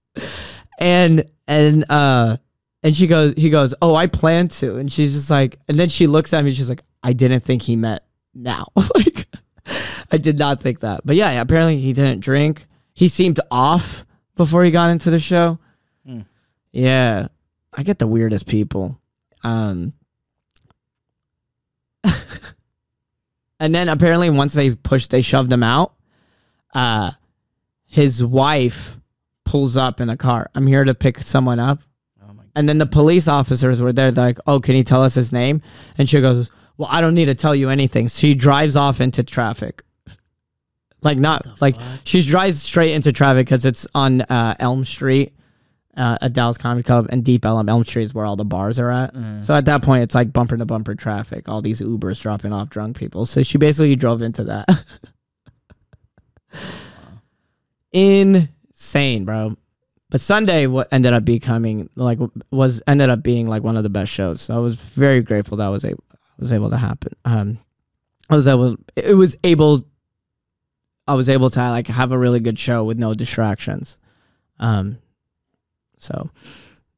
and 0.79 1.25
and 1.47 1.85
uh 1.91 2.37
and 2.83 2.97
she 2.97 3.07
goes 3.07 3.35
he 3.37 3.51
goes 3.51 3.75
oh 3.83 3.95
i 3.95 4.07
plan 4.07 4.49
to. 4.49 4.77
And 4.77 4.91
she's 4.91 5.13
just 5.13 5.31
like 5.31 5.59
and 5.69 5.79
then 5.79 5.89
she 5.89 6.07
looks 6.07 6.33
at 6.33 6.45
me 6.45 6.53
she's 6.53 6.69
like 6.69 6.83
i 7.03 7.13
didn't 7.13 7.41
think 7.41 7.63
he 7.63 7.77
meant 7.77 8.03
now. 8.35 8.67
Like 8.95 9.27
i 10.11 10.17
did 10.17 10.39
not 10.39 10.63
think 10.63 10.81
that. 10.81 11.03
But 11.05 11.17
yeah 11.17 11.41
apparently 11.41 11.79
he 11.79 11.93
didn't 11.93 12.21
drink. 12.21 12.67
He 12.95 13.07
seemed 13.09 13.39
off 13.51 14.05
before 14.35 14.65
he 14.65 14.71
got 14.71 14.91
into 14.91 15.11
the 15.11 15.19
show. 15.21 15.59
Hmm. 16.07 16.21
yeah. 16.73 17.29
I 17.75 17.83
get 17.83 17.99
the 17.99 18.07
weirdest 18.07 18.47
people. 18.47 18.99
Um 19.45 19.93
and 23.61 23.75
then 23.75 23.89
apparently 23.89 24.31
once 24.31 24.55
they 24.55 24.75
pushed 24.75 25.11
they 25.11 25.21
shoved 25.21 25.53
him 25.53 25.63
out 25.63 25.95
uh 26.75 27.11
his 27.87 28.25
wife 28.25 28.97
pulls 29.45 29.79
up 29.79 29.99
in 29.99 30.11
a 30.11 30.17
car. 30.17 30.51
I'm 30.55 30.67
here 30.67 30.85
to 30.85 30.95
pick 30.95 31.23
someone 31.23 31.59
up. 31.59 31.81
Oh 32.23 32.35
my 32.35 32.43
and 32.55 32.69
then 32.69 32.77
the 32.79 32.87
police 32.87 33.27
officers 33.29 33.81
were 33.81 33.93
there 33.93 34.11
they're 34.11 34.27
like 34.27 34.39
oh 34.47 34.61
can 34.61 34.77
you 34.77 34.85
tell 34.85 35.03
us 35.03 35.15
his 35.15 35.33
name? 35.33 35.63
And 35.97 36.09
she 36.09 36.21
goes 36.21 36.51
well 36.77 36.89
i 36.93 37.01
don't 37.01 37.15
need 37.15 37.27
to 37.27 37.35
tell 37.35 37.55
you 37.55 37.71
anything. 37.71 38.09
She 38.09 38.35
drives 38.35 38.77
off 38.77 39.01
into 39.01 39.23
traffic. 39.23 39.83
Like 41.03 41.19
not 41.19 41.47
like 41.61 41.77
fuck? 41.77 42.01
she 42.05 42.23
drives 42.23 42.63
straight 42.63 42.93
into 42.93 43.13
traffic 43.13 43.47
because 43.47 43.65
it's 43.65 43.87
on 43.95 44.23
uh, 44.23 44.57
elm 44.59 44.85
street 44.85 45.33
uh, 45.99 46.17
at 46.21 46.33
dallas 46.33 46.57
comedy 46.57 46.83
club 46.83 47.07
and 47.11 47.25
Deep 47.25 47.45
Ellum 47.45 47.69
elm 47.69 47.85
street 47.85 48.05
is 48.05 48.15
where 48.15 48.25
all 48.25 48.37
the 48.37 48.45
bars 48.45 48.79
are 48.79 48.91
at 48.91 49.15
Uh, 49.15 49.43
so 49.43 49.55
at 49.55 49.65
that 49.67 49.83
point, 49.83 50.05
it's 50.05 50.15
like 50.15 50.33
bumper 50.33 50.57
to 50.57 50.65
bumper 50.65 50.95
traffic. 50.95 51.49
All 51.49 51.61
these 51.61 51.81
Ubers 51.81 52.21
dropping 52.21 52.53
off 52.53 52.71
drunk 52.71 52.97
people. 52.97 53.27
So 53.27 53.43
she 53.43 53.59
basically 53.59 53.97
drove 53.97 54.23
into 54.23 54.45
that. 54.45 54.69
Insane, 57.93 59.25
bro. 59.25 59.57
But 60.11 60.21
Sunday, 60.21 60.67
what 60.67 60.89
ended 60.91 61.13
up 61.13 61.25
becoming 61.25 61.91
like 61.97 62.19
was 62.51 62.81
ended 62.87 63.11
up 63.11 63.23
being 63.23 63.47
like 63.47 63.63
one 63.63 63.77
of 63.77 63.83
the 63.83 63.91
best 63.91 64.11
shows. 64.11 64.43
So 64.43 64.55
I 64.55 64.59
was 64.59 64.77
very 64.77 65.23
grateful 65.23 65.59
that 65.59 65.69
was 65.69 65.85
able 65.85 66.05
was 66.39 66.53
able 66.53 66.71
to 66.71 66.77
happen. 66.79 67.15
Um, 67.25 67.59
I 68.31 68.35
was 68.35 68.49
able. 68.49 68.77
It 68.97 69.15
was 69.15 69.37
able. 69.45 69.83
I 71.07 71.15
was 71.15 71.29
able 71.29 71.51
to 71.51 71.61
like 71.61 71.89
have 71.89 72.13
a 72.13 72.19
really 72.19 72.41
good 72.41 72.59
show 72.59 72.85
with 72.85 72.99
no 72.99 73.15
distractions. 73.15 73.99
Um, 74.59 74.99
so 75.99 76.31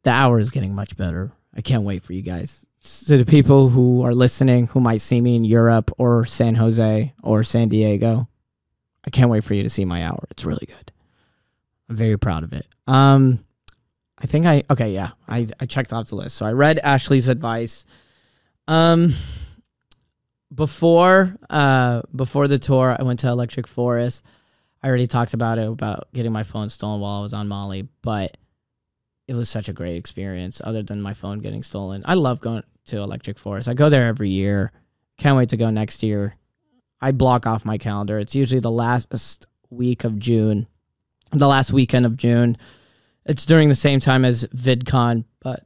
the 0.03 0.11
hour 0.11 0.39
is 0.39 0.51
getting 0.51 0.75
much 0.75 0.97
better. 0.97 1.33
I 1.55 1.61
can't 1.61 1.83
wait 1.83 2.03
for 2.03 2.13
you 2.13 2.23
guys. 2.23 2.65
So 2.79 3.19
the 3.19 3.27
people 3.27 3.69
who 3.69 4.03
are 4.03 4.15
listening, 4.15 4.69
who 4.69 4.81
might 4.81 5.01
see 5.03 5.21
me 5.21 5.37
in 5.37 5.45
Europe 5.45 5.91
or 5.99 6.25
San 6.25 6.55
Jose 6.55 7.13
or 7.23 7.45
San 7.45 7.69
Diego, 7.69 8.29
I 9.05 9.11
can't 9.11 9.31
wait 9.31 9.45
for 9.45 9.55
you 9.55 9.63
to 9.63 9.71
see 9.71 9.85
my 9.85 10.05
hour. 10.05 10.25
It's 10.31 10.45
really 10.45 10.67
good. 10.67 10.93
I'm 11.89 11.97
very 11.97 12.19
proud 12.19 12.45
of 12.45 12.53
it. 12.53 12.67
Um, 12.87 13.45
I 14.19 14.27
think 14.27 14.47
I 14.47 14.63
okay, 14.71 14.93
yeah. 14.93 15.11
I 15.29 15.49
I 15.59 15.67
checked 15.67 15.93
off 15.93 16.09
the 16.09 16.17
list. 16.17 16.37
So 16.37 16.47
I 16.47 16.53
read 16.53 16.79
Ashley's 16.79 17.29
advice. 17.29 17.85
Um, 18.69 19.15
before 20.55 21.37
uh 21.49 22.03
before 22.15 22.49
the 22.49 22.59
tour, 22.59 22.97
I 22.99 23.03
went 23.03 23.21
to 23.21 23.29
Electric 23.29 23.67
Forest. 23.67 24.23
I 24.83 24.89
already 24.89 25.07
talked 25.07 25.35
about 25.35 25.59
it 25.59 25.69
about 25.69 26.09
getting 26.15 26.33
my 26.33 26.43
phone 26.43 26.69
stolen 26.71 27.01
while 27.01 27.19
I 27.19 27.23
was 27.23 27.33
on 27.35 27.49
Molly, 27.49 27.89
but 28.03 28.37
it 29.31 29.35
was 29.35 29.49
such 29.49 29.69
a 29.69 29.73
great 29.73 29.95
experience 29.95 30.61
other 30.65 30.83
than 30.83 31.01
my 31.01 31.15
phone 31.15 31.39
getting 31.39 31.63
stolen. 31.63 32.03
I 32.05 32.15
love 32.15 32.41
going 32.41 32.65
to 32.87 32.97
Electric 32.97 33.39
Forest. 33.39 33.69
I 33.69 33.75
go 33.75 33.89
there 33.89 34.09
every 34.09 34.29
year. 34.29 34.73
Can't 35.19 35.37
wait 35.37 35.51
to 35.51 35.57
go 35.57 35.71
next 35.71 36.03
year. 36.03 36.35
I 37.01 37.13
block 37.13 37.47
off 37.47 37.65
my 37.65 37.79
calendar. 37.79 38.19
It's 38.19 38.35
usually 38.35 38.59
the 38.59 38.73
last 38.73 39.47
week 39.71 40.03
of 40.03 40.19
June, 40.19 40.67
the 41.31 41.47
last 41.47 41.73
weekend 41.73 42.07
of 42.07 42.17
June. 42.17 42.57
It's 43.25 43.47
during 43.47 43.69
the 43.69 43.77
same 43.77 44.01
time 44.01 44.25
as 44.25 44.47
VidCon, 44.47 45.27
but 45.39 45.65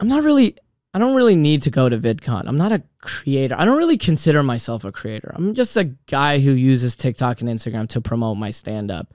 I'm 0.00 0.08
not 0.08 0.24
really 0.24 0.56
I 0.94 0.98
don't 0.98 1.14
really 1.14 1.36
need 1.36 1.60
to 1.64 1.70
go 1.70 1.90
to 1.90 1.98
VidCon. 1.98 2.44
I'm 2.46 2.56
not 2.56 2.72
a 2.72 2.82
creator. 3.02 3.54
I 3.58 3.66
don't 3.66 3.76
really 3.76 3.98
consider 3.98 4.42
myself 4.42 4.84
a 4.84 4.92
creator. 4.92 5.30
I'm 5.34 5.52
just 5.52 5.76
a 5.76 5.84
guy 5.84 6.38
who 6.38 6.52
uses 6.52 6.96
TikTok 6.96 7.42
and 7.42 7.50
Instagram 7.50 7.86
to 7.90 8.00
promote 8.00 8.38
my 8.38 8.50
stand 8.50 8.90
up. 8.90 9.12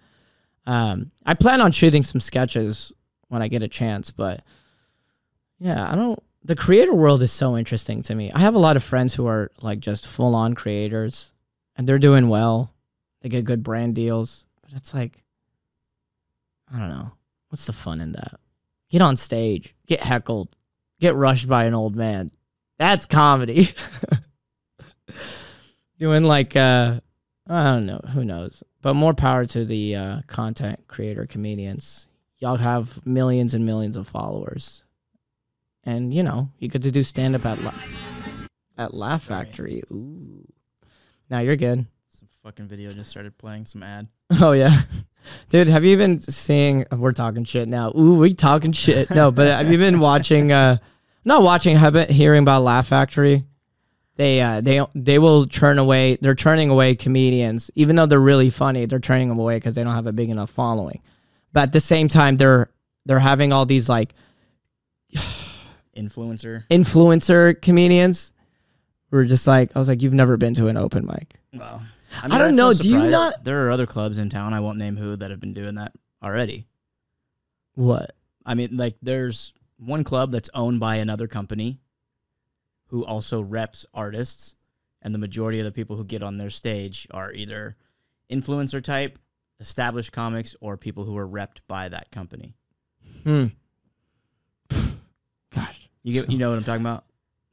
Um, 0.68 1.10
I 1.26 1.34
plan 1.34 1.60
on 1.60 1.72
shooting 1.72 2.04
some 2.04 2.22
sketches 2.22 2.94
when 3.34 3.42
I 3.42 3.48
get 3.48 3.64
a 3.64 3.68
chance, 3.68 4.12
but 4.12 4.44
yeah, 5.60 5.92
I 5.92 5.96
don't. 5.96 6.22
The 6.44 6.56
creator 6.56 6.94
world 6.94 7.24
is 7.24 7.32
so 7.32 7.58
interesting 7.58 8.04
to 8.04 8.14
me. 8.14 8.32
I 8.32 8.40
have 8.40 8.54
a 8.54 8.60
lot 8.60 8.76
of 8.76 8.84
friends 8.84 9.16
who 9.16 9.26
are 9.26 9.50
like 9.62 9.80
just 9.80 10.06
full 10.06 10.36
on 10.36 10.54
creators 10.54 11.32
and 11.76 11.88
they're 11.88 11.98
doing 11.98 12.30
well. 12.30 12.74
They 13.22 13.30
get 13.30 13.46
good 13.46 13.64
brand 13.64 13.96
deals, 13.96 14.46
but 14.62 14.74
it's 14.74 14.94
like, 14.94 15.24
I 16.72 16.78
don't 16.78 16.90
know. 16.90 17.14
What's 17.50 17.66
the 17.66 17.74
fun 17.74 18.02
in 18.02 18.12
that? 18.12 18.40
Get 18.90 19.02
on 19.02 19.18
stage, 19.18 19.74
get 19.88 20.04
heckled, 20.04 20.56
get 21.00 21.16
rushed 21.16 21.48
by 21.48 21.64
an 21.64 21.74
old 21.74 21.96
man. 21.96 22.32
That's 22.78 23.08
comedy. 23.08 23.74
Doing 25.98 26.24
like, 26.24 26.56
uh, 26.56 27.00
I 27.48 27.64
don't 27.64 27.86
know, 27.88 28.02
who 28.14 28.26
knows? 28.26 28.62
But 28.82 28.96
more 28.96 29.14
power 29.14 29.46
to 29.46 29.66
the 29.66 29.96
uh, 29.96 30.22
content 30.28 30.88
creator 30.88 31.26
comedians. 31.26 32.08
Y'all 32.44 32.58
have 32.58 33.00
millions 33.06 33.54
and 33.54 33.66
millions 33.66 33.96
of 33.96 34.06
followers, 34.06 34.84
and 35.86 36.14
you 36.14 36.22
know 36.22 36.50
you 36.60 36.68
get 36.68 36.82
to 36.82 36.92
do 36.92 37.02
stand 37.02 37.38
up 37.38 37.46
at 37.46 37.64
La- 37.64 37.74
at 38.78 38.94
Laugh 38.94 39.24
Factory. 39.24 39.82
Ooh, 39.90 40.46
now 41.30 41.40
you're 41.40 41.56
good. 41.56 41.86
Some 42.10 42.28
fucking 42.44 42.68
video 42.68 42.92
just 42.92 43.10
started 43.10 43.38
playing. 43.38 43.66
Some 43.66 43.82
ad. 43.82 44.10
Oh 44.42 44.52
yeah, 44.52 44.82
dude. 45.48 45.70
Have 45.70 45.86
you 45.86 45.96
been 45.96 46.20
seeing? 46.20 46.86
We're 46.92 47.14
talking 47.14 47.46
shit 47.46 47.70
now. 47.70 47.94
Ooh, 47.98 48.16
we 48.16 48.34
talking 48.34 48.74
shit. 48.74 49.10
No, 49.10 49.32
but 49.32 49.48
have 49.48 49.72
you 49.72 49.78
been 49.78 50.02
watching? 50.02 50.52
uh 50.52 50.80
Not 51.24 51.44
watching. 51.44 51.78
Have 51.78 51.94
been 51.94 52.10
hearing 52.10 52.42
about 52.42 52.64
Laugh 52.64 52.88
Factory. 52.88 53.46
They 54.18 54.42
uh 54.42 54.60
they 54.60 54.82
they 54.96 55.18
will 55.18 55.46
turn 55.46 55.80
away. 55.80 56.18
They're 56.20 56.36
turning 56.36 56.70
away 56.70 56.96
comedians, 56.96 57.72
even 57.76 57.96
though 57.96 58.06
they're 58.06 58.20
really 58.20 58.50
funny. 58.50 58.86
They're 58.86 59.00
turning 59.00 59.30
them 59.30 59.40
away 59.40 59.56
because 59.56 59.76
they 59.76 59.84
don't 59.84 59.96
have 59.96 60.08
a 60.08 60.12
big 60.12 60.30
enough 60.30 60.50
following. 60.50 61.02
But 61.54 61.62
at 61.64 61.72
the 61.74 61.80
same 61.80 62.08
time, 62.08 62.36
they're 62.36 62.70
they're 63.06 63.20
having 63.20 63.54
all 63.54 63.66
these 63.66 63.88
like 63.88 64.14
Influencer. 65.96 66.66
influencer 66.70 67.62
comedians. 67.62 68.34
We're 69.12 69.26
just 69.26 69.46
like 69.46 69.76
I 69.76 69.80
was 69.80 69.88
like, 69.88 70.02
you've 70.02 70.14
never 70.14 70.38
been 70.38 70.56
to 70.56 70.68
an 70.68 70.78
open 70.78 71.06
mic. 71.06 71.36
Well, 71.54 71.82
I 72.22 72.28
don't 72.40 72.56
know, 72.56 72.74
do 72.74 72.90
you 72.90 72.98
not- 73.10 73.44
There 73.44 73.68
are 73.68 73.72
other 73.72 73.86
clubs 73.86 74.18
in 74.18 74.30
town. 74.30 74.54
I 74.54 74.60
won't 74.60 74.80
name 74.80 74.98
who 74.98 75.16
that 75.16 75.30
have 75.30 75.40
been 75.40 75.54
doing 75.54 75.76
that 75.76 75.94
already. 76.24 76.66
What? 77.76 78.16
I 78.46 78.56
mean, 78.56 78.76
like 78.76 78.96
there's 79.02 79.54
one 79.78 80.04
club 80.04 80.32
that's 80.32 80.50
owned 80.56 80.80
by 80.80 80.96
another 80.96 81.28
company 81.28 81.80
who 82.88 83.06
also 83.06 83.42
reps 83.42 83.86
artists, 83.94 84.56
and 85.02 85.14
the 85.14 85.20
majority 85.20 85.60
of 85.60 85.66
the 85.66 85.72
people 85.72 85.96
who 85.96 86.04
get 86.06 86.24
on 86.24 86.38
their 86.38 86.50
stage 86.50 87.08
are 87.12 87.32
either 87.32 87.76
influencer 88.32 88.84
type, 88.84 89.18
established 89.60 90.12
comics, 90.12 90.56
or 90.62 90.78
people 90.78 91.04
who 91.06 91.18
are 91.18 91.28
repped 91.28 91.58
by 91.68 91.90
that 91.90 92.12
company. 92.12 92.56
Hmm. 93.24 93.46
Gosh. 95.54 95.90
You 96.04 96.14
get, 96.14 96.26
So- 96.26 96.32
you 96.32 96.38
know 96.38 96.50
what 96.50 96.58
I'm 96.58 96.64
talking 96.64 96.82
about? 96.82 97.06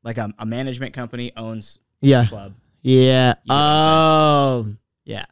Like 0.02 0.18
a, 0.18 0.32
a 0.38 0.46
management 0.46 0.94
company 0.94 1.32
owns 1.36 1.78
Yeah. 2.00 2.22
this 2.22 2.30
club. 2.30 2.54
Yeah. 2.82 3.34
You 3.44 3.48
know 3.48 3.54
Oh. 3.54 4.66
Yeah, 5.04 5.24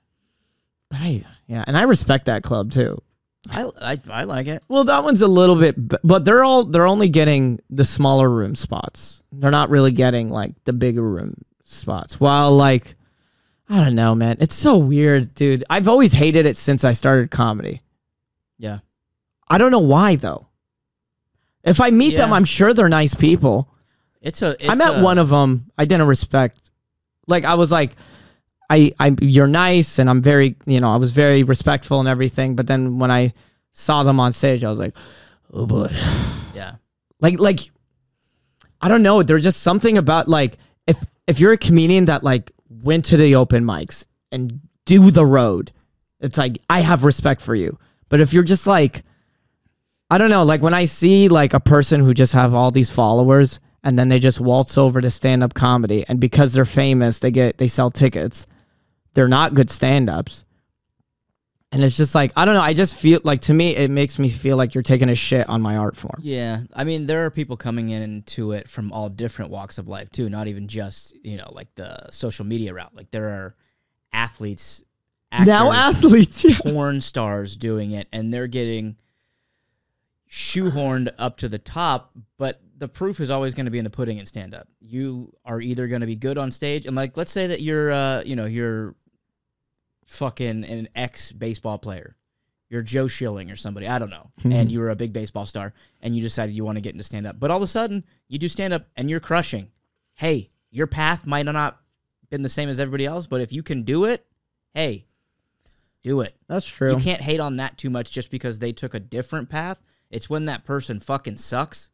But 0.90 0.98
I, 1.00 1.24
yeah, 1.46 1.62
and 1.66 1.76
I 1.78 1.82
respect 1.82 2.26
that 2.26 2.42
club 2.42 2.72
too. 2.72 3.00
I, 3.50 3.70
I 3.80 3.98
I 4.10 4.24
like 4.24 4.46
it. 4.48 4.62
Well, 4.68 4.84
that 4.84 5.04
one's 5.04 5.22
a 5.22 5.28
little 5.28 5.54
bit, 5.56 5.76
but 6.04 6.24
they're 6.24 6.42
all 6.44 6.64
they're 6.64 6.86
only 6.86 7.08
getting 7.08 7.60
the 7.70 7.84
smaller 7.84 8.28
room 8.28 8.56
spots. 8.56 9.22
They're 9.32 9.52
not 9.52 9.70
really 9.70 9.92
getting 9.92 10.28
like 10.30 10.52
the 10.64 10.72
bigger 10.72 11.02
room 11.02 11.34
spots. 11.62 12.18
While 12.18 12.52
like, 12.56 12.96
I 13.70 13.84
don't 13.84 13.94
know, 13.94 14.14
man, 14.14 14.36
it's 14.40 14.54
so 14.54 14.76
weird, 14.78 15.34
dude. 15.34 15.62
I've 15.68 15.88
always 15.88 16.12
hated 16.12 16.46
it 16.46 16.56
since 16.56 16.84
I 16.84 16.92
started 16.92 17.30
comedy. 17.30 17.82
Yeah, 18.58 18.78
I 19.48 19.58
don't 19.58 19.70
know 19.70 19.78
why 19.80 20.16
though. 20.16 20.46
If 21.64 21.80
I 21.80 21.90
meet 21.90 22.16
them, 22.16 22.32
I'm 22.32 22.44
sure 22.44 22.72
they're 22.72 22.88
nice 22.88 23.14
people. 23.14 23.68
it's 24.22 24.40
a. 24.42 24.50
It's 24.58 24.68
I 24.70 24.74
met 24.74 25.00
a- 25.00 25.02
one 25.02 25.18
of 25.18 25.28
them. 25.28 25.70
I 25.76 25.84
didn't 25.84 26.06
respect. 26.06 26.70
Like 27.26 27.44
I 27.44 27.54
was 27.54 27.70
like, 27.70 27.94
I 28.70 28.92
I 28.98 29.14
you're 29.20 29.46
nice 29.46 29.98
and 29.98 30.08
I'm 30.08 30.22
very 30.22 30.56
you 30.66 30.80
know 30.80 30.90
I 30.90 30.96
was 30.96 31.10
very 31.12 31.42
respectful 31.42 32.00
and 32.00 32.08
everything. 32.08 32.56
But 32.56 32.66
then 32.68 32.98
when 32.98 33.10
I 33.10 33.34
saw 33.72 34.02
them 34.02 34.18
on 34.18 34.32
stage, 34.32 34.64
I 34.64 34.70
was 34.70 34.78
like, 34.78 34.96
oh 35.52 35.66
boy. 35.66 35.88
Yeah, 36.54 36.76
Like 37.20 37.38
like, 37.38 37.60
I 38.80 38.88
don't 38.88 39.02
know. 39.02 39.22
There's 39.22 39.44
just 39.44 39.60
something 39.62 39.98
about 39.98 40.26
like 40.26 40.56
if 40.86 40.96
if 41.26 41.38
you're 41.38 41.52
a 41.52 41.58
comedian 41.58 42.06
that 42.06 42.24
like 42.24 42.50
went 42.82 43.04
to 43.06 43.16
the 43.16 43.34
open 43.34 43.64
mics 43.64 44.04
and 44.30 44.60
do 44.84 45.10
the 45.10 45.26
road, 45.26 45.72
it's 46.20 46.38
like 46.38 46.58
I 46.68 46.80
have 46.80 47.04
respect 47.04 47.40
for 47.40 47.54
you. 47.54 47.78
But 48.08 48.20
if 48.20 48.32
you're 48.32 48.42
just 48.42 48.66
like, 48.66 49.04
I 50.10 50.18
don't 50.18 50.30
know, 50.30 50.42
like 50.42 50.62
when 50.62 50.74
I 50.74 50.86
see 50.86 51.28
like 51.28 51.54
a 51.54 51.60
person 51.60 52.00
who 52.00 52.14
just 52.14 52.32
have 52.32 52.54
all 52.54 52.70
these 52.70 52.90
followers 52.90 53.60
and 53.84 53.98
then 53.98 54.08
they 54.08 54.18
just 54.18 54.40
waltz 54.40 54.78
over 54.78 55.00
to 55.00 55.10
stand 55.10 55.42
up 55.42 55.54
comedy 55.54 56.04
and 56.08 56.18
because 56.18 56.52
they're 56.52 56.64
famous, 56.64 57.18
they 57.18 57.30
get 57.30 57.58
they 57.58 57.68
sell 57.68 57.90
tickets. 57.90 58.46
They're 59.14 59.28
not 59.28 59.54
good 59.54 59.70
stand 59.70 60.08
ups. 60.08 60.44
And 61.70 61.84
it's 61.84 61.96
just 61.98 62.14
like, 62.14 62.32
I 62.34 62.46
don't 62.46 62.54
know, 62.54 62.62
I 62.62 62.72
just 62.72 62.96
feel 62.96 63.20
like 63.24 63.42
to 63.42 63.54
me 63.54 63.76
it 63.76 63.90
makes 63.90 64.18
me 64.18 64.28
feel 64.30 64.56
like 64.56 64.74
you're 64.74 64.82
taking 64.82 65.10
a 65.10 65.14
shit 65.14 65.48
on 65.50 65.60
my 65.60 65.76
art 65.76 65.96
form. 65.96 66.18
yeah. 66.22 66.60
I 66.74 66.84
mean, 66.84 67.06
there 67.06 67.26
are 67.26 67.30
people 67.30 67.58
coming 67.58 67.90
into 67.90 68.52
it 68.52 68.68
from 68.68 68.90
all 68.90 69.10
different 69.10 69.50
walks 69.50 69.76
of 69.76 69.86
life 69.86 70.08
too. 70.10 70.30
Not 70.30 70.48
even 70.48 70.66
just 70.66 71.14
you 71.24 71.36
know 71.36 71.50
like 71.52 71.74
the 71.74 72.10
social 72.10 72.46
media 72.46 72.72
route. 72.72 72.94
Like 72.94 73.10
there 73.10 73.28
are 73.28 73.54
athletes, 74.12 74.82
actors, 75.30 75.46
now 75.46 75.70
athletes, 75.70 76.42
yeah. 76.48 76.56
porn 76.62 77.02
stars 77.02 77.56
doing 77.56 77.92
it, 77.92 78.08
and 78.12 78.32
they're 78.32 78.46
getting 78.46 78.96
shoehorned 80.30 81.10
up 81.18 81.36
to 81.38 81.48
the 81.50 81.58
top. 81.58 82.12
But 82.38 82.62
the 82.78 82.88
proof 82.88 83.20
is 83.20 83.28
always 83.28 83.54
going 83.54 83.66
to 83.66 83.70
be 83.72 83.78
in 83.78 83.84
the 83.84 83.90
pudding 83.90 84.18
and 84.18 84.26
stand 84.26 84.54
up. 84.54 84.68
You 84.80 85.34
are 85.44 85.60
either 85.60 85.86
going 85.86 86.00
to 86.00 86.06
be 86.06 86.16
good 86.16 86.38
on 86.38 86.50
stage, 86.50 86.86
and 86.86 86.96
like 86.96 87.14
let's 87.18 87.30
say 87.32 87.48
that 87.48 87.60
you're, 87.60 87.92
uh, 87.92 88.22
you 88.24 88.36
know, 88.36 88.46
you're 88.46 88.94
fucking 90.08 90.64
an 90.64 90.88
ex 90.96 91.30
baseball 91.30 91.78
player. 91.78 92.16
You're 92.68 92.82
Joe 92.82 93.08
Schilling 93.08 93.50
or 93.50 93.56
somebody, 93.56 93.86
I 93.86 93.98
don't 93.98 94.10
know, 94.10 94.30
hmm. 94.42 94.52
and 94.52 94.70
you 94.70 94.80
were 94.80 94.90
a 94.90 94.96
big 94.96 95.12
baseball 95.12 95.46
star, 95.46 95.72
and 96.02 96.14
you 96.14 96.20
decided 96.20 96.54
you 96.54 96.64
want 96.64 96.76
to 96.76 96.82
get 96.82 96.92
into 96.92 97.04
stand 97.04 97.26
up. 97.26 97.40
But 97.40 97.50
all 97.50 97.56
of 97.58 97.62
a 97.62 97.68
sudden, 97.68 98.04
you 98.26 98.38
do 98.38 98.48
stand 98.48 98.74
up 98.74 98.86
and 98.96 99.08
you're 99.08 99.20
crushing. 99.20 99.70
Hey, 100.14 100.48
your 100.70 100.86
path 100.86 101.26
might 101.26 101.46
not 101.46 101.54
have 101.54 101.76
been 102.28 102.42
the 102.42 102.48
same 102.48 102.68
as 102.68 102.78
everybody 102.78 103.06
else, 103.06 103.26
but 103.26 103.40
if 103.40 103.52
you 103.52 103.62
can 103.62 103.84
do 103.84 104.04
it, 104.04 104.26
hey, 104.74 105.06
do 106.02 106.20
it. 106.20 106.36
That's 106.46 106.66
true. 106.66 106.90
You 106.90 107.02
can't 107.02 107.22
hate 107.22 107.40
on 107.40 107.56
that 107.56 107.78
too 107.78 107.88
much 107.90 108.12
just 108.12 108.30
because 108.30 108.58
they 108.58 108.72
took 108.72 108.92
a 108.92 109.00
different 109.00 109.48
path. 109.48 109.80
It's 110.10 110.28
when 110.28 110.46
that 110.46 110.64
person 110.64 111.00
fucking 111.00 111.36
sucks. 111.38 111.90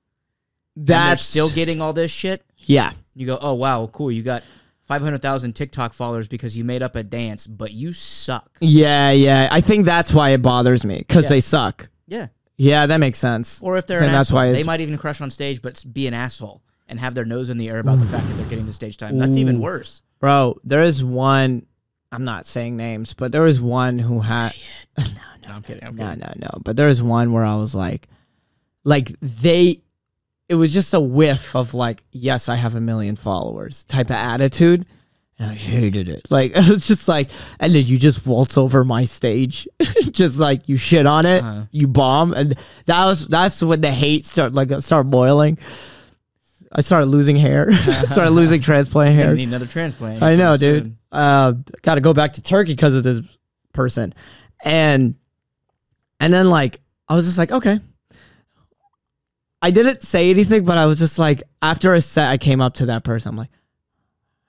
That's 0.76 1.22
still 1.22 1.50
getting 1.50 1.80
all 1.80 1.92
this 1.92 2.10
shit. 2.10 2.44
yeah. 2.56 2.92
You 3.14 3.26
go, 3.26 3.38
oh 3.40 3.54
wow, 3.54 3.88
cool. 3.92 4.10
You 4.10 4.22
got 4.22 4.42
five 4.86 5.02
hundred 5.02 5.22
thousand 5.22 5.54
TikTok 5.54 5.92
followers 5.92 6.28
because 6.28 6.56
you 6.56 6.64
made 6.64 6.82
up 6.82 6.96
a 6.96 7.02
dance, 7.02 7.46
but 7.46 7.72
you 7.72 7.92
suck. 7.92 8.50
Yeah, 8.60 9.10
yeah. 9.10 9.48
I 9.50 9.60
think 9.60 9.84
that's 9.86 10.12
why 10.12 10.30
it 10.30 10.42
bothers 10.42 10.84
me 10.84 10.98
because 10.98 11.24
Yeah. 11.24 11.28
they 11.30 11.40
suck. 11.40 11.88
Yeah. 12.06 12.26
Yeah, 12.56 12.86
that 12.86 12.98
makes 12.98 13.18
sense. 13.18 13.60
Or 13.62 13.76
if 13.78 13.86
they're 13.86 13.98
Then 14.00 14.10
an 14.10 14.14
that's 14.14 14.28
asshole, 14.28 14.36
why 14.36 14.46
they 14.46 14.60
it's- 14.60 14.66
might 14.66 14.80
even 14.80 14.96
crush 14.98 15.20
on 15.20 15.30
stage, 15.30 15.60
but 15.62 15.82
be 15.92 16.06
an 16.06 16.14
asshole 16.14 16.62
and 16.88 17.00
have 17.00 17.14
their 17.14 17.24
nose 17.24 17.50
in 17.50 17.58
the 17.58 17.68
air 17.68 17.78
about 17.80 17.98
the 17.98 18.06
fact 18.06 18.26
that 18.28 18.34
they're 18.34 18.48
getting 18.48 18.66
the 18.66 18.72
stage 18.72 18.96
time. 18.96 19.16
That's 19.18 19.36
even 19.36 19.58
worse. 19.60 20.02
Bro, 20.20 20.60
there 20.64 20.82
is 20.82 21.02
one. 21.02 21.66
I'm 22.12 22.24
not 22.24 22.46
saying 22.46 22.76
names, 22.76 23.12
but 23.12 23.32
there 23.32 23.42
was 23.42 23.60
one 23.60 23.98
who 23.98 24.20
had. 24.20 24.52
No, 24.98 25.04
no. 25.48 25.54
I'm 25.56 25.62
kidding. 25.62 25.82
I'm 25.84 25.96
No, 25.96 26.04
kidding. 26.10 26.20
no, 26.20 26.32
no. 26.36 26.48
No. 26.54 26.60
But 26.62 26.76
there 26.76 26.86
was 26.86 27.02
one 27.02 27.32
where 27.32 27.44
I 27.44 27.56
was 27.56 27.74
like, 27.74 28.08
like 28.84 29.14
they. 29.20 29.80
It 30.48 30.56
was 30.56 30.72
just 30.74 30.92
a 30.92 31.00
whiff 31.00 31.54
of 31.56 31.72
like, 31.74 32.04
yes, 32.12 32.48
I 32.48 32.56
have 32.56 32.74
a 32.74 32.80
million 32.80 33.16
followers 33.16 33.84
type 33.84 34.06
of 34.10 34.16
attitude. 34.16 34.84
And 35.38 35.50
I 35.50 35.54
hated 35.54 36.08
it. 36.08 36.26
Like 36.30 36.52
it 36.54 36.68
was 36.68 36.86
just 36.86 37.08
like, 37.08 37.30
and 37.58 37.74
then 37.74 37.86
you 37.86 37.98
just 37.98 38.24
waltz 38.26 38.56
over 38.58 38.84
my 38.84 39.04
stage, 39.04 39.66
just 40.10 40.38
like 40.38 40.68
you 40.68 40.76
shit 40.76 41.06
on 41.06 41.26
it, 41.26 41.42
Uh-huh. 41.42 41.62
you 41.72 41.88
bomb, 41.88 42.32
and 42.34 42.54
that 42.86 43.04
was 43.06 43.26
that's 43.26 43.60
when 43.62 43.80
the 43.80 43.90
hate 43.90 44.24
start 44.26 44.52
like 44.52 44.70
start 44.80 45.10
boiling. 45.10 45.58
I 46.70 46.80
started 46.82 47.06
losing 47.06 47.36
hair, 47.36 47.72
started 48.06 48.30
losing 48.30 48.60
transplant 48.60 49.14
hair. 49.14 49.34
need 49.34 49.48
another 49.48 49.66
transplant. 49.66 50.22
I 50.22 50.34
know, 50.36 50.56
dude. 50.56 50.96
Uh, 51.10 51.52
got 51.82 51.94
to 51.96 52.00
go 52.00 52.12
back 52.12 52.32
to 52.34 52.42
Turkey 52.42 52.72
because 52.72 52.94
of 52.94 53.02
this 53.04 53.20
person, 53.72 54.12
and 54.64 55.14
and 56.20 56.32
then 56.32 56.50
like 56.50 56.80
I 57.08 57.14
was 57.16 57.26
just 57.26 57.38
like, 57.38 57.50
okay. 57.50 57.80
I 59.64 59.70
didn't 59.70 60.02
say 60.02 60.28
anything, 60.28 60.66
but 60.66 60.76
I 60.76 60.84
was 60.84 60.98
just 60.98 61.18
like, 61.18 61.42
after 61.62 61.94
a 61.94 62.00
set, 62.02 62.30
I 62.30 62.36
came 62.36 62.60
up 62.60 62.74
to 62.74 62.86
that 62.86 63.02
person. 63.02 63.30
I'm 63.30 63.36
like, 63.36 63.48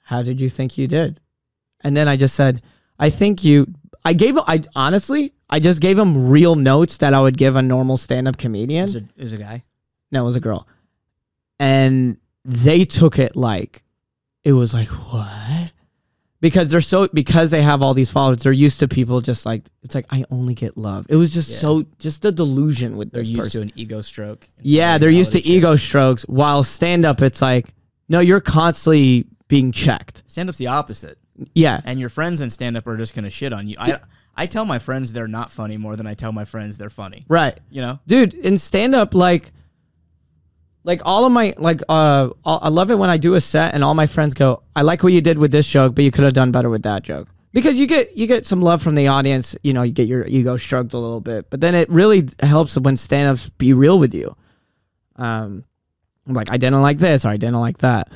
"How 0.04 0.22
did 0.22 0.42
you 0.42 0.50
think 0.50 0.78
you 0.78 0.88
did?" 0.88 1.22
And 1.80 1.96
then 1.96 2.10
I 2.10 2.18
just 2.18 2.36
said, 2.36 2.62
"I 3.00 3.10
think 3.10 3.42
you." 3.42 3.66
I 4.04 4.12
gave. 4.12 4.38
I 4.38 4.62
honestly, 4.76 5.34
I 5.50 5.62
just 5.62 5.80
gave 5.80 5.98
him 5.98 6.28
real 6.28 6.56
notes 6.56 6.98
that 6.98 7.14
I 7.14 7.22
would 7.22 7.38
give 7.38 7.56
a 7.56 7.62
normal 7.62 7.96
stand-up 7.96 8.38
comedian. 8.38 8.84
There's 8.84 8.96
a, 8.98 9.04
there's 9.16 9.32
a 9.32 9.38
guy. 9.38 9.64
No, 10.12 10.24
it 10.24 10.26
was 10.26 10.36
a 10.36 10.42
girl. 10.42 10.68
And 11.62 12.18
they 12.44 12.84
took 12.84 13.18
it 13.18 13.38
like 13.38 13.84
it 14.44 14.52
was 14.52 14.74
like, 14.74 14.90
what? 14.90 15.72
Because 16.46 16.70
they're 16.70 16.80
so 16.80 17.08
because 17.08 17.50
they 17.50 17.64
have 17.64 17.82
all 17.82 17.96
these 17.96 18.12
followers, 18.12 18.38
they're 18.44 18.52
used 18.52 18.80
to 18.82 18.88
people 18.88 19.20
just 19.20 19.48
like 19.48 19.64
it's 19.82 19.96
like 19.96 20.06
I 20.12 20.26
only 20.30 20.54
get 20.54 20.78
love. 20.78 21.08
It 21.10 21.16
was 21.16 21.34
just 21.34 21.50
Yeah. 21.50 21.58
so 21.58 21.86
just 21.98 22.24
a 22.24 22.32
delusion 22.32 22.98
with 22.98 23.12
They're 23.12 23.24
used 23.24 23.42
person. 23.42 23.62
to 23.62 23.68
an 23.68 23.72
ego 23.76 24.02
stroke. 24.02 24.48
yeah, 24.62 25.00
they're 25.00 25.10
used 25.10 25.32
to 25.34 25.44
ego 25.44 25.76
strokes. 25.76 26.22
While 26.24 26.62
stand 26.64 27.04
up, 27.04 27.24
it's 27.24 27.42
like, 27.42 27.74
no, 28.10 28.20
you're 28.20 28.42
constantly 28.42 29.26
being 29.48 29.72
checked. 29.72 30.22
Stand 30.28 30.48
up's 30.50 30.60
the 30.60 30.68
opposite. 30.68 31.18
Yeah. 31.56 31.82
and 31.84 32.00
your 32.00 32.10
friends 32.10 32.42
in 32.42 32.52
stand 32.52 32.78
up 32.78 32.86
are 32.86 32.96
just 32.96 33.16
gonna 33.16 33.32
shit 33.32 33.52
on 33.52 33.68
you. 33.68 33.78
I 33.80 33.98
I 34.38 34.46
tell 34.46 34.66
my 34.66 34.78
friends 34.78 35.14
they're 35.14 35.28
not 35.28 35.50
funny 35.50 35.78
more 35.78 35.96
than 35.96 36.06
I 36.06 36.14
tell 36.14 36.32
my 36.32 36.46
friends 36.46 36.78
they're 36.78 36.92
funny. 36.92 37.24
Right. 37.28 37.60
You 37.72 37.82
know? 37.82 38.00
dude 38.06 38.36
in 38.36 38.60
stand 38.60 38.94
up 38.94 39.16
like 39.16 39.52
like 40.86 41.02
all 41.04 41.26
of 41.26 41.32
my 41.32 41.54
like 41.58 41.82
uh 41.90 42.30
i 42.46 42.70
love 42.70 42.92
it 42.92 42.96
when 42.96 43.10
i 43.10 43.18
do 43.18 43.34
a 43.34 43.42
set 43.42 43.74
and 43.74 43.84
all 43.84 43.94
my 43.94 44.08
friends 44.08 44.34
go 44.34 44.62
i 44.76 44.82
like 44.82 45.04
what 45.04 45.12
you 45.12 45.20
did 45.20 45.38
with 45.38 45.52
this 45.52 45.68
joke 45.68 45.96
but 45.96 46.04
you 46.04 46.12
could 46.12 46.24
have 46.24 46.34
done 46.34 46.52
better 46.52 46.70
with 46.70 46.84
that 46.84 47.04
joke. 47.04 47.28
Because 47.52 47.80
you 47.80 47.88
get 47.88 48.16
you 48.18 48.28
get 48.28 48.46
some 48.46 48.62
love 48.62 48.82
from 48.82 48.96
the 48.96 49.08
audience 49.08 49.56
you 49.64 49.74
know 49.74 49.82
you 49.82 49.92
get 49.92 50.08
your 50.08 50.26
ego 50.28 50.58
shrugged 50.58 50.94
a 50.94 50.98
little 50.98 51.22
bit 51.22 51.50
but 51.50 51.62
then 51.62 51.74
it 51.74 51.90
really 51.90 52.28
helps 52.42 52.78
when 52.78 52.98
stand-ups 52.98 53.50
be 53.58 53.74
real 53.74 53.98
with 53.98 54.14
you. 54.14 54.36
Um 55.16 55.66
like 56.28 56.52
i 56.52 56.58
didn't 56.58 56.82
like 56.82 57.00
this 57.00 57.26
or 57.26 57.30
i 57.30 57.38
didn't 57.38 57.60
like 57.60 57.80
that. 57.80 58.12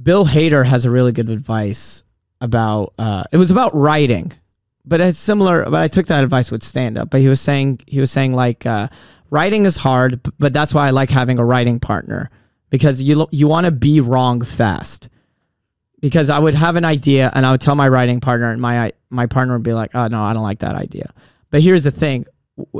Bill 0.00 0.24
hader 0.24 0.64
has 0.64 0.84
a 0.84 0.90
really 0.90 1.12
good 1.12 1.30
advice 1.30 2.02
about 2.40 2.94
uh 2.98 3.24
it 3.32 3.36
was 3.36 3.50
about 3.50 3.74
writing 3.74 4.32
but 4.84 5.00
it's 5.00 5.18
similar 5.18 5.64
but 5.64 5.80
i 5.82 5.88
took 5.88 6.06
that 6.06 6.22
advice 6.22 6.50
with 6.50 6.62
stand 6.62 6.96
up 6.98 7.10
but 7.10 7.20
he 7.20 7.28
was 7.28 7.40
saying 7.40 7.80
he 7.86 8.00
was 8.00 8.10
saying 8.10 8.34
like 8.34 8.66
uh 8.66 8.86
writing 9.34 9.66
is 9.66 9.76
hard 9.76 10.20
but 10.38 10.52
that's 10.52 10.72
why 10.72 10.86
i 10.86 10.90
like 10.90 11.10
having 11.10 11.38
a 11.38 11.44
writing 11.44 11.80
partner 11.80 12.30
because 12.70 13.02
you 13.02 13.26
you 13.30 13.48
want 13.48 13.64
to 13.64 13.70
be 13.70 14.00
wrong 14.00 14.40
fast 14.40 15.08
because 16.00 16.30
i 16.30 16.38
would 16.38 16.54
have 16.54 16.76
an 16.76 16.84
idea 16.84 17.30
and 17.34 17.44
i 17.44 17.50
would 17.50 17.60
tell 17.60 17.74
my 17.74 17.88
writing 17.88 18.20
partner 18.20 18.50
and 18.50 18.60
my 18.60 18.92
my 19.10 19.26
partner 19.26 19.54
would 19.54 19.62
be 19.62 19.74
like 19.74 19.90
oh 19.94 20.06
no 20.06 20.22
i 20.22 20.32
don't 20.32 20.42
like 20.42 20.60
that 20.60 20.74
idea 20.74 21.12
but 21.50 21.62
here's 21.62 21.84
the 21.84 21.90
thing 21.90 22.24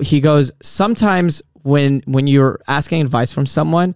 he 0.02 0.20
goes 0.20 0.52
sometimes 0.62 1.42
when 1.62 2.02
when 2.06 2.26
you're 2.26 2.60
asking 2.68 3.00
advice 3.00 3.32
from 3.32 3.46
someone 3.46 3.94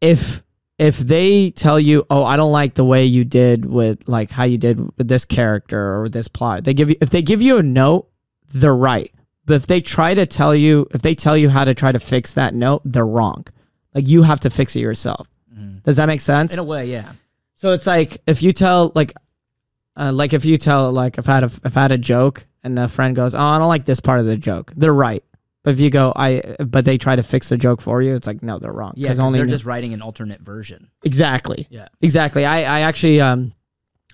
if 0.00 0.44
if 0.78 0.98
they 0.98 1.50
tell 1.50 1.78
you, 1.78 2.04
"Oh, 2.10 2.24
I 2.24 2.36
don't 2.36 2.52
like 2.52 2.74
the 2.74 2.84
way 2.84 3.04
you 3.04 3.24
did 3.24 3.64
with 3.64 4.08
like 4.08 4.30
how 4.30 4.44
you 4.44 4.58
did 4.58 4.80
with 4.98 5.08
this 5.08 5.24
character 5.24 6.00
or 6.00 6.08
this 6.08 6.28
plot," 6.28 6.64
they 6.64 6.74
give 6.74 6.90
you 6.90 6.96
if 7.00 7.10
they 7.10 7.22
give 7.22 7.40
you 7.40 7.58
a 7.58 7.62
note, 7.62 8.08
they're 8.52 8.74
right. 8.74 9.12
But 9.46 9.54
if 9.54 9.66
they 9.66 9.80
try 9.80 10.14
to 10.14 10.24
tell 10.26 10.54
you, 10.54 10.86
if 10.92 11.02
they 11.02 11.14
tell 11.14 11.36
you 11.36 11.48
how 11.50 11.64
to 11.64 11.74
try 11.74 11.92
to 11.92 12.00
fix 12.00 12.32
that 12.34 12.54
note, 12.54 12.82
they're 12.84 13.06
wrong. 13.06 13.46
Like 13.94 14.08
you 14.08 14.22
have 14.22 14.40
to 14.40 14.50
fix 14.50 14.74
it 14.76 14.80
yourself. 14.80 15.28
Does 15.84 15.96
that 15.96 16.06
make 16.06 16.20
sense? 16.22 16.52
In 16.54 16.58
a 16.58 16.64
way, 16.64 16.86
yeah. 16.86 17.12
So 17.56 17.72
it's 17.72 17.86
like 17.86 18.22
if 18.26 18.42
you 18.42 18.52
tell 18.52 18.90
like, 18.94 19.12
uh, 19.96 20.10
like 20.12 20.32
if 20.32 20.44
you 20.44 20.56
tell 20.56 20.90
like 20.92 21.18
if 21.18 21.28
I 21.28 21.34
had 21.34 21.44
a 21.44 21.50
if 21.64 21.76
I 21.76 21.82
had 21.82 21.92
a 21.92 21.98
joke 21.98 22.46
and 22.62 22.76
the 22.76 22.88
friend 22.88 23.14
goes, 23.14 23.34
oh, 23.34 23.38
I 23.40 23.58
don't 23.58 23.68
like 23.68 23.84
this 23.84 24.00
part 24.00 24.18
of 24.20 24.26
the 24.26 24.36
joke. 24.36 24.72
They're 24.76 24.94
right. 24.94 25.22
But 25.62 25.74
if 25.74 25.80
you 25.80 25.90
go, 25.90 26.12
I 26.16 26.56
but 26.58 26.84
they 26.86 26.96
try 26.98 27.16
to 27.16 27.22
fix 27.22 27.50
the 27.50 27.56
joke 27.58 27.80
for 27.82 28.00
you, 28.02 28.14
it's 28.14 28.26
like 28.26 28.42
no, 28.42 28.58
they're 28.58 28.72
wrong. 28.72 28.94
Yeah, 28.96 29.10
'cause 29.14 29.32
they're 29.32 29.46
just 29.46 29.64
writing 29.66 29.92
an 29.94 30.02
alternate 30.02 30.40
version. 30.40 30.88
exactly. 31.04 31.66
Yeah. 31.70 31.88
Exactly. 32.00 32.44
I, 32.46 32.60
I 32.60 32.80
actually 32.80 33.20
um 33.20 33.52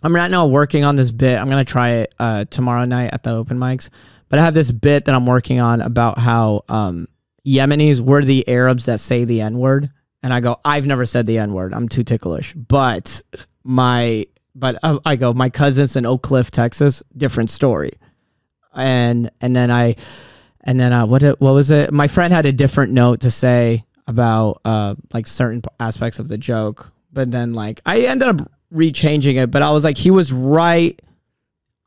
I'm 0.03 0.15
right 0.15 0.31
now 0.31 0.47
working 0.47 0.85
on 0.85 0.97
this 0.97 1.11
bit. 1.13 1.39
I'm 1.39 1.49
gonna 1.49 1.65
try 1.65 1.91
it 1.91 2.15
uh 2.19 2.45
tomorrow 2.51 2.85
night 2.85 3.11
at 3.13 3.23
the 3.23 3.31
open 3.31 3.59
mics. 3.59 3.89
But 4.31 4.39
I 4.39 4.45
have 4.45 4.55
this 4.55 4.71
bit 4.71 5.05
that 5.05 5.15
I'm 5.15 5.27
working 5.27 5.61
on 5.61 5.83
about 5.83 6.19
how 6.19 6.65
um 6.69 7.09
Yemenis 7.47 8.01
were 8.01 8.25
the 8.25 8.49
Arabs 8.49 8.87
that 8.87 9.01
say 9.01 9.25
the 9.25 9.43
N 9.43 9.59
word. 9.59 9.91
And 10.23 10.33
I 10.33 10.41
go, 10.41 10.61
I've 10.65 10.87
never 10.87 11.07
said 11.07 11.27
the 11.27 11.39
N 11.39 11.53
word. 11.53 11.75
I'm 11.75 11.89
too 11.89 12.05
ticklish. 12.05 12.55
But 12.55 13.21
my 13.65 14.27
but 14.55 14.79
uh, 14.83 14.99
I 15.05 15.17
go, 15.17 15.33
my 15.33 15.51
cousins 15.51 15.97
in 15.97 16.07
Oak 16.07 16.23
Cliff, 16.23 16.51
Texas, 16.51 17.03
different 17.17 17.51
story. 17.51 17.93
And 18.75 19.31
and 19.41 19.55
then 19.55 19.71
I 19.71 19.97
and 20.63 20.79
then 20.79 20.93
uh, 20.93 21.07
what 21.07 21.23
what 21.41 21.53
was 21.53 21.71
it? 21.71 21.93
My 21.93 22.07
friend 22.07 22.33
had 22.33 22.47
a 22.47 22.53
different 22.53 22.93
note 22.93 23.21
to 23.21 23.31
say 23.31 23.85
about 24.07 24.61
uh 24.65 24.95
like 25.13 25.27
certain 25.27 25.63
aspects 25.79 26.19
of 26.19 26.29
the 26.29 26.39
joke, 26.39 26.93
but 27.13 27.31
then 27.31 27.55
like 27.55 27.81
I 27.85 28.03
ended 28.03 28.29
up 28.29 28.51
rechanging 28.73 29.43
it. 29.43 29.51
But 29.51 29.63
I 29.63 29.71
was 29.71 29.83
like, 29.83 29.99
he 29.99 30.11
was 30.11 30.33
right 30.33 31.01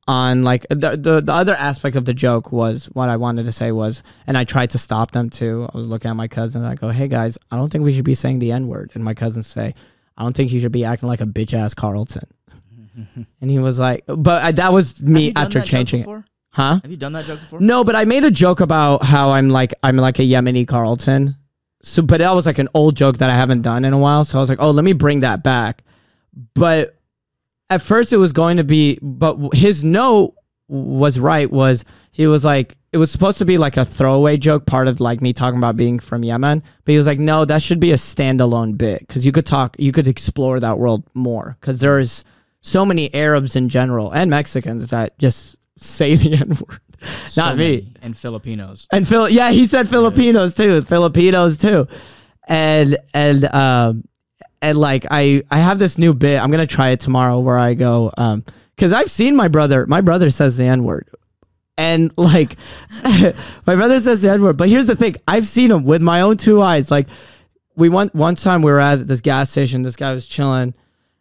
on 0.08 0.44
like 0.44 0.66
the, 0.70 0.98
the 0.98 1.22
the 1.22 1.34
other 1.34 1.56
aspect 1.56 1.96
of 1.96 2.06
the 2.06 2.14
joke 2.14 2.52
was 2.52 2.86
what 2.88 3.10
I 3.10 3.18
wanted 3.18 3.46
to 3.46 3.52
say 3.52 3.72
was, 3.72 4.04
and 4.28 4.38
I 4.38 4.44
tried 4.44 4.72
to 4.72 4.78
stop 4.78 5.12
them 5.12 5.30
too. 5.30 5.68
I 5.74 5.78
was 5.78 5.88
looking 5.88 6.12
at 6.12 6.16
my 6.16 6.28
cousin. 6.28 6.62
And 6.64 6.72
I 6.72 6.76
go, 6.76 6.90
hey 6.90 7.08
guys, 7.08 7.38
I 7.52 7.56
don't 7.56 7.72
think 7.72 7.84
we 7.84 7.94
should 7.94 8.06
be 8.06 8.16
saying 8.16 8.40
the 8.40 8.52
n 8.52 8.68
word. 8.68 8.92
And 8.94 9.04
my 9.04 9.14
cousins 9.14 9.48
say, 9.48 9.74
I 10.18 10.24
don't 10.24 10.36
think 10.36 10.52
you 10.52 10.60
should 10.60 10.72
be 10.72 10.86
acting 10.86 11.08
like 11.08 11.22
a 11.22 11.26
bitch 11.26 11.54
ass 11.54 11.74
Carlton. 11.74 12.28
and 13.42 13.50
he 13.50 13.60
was 13.60 13.80
like, 13.80 14.04
but 14.08 14.44
I, 14.44 14.52
that 14.54 14.74
was 14.74 15.02
me 15.02 15.32
after 15.36 15.62
changing 15.62 16.02
it, 16.02 16.04
before? 16.04 16.26
huh? 16.52 16.80
Have 16.82 16.92
you 16.92 16.98
done 16.98 17.14
that 17.14 17.26
joke 17.26 17.40
before? 17.40 17.60
No, 17.62 17.84
but 17.84 17.96
I 17.96 18.06
made 18.06 18.24
a 18.24 18.32
joke 18.32 18.60
about 18.60 19.04
how 19.04 19.30
I'm 19.32 19.50
like 19.50 19.74
I'm 19.84 19.98
like 19.98 20.20
a 20.20 20.24
Yemeni 20.24 20.68
Carlton. 20.68 21.38
So, 21.82 22.02
but 22.02 22.20
that 22.20 22.32
was 22.32 22.46
like 22.46 22.60
an 22.60 22.70
old 22.74 22.96
joke 22.96 23.18
that 23.18 23.30
I 23.30 23.36
haven't 23.36 23.62
done 23.62 23.84
in 23.84 23.94
a 23.94 23.98
while. 23.98 24.24
So 24.24 24.38
I 24.38 24.42
was 24.42 24.50
like, 24.50 24.62
oh, 24.62 24.72
let 24.72 24.86
me 24.86 24.94
bring 24.94 25.22
that 25.22 25.44
back. 25.44 25.84
But 26.54 26.98
at 27.74 27.82
first, 27.82 28.14
it 28.14 28.18
was 28.18 28.32
going 28.32 28.58
to 28.58 28.64
be, 28.64 29.00
but 29.02 29.38
his 29.54 29.84
note 29.84 30.36
was 30.68 31.20
right. 31.20 31.52
Was 31.52 31.84
he 32.12 32.28
was 32.28 32.46
like 32.46 32.78
it 32.92 32.98
was 32.98 33.12
supposed 33.12 33.40
to 33.40 33.46
be 33.46 33.58
like 33.58 33.76
a 33.78 33.84
throwaway 33.86 34.38
joke, 34.38 34.66
part 34.66 34.88
of 34.88 35.00
like 35.00 35.22
me 35.22 35.34
talking 35.34 35.58
about 35.58 35.76
being 35.76 36.00
from 36.00 36.24
Yemen. 36.24 36.62
But 36.86 36.92
he 36.92 36.98
was 36.98 37.08
like, 37.08 37.20
no, 37.20 37.44
that 37.46 37.62
should 37.62 37.80
be 37.80 37.92
a 37.92 37.96
standalone 37.96 38.78
bit 38.78 39.00
because 39.00 39.26
you 39.26 39.32
could 39.32 39.46
talk, 39.48 39.76
you 39.80 39.92
could 39.92 40.08
explore 40.08 40.60
that 40.60 40.78
world 40.78 41.04
more 41.16 41.58
because 41.60 41.80
there's 41.80 42.24
so 42.62 42.86
many 42.86 43.14
Arabs 43.14 43.56
in 43.56 43.68
general 43.70 44.12
and 44.12 44.30
Mexicans 44.30 44.88
that 44.90 45.18
just 45.18 45.56
say 45.78 46.16
the 46.24 46.34
N 46.36 46.50
word. 46.50 46.80
So 47.28 47.42
Not 47.42 47.58
me. 47.58 47.64
many. 47.78 47.94
And 48.02 48.16
Filipinos. 48.16 48.88
And 48.92 49.08
Phil, 49.08 49.28
yeah, 49.28 49.52
he 49.52 49.68
said 49.68 49.90
Filipinos 49.90 50.54
too. 50.54 50.84
Filipinos 50.84 51.58
too, 51.58 51.88
and 52.48 52.98
and 53.14 53.44
um 53.46 54.04
and 54.64 54.78
like 54.78 55.06
I 55.12 55.44
I 55.52 55.60
have 55.60 55.78
this 55.78 56.00
new 56.00 56.14
bit. 56.14 56.42
I'm 56.42 56.50
gonna 56.50 56.66
try 56.66 56.90
it 56.90 57.02
tomorrow 57.02 57.40
where 57.40 57.60
I 57.60 57.76
go 57.76 58.12
um 58.18 58.44
because 58.76 58.94
I've 58.94 59.12
seen 59.12 59.36
my 59.36 59.50
brother. 59.50 59.86
My 59.86 60.02
brother 60.02 60.32
says 60.32 60.58
the 60.58 60.64
n 60.64 60.84
word, 60.84 61.10
and 61.78 62.12
like 62.18 62.56
my 63.04 63.76
brother 63.76 64.00
says 64.00 64.22
the 64.22 64.32
n 64.32 64.42
word. 64.42 64.58
But 64.58 64.70
here's 64.70 64.88
the 64.88 64.96
thing: 64.96 65.18
I've 65.28 65.46
seen 65.46 65.70
him 65.70 65.84
with 65.84 66.02
my 66.02 66.22
own 66.22 66.38
two 66.38 66.62
eyes. 66.62 66.90
Like 66.90 67.10
we 67.76 67.90
went 67.90 68.16
one 68.16 68.36
time 68.36 68.62
we 68.62 68.72
were 68.72 68.80
at 68.80 69.08
this 69.08 69.22
gas 69.22 69.52
station. 69.52 69.84
This 69.84 69.98
guy 69.98 70.14
was 70.14 70.26
chilling. 70.26 70.74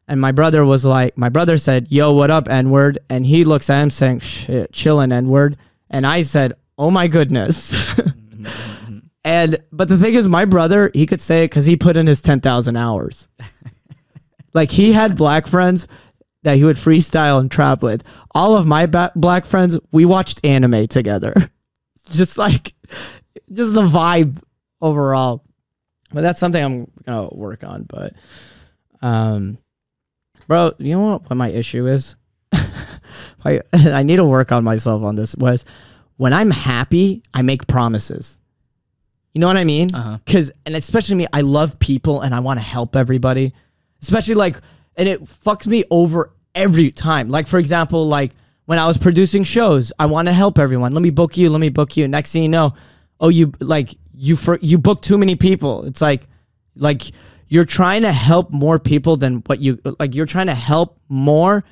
And 0.09 0.21
my 0.21 0.33
brother 0.33 0.65
was 0.65 0.85
like, 0.85 1.17
my 1.17 1.29
brother 1.29 1.57
said, 1.59 1.91
"Yo, 1.91 2.13
what 2.13 2.31
up, 2.31 2.49
N 2.49 2.71
word?" 2.71 2.99
And 3.09 3.25
he 3.27 3.45
looks 3.45 3.71
at 3.71 3.83
him 3.83 3.91
saying, 3.91 4.21
"Shit, 4.21 4.73
chillin' 4.73 5.13
N 5.13 5.29
word." 5.29 5.57
And 5.91 6.07
I 6.07 6.23
said, 6.23 6.55
"Oh 6.77 6.91
my 6.91 7.09
goodness." 7.09 7.75
and 9.33 9.63
but 9.73 9.89
the 9.89 9.97
thing 9.97 10.13
is, 10.13 10.29
my 10.29 10.45
brother, 10.45 10.91
he 10.93 11.07
could 11.07 11.23
say 11.23 11.45
it 11.45 11.49
because 11.49 11.65
he 11.65 11.75
put 11.75 11.97
in 11.97 12.07
his 12.07 12.21
ten 12.21 12.43
thousand 12.43 12.77
hours. 12.77 13.29
like 14.53 14.71
he 14.71 14.93
had 14.93 15.17
black 15.17 15.47
friends 15.47 15.87
that 16.43 16.59
he 16.59 16.65
would 16.65 16.77
freestyle 16.77 17.41
and 17.41 17.51
trap 17.51 17.83
with. 17.83 18.05
All 18.33 18.59
of 18.59 18.67
my 18.67 18.85
ba- 18.85 19.13
black 19.17 19.47
friends, 19.47 19.79
we 19.91 20.05
watched 20.05 20.45
anime 20.45 20.87
together. 20.87 21.35
just 22.11 22.37
like, 22.37 22.75
just 23.51 23.73
the 23.73 23.87
vibe 23.87 24.39
overall. 24.83 25.45
But 26.13 26.21
that's 26.21 26.39
something 26.39 26.63
I'm 26.63 26.91
gonna 27.07 27.29
work 27.33 27.65
on. 27.65 27.85
But, 27.85 28.13
um, 29.01 29.57
bro, 30.47 30.75
you 30.77 30.95
know 30.95 31.13
what, 31.13 31.31
what 31.31 31.37
my 31.37 31.49
issue 31.49 31.87
is? 31.87 32.17
I 33.47 33.63
I 33.73 34.03
need 34.03 34.17
to 34.17 34.25
work 34.25 34.53
on 34.53 34.63
myself 34.63 35.03
on 35.05 35.15
this. 35.17 35.35
Was 35.37 35.65
when 36.19 36.35
I'm 36.35 36.51
happy, 36.51 37.23
I 37.33 37.41
make 37.41 37.67
promises. 37.67 38.39
You 39.35 39.41
know 39.41 39.47
what 39.47 39.57
I 39.57 39.65
mean? 39.65 39.95
Uh-huh. 39.95 40.19
Cause 40.27 40.53
and 40.67 40.77
especially 40.77 41.15
me, 41.17 41.27
I 41.33 41.41
love 41.41 41.79
people 41.79 42.21
and 42.21 42.35
I 42.35 42.41
want 42.41 42.59
to 42.59 42.65
help 42.65 42.97
everybody. 42.97 43.55
Especially 44.03 44.35
like 44.35 44.57
and 44.97 45.09
it 45.09 45.25
fucks 45.25 45.67
me 45.67 45.85
over 45.91 46.33
every 46.55 46.91
time. 46.91 47.29
Like 47.29 47.47
for 47.47 47.59
example, 47.59 48.07
like 48.07 48.33
when 48.67 48.79
I 48.79 48.87
was 48.87 48.99
producing 48.99 49.45
shows, 49.45 49.93
I 49.99 50.07
want 50.07 50.29
to 50.29 50.35
help 50.35 50.59
everyone. 50.59 50.93
Let 50.93 51.03
me 51.03 51.11
book 51.11 51.37
you, 51.37 51.51
let 51.51 51.61
me 51.61 51.71
book 51.71 51.97
you. 51.97 52.09
Next 52.09 52.33
thing 52.33 52.43
you 52.43 52.49
know, 52.49 52.75
oh 53.21 53.29
you 53.29 53.53
like 53.61 53.97
you 54.15 54.37
for 54.37 54.59
you 54.61 54.79
book 54.79 55.01
too 55.01 55.17
many 55.17 55.37
people. 55.37 55.85
It's 55.85 56.01
like 56.01 56.29
like 56.77 57.03
you're 57.49 57.65
trying 57.65 58.03
to 58.03 58.13
help 58.13 58.51
more 58.51 58.79
people 58.79 59.17
than 59.17 59.37
what 59.47 59.61
you 59.61 59.79
like 59.99 60.15
you're 60.15 60.27
trying 60.27 60.47
to 60.47 60.55
help 60.55 60.99
more 61.09 61.65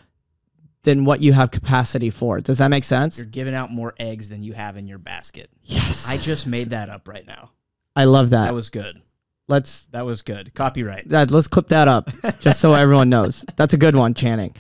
than 0.82 1.04
what 1.04 1.20
you 1.20 1.32
have 1.32 1.50
capacity 1.50 2.10
for. 2.10 2.40
Does 2.40 2.58
that 2.58 2.68
make 2.68 2.84
sense? 2.84 3.18
You're 3.18 3.26
giving 3.26 3.54
out 3.54 3.70
more 3.70 3.94
eggs 3.98 4.28
than 4.28 4.42
you 4.42 4.54
have 4.54 4.76
in 4.76 4.86
your 4.86 4.98
basket. 4.98 5.50
yes. 5.62 6.08
I 6.08 6.16
just 6.16 6.46
made 6.46 6.70
that 6.70 6.88
up 6.88 7.06
right 7.06 7.26
now. 7.26 7.50
I 7.94 8.04
love 8.04 8.30
that. 8.30 8.46
That 8.46 8.54
was 8.54 8.70
good. 8.70 9.02
let's 9.48 9.86
That 9.86 10.06
was 10.06 10.22
good. 10.22 10.54
Copyright. 10.54 11.08
that 11.08 11.30
let's 11.30 11.48
clip 11.48 11.68
that 11.68 11.88
up 11.88 12.08
just 12.40 12.60
so 12.60 12.72
everyone 12.74 13.10
knows. 13.10 13.44
That's 13.56 13.74
a 13.74 13.76
good 13.78 13.96
one, 13.96 14.14
Channing. 14.14 14.54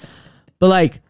But 0.58 0.68
like 0.68 1.00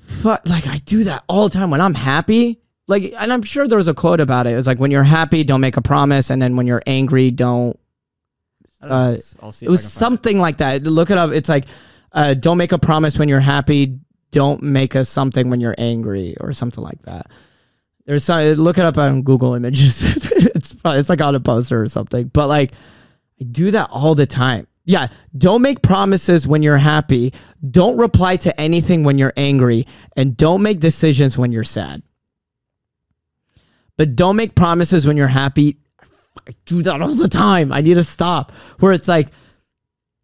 fuck 0.00 0.48
like 0.48 0.66
I 0.66 0.78
do 0.78 1.04
that 1.04 1.24
all 1.28 1.48
the 1.48 1.58
time 1.58 1.70
when 1.70 1.80
I'm 1.80 1.94
happy. 1.94 2.60
Like 2.88 3.12
and 3.18 3.32
I'm 3.32 3.42
sure 3.42 3.66
there 3.66 3.78
was 3.78 3.88
a 3.88 3.94
quote 3.94 4.20
about 4.20 4.46
it. 4.46 4.52
It 4.52 4.56
was 4.56 4.66
like 4.66 4.78
when 4.78 4.90
you're 4.90 5.02
happy, 5.02 5.42
don't 5.44 5.60
make 5.60 5.76
a 5.76 5.82
promise, 5.82 6.30
and 6.30 6.40
then 6.40 6.56
when 6.56 6.66
you're 6.66 6.82
angry, 6.86 7.30
don't 7.30 7.78
uh, 8.80 9.16
I'll 9.42 9.52
see. 9.52 9.66
it 9.66 9.68
was 9.68 9.80
I 9.80 9.82
can 9.82 9.90
find 9.90 9.98
something 9.98 10.38
like 10.38 10.58
that. 10.58 10.82
Look 10.84 11.10
it 11.10 11.18
up. 11.18 11.32
It's 11.32 11.48
like 11.48 11.66
uh, 12.12 12.34
don't 12.34 12.58
make 12.58 12.72
a 12.72 12.78
promise 12.78 13.18
when 13.18 13.28
you're 13.28 13.40
happy. 13.40 13.98
Don't 14.32 14.62
make 14.62 14.94
a 14.94 15.04
something 15.04 15.50
when 15.50 15.60
you're 15.60 15.74
angry 15.78 16.36
or 16.40 16.52
something 16.52 16.82
like 16.82 17.00
that. 17.02 17.30
There's 18.06 18.24
some, 18.24 18.42
look 18.54 18.78
it 18.78 18.84
up 18.84 18.98
on 18.98 19.22
Google 19.22 19.54
Images. 19.54 20.02
it's 20.32 20.74
it's 20.84 21.08
like 21.08 21.20
on 21.20 21.34
a 21.34 21.40
poster 21.40 21.80
or 21.80 21.88
something. 21.88 22.28
But 22.28 22.48
like 22.48 22.72
I 23.40 23.44
do 23.44 23.70
that 23.72 23.90
all 23.90 24.14
the 24.14 24.26
time. 24.26 24.66
Yeah, 24.84 25.08
don't 25.36 25.62
make 25.62 25.82
promises 25.82 26.46
when 26.46 26.62
you're 26.62 26.78
happy. 26.78 27.34
Don't 27.68 27.96
reply 27.96 28.36
to 28.36 28.60
anything 28.60 29.02
when 29.02 29.18
you're 29.18 29.32
angry, 29.36 29.84
and 30.16 30.36
don't 30.36 30.62
make 30.62 30.78
decisions 30.78 31.36
when 31.36 31.50
you're 31.50 31.64
sad. 31.64 32.02
But 33.96 34.14
don't 34.14 34.36
make 34.36 34.54
promises 34.54 35.06
when 35.06 35.16
you're 35.16 35.26
happy. 35.26 35.78
I 36.48 36.52
do 36.66 36.82
that 36.82 37.02
all 37.02 37.14
the 37.14 37.28
time. 37.28 37.72
I 37.72 37.80
need 37.80 37.94
to 37.94 38.04
stop. 38.04 38.52
Where 38.78 38.92
it's 38.92 39.08
like, 39.08 39.30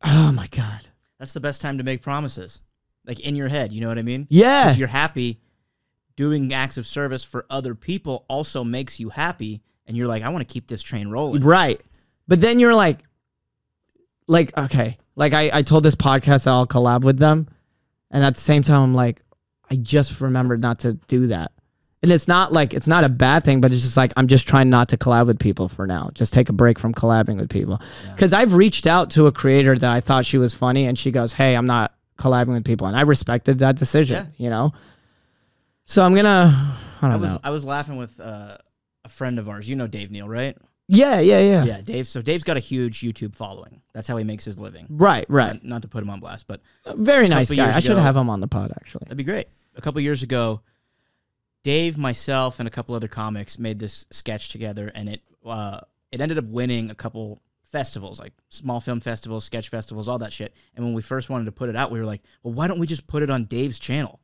oh 0.05 0.30
my 0.32 0.46
god, 0.48 0.86
That's 1.18 1.32
the 1.32 1.40
best 1.40 1.61
time 1.61 1.78
to 1.78 1.84
make 1.84 2.03
promises. 2.03 2.61
Like 3.07 3.20
in 3.20 3.34
your 3.36 3.48
head, 3.48 3.72
you 3.72 3.80
know 3.80 3.88
what 3.88 3.98
I 3.98 4.03
mean? 4.03 4.26
yeah, 4.30 4.64
Because 4.64 4.78
you're 4.78 4.88
happy. 4.88 5.38
Doing 6.14 6.53
acts 6.53 6.76
of 6.76 6.86
service 6.86 7.24
for 7.24 7.46
other 7.48 7.74
people 7.74 8.24
also 8.28 8.62
makes 8.64 9.00
you 9.00 9.09
happy, 9.09 9.62
and 9.86 9.96
you're 9.96 10.07
like, 10.07 10.22
I 10.22 10.28
want 10.28 10.46
to 10.46 10.53
keep 10.53 10.66
this 10.68 10.82
train 10.82 11.09
rolling. 11.09 11.42
right. 11.42 11.80
But 12.28 12.40
then 12.40 12.61
you're 12.61 12.74
like, 12.74 13.00
like 14.28 14.57
okay, 14.57 14.98
like 15.16 15.32
I 15.32 15.50
I 15.53 15.62
told 15.62 15.82
this 15.84 15.94
podcast 15.96 16.44
that 16.44 16.48
I'll 16.50 16.66
collab 16.66 17.03
with 17.03 17.18
them, 17.18 17.48
and 18.11 18.22
at 18.24 18.34
the 18.34 18.40
same 18.40 18.62
time 18.62 18.82
I'm 18.82 18.94
like, 18.94 19.22
I 19.70 19.76
just 19.76 20.20
remembered 20.20 20.61
not 20.61 20.80
to 20.80 20.92
do 21.09 21.28
that. 21.28 21.53
And 22.03 22.11
it's 22.11 22.28
not 22.28 22.53
like 22.53 22.74
it's 22.74 22.86
not 22.86 23.05
a 23.05 23.09
bad 23.09 23.44
thing, 23.44 23.61
but 23.61 23.72
it's 23.72 23.82
just 23.82 23.96
like 23.96 24.12
I'm 24.16 24.26
just 24.28 24.46
trying 24.46 24.68
not 24.70 24.88
to 24.90 24.96
collab 24.96 25.26
with 25.26 25.38
people 25.38 25.68
for 25.68 25.86
now. 25.86 26.11
Just 26.14 26.32
take 26.32 26.48
a 26.48 26.53
break 26.53 26.78
from 26.78 26.92
collabing 26.92 27.38
with 27.38 27.48
people. 27.48 27.80
Because 28.14 28.32
I've 28.32 28.55
reached 28.55 28.86
out 28.86 29.11
to 29.12 29.26
a 29.28 29.32
creator 29.32 29.76
that 29.78 29.90
I 29.90 30.00
thought 30.00 30.26
she 30.26 30.36
was 30.38 30.53
funny, 30.55 30.84
and 30.86 30.98
she 30.98 31.11
goes, 31.11 31.32
"Hey, 31.32 31.55
I'm 31.57 31.66
not 31.66 31.92
collabing 32.19 32.49
with 32.55 32.65
people," 32.65 32.87
and 32.87 32.97
I 32.97 33.03
respected 33.03 33.59
that 33.61 33.77
decision. 33.77 34.33
You 34.37 34.51
know. 34.51 34.73
So 35.85 36.03
I'm 36.05 36.15
gonna. 36.15 36.77
I 37.01 37.01
don't 37.03 37.11
I 37.13 37.17
was 37.17 37.33
know. 37.33 37.41
I 37.45 37.51
was 37.51 37.65
laughing 37.65 37.97
with 37.97 38.19
uh, 38.21 38.57
a 39.05 39.09
friend 39.09 39.39
of 39.39 39.49
ours. 39.49 39.69
You 39.69 39.77
know 39.77 39.87
Dave 39.87 40.11
Neal, 40.11 40.29
right? 40.29 40.57
Yeah, 40.89 41.21
yeah, 41.21 41.39
yeah, 41.39 41.65
Yeah, 41.65 41.81
Dave. 41.81 42.07
So 42.07 42.21
Dave's 42.21 42.45
got 42.45 42.57
a 42.57 42.61
huge 42.61 43.01
YouTube 43.01 43.35
following. 43.35 43.81
That's 43.95 44.07
how 44.07 44.17
he 44.17 44.25
makes 44.25 44.45
his 44.45 44.59
living. 44.59 44.87
Right, 44.91 45.25
right. 45.29 45.55
Not, 45.55 45.65
not 45.65 45.83
to 45.83 45.89
put 45.89 46.03
him 46.03 46.11
on 46.11 46.21
blast, 46.21 46.47
but 46.47 46.61
Very 46.87 47.29
nice 47.29 47.51
guy. 47.51 47.65
years 47.65 47.77
I 47.77 47.81
should 47.81 47.97
have 47.99 48.17
him 48.17 48.29
on 48.29 48.41
the 48.41 48.49
pod 48.49 48.73
actually. 48.77 49.05
that'd 49.05 49.17
be 49.17 49.25
great. 49.25 49.47
A 49.75 49.81
couple 49.81 50.01
years 50.03 50.23
ago, 50.23 50.61
Dave, 51.63 51.97
myself, 51.97 52.59
and 52.59 52.67
a 52.67 52.71
couple 52.71 52.95
other 52.95 53.09
comics 53.09 53.59
made 53.59 53.79
this 53.79 54.07
sketch 54.11 54.51
together, 54.51 54.91
and 54.95 55.09
it 55.09 55.21
uh, 55.47 55.81
it 56.11 56.21
ended 56.21 56.37
up 56.37 56.45
winning 56.45 56.91
a 56.91 56.95
couple 56.95 57.41
festivals, 57.73 58.20
like 58.20 58.35
small 58.49 58.79
film 58.79 59.01
festivals, 59.01 59.45
sketch 59.45 59.70
festivals, 59.70 60.09
all 60.09 60.18
that 60.18 60.33
shit. 60.33 60.55
And 60.77 60.85
when 60.85 60.95
we 60.95 61.03
first 61.03 61.31
wanted 61.31 61.47
to 61.47 61.53
put 61.53 61.70
it 61.70 61.75
out, 61.75 61.91
we 61.91 61.99
were 61.99 62.07
like, 62.07 62.23
well, 62.43 62.55
why 62.55 62.68
don't 62.68 62.79
we 62.79 62.87
just 62.87 63.07
put 63.07 63.23
it 63.23 63.31
on 63.31 63.45
Dave's 63.47 63.79
channel? 63.79 64.20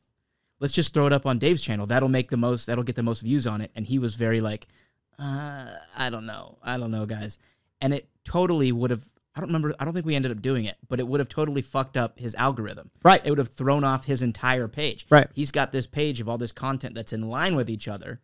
Let's 0.60 0.74
just 0.74 0.92
throw 0.92 1.06
it 1.06 1.12
up 1.12 1.24
on 1.26 1.38
Dave's 1.38 1.62
channel. 1.62 1.86
That'll 1.86 2.08
make 2.08 2.30
the 2.30 2.36
most. 2.36 2.66
That'll 2.66 2.84
get 2.84 2.96
the 2.96 3.02
most 3.02 3.22
views 3.22 3.46
on 3.46 3.60
it. 3.60 3.70
And 3.74 3.86
he 3.86 3.98
was 3.98 4.14
very 4.16 4.40
like, 4.40 4.66
uh, 5.18 5.66
I 5.96 6.10
don't 6.10 6.26
know, 6.26 6.58
I 6.62 6.76
don't 6.76 6.90
know, 6.90 7.06
guys. 7.06 7.38
And 7.80 7.94
it 7.94 8.08
totally 8.24 8.70
would 8.70 8.90
have. 8.90 9.08
I 9.34 9.40
don't 9.40 9.48
remember. 9.50 9.72
I 9.78 9.84
don't 9.84 9.94
think 9.94 10.04
we 10.04 10.16
ended 10.16 10.32
up 10.32 10.42
doing 10.42 10.64
it, 10.64 10.76
but 10.88 10.98
it 10.98 11.06
would 11.06 11.20
have 11.20 11.28
totally 11.28 11.62
fucked 11.62 11.96
up 11.96 12.18
his 12.18 12.34
algorithm. 12.34 12.90
Right. 13.04 13.24
It 13.24 13.30
would 13.30 13.38
have 13.38 13.50
thrown 13.50 13.84
off 13.84 14.04
his 14.04 14.20
entire 14.20 14.66
page. 14.66 15.06
Right. 15.10 15.28
He's 15.32 15.52
got 15.52 15.70
this 15.70 15.86
page 15.86 16.20
of 16.20 16.28
all 16.28 16.38
this 16.38 16.50
content 16.52 16.96
that's 16.96 17.12
in 17.12 17.28
line 17.28 17.54
with 17.54 17.70
each 17.70 17.86
other, 17.86 18.20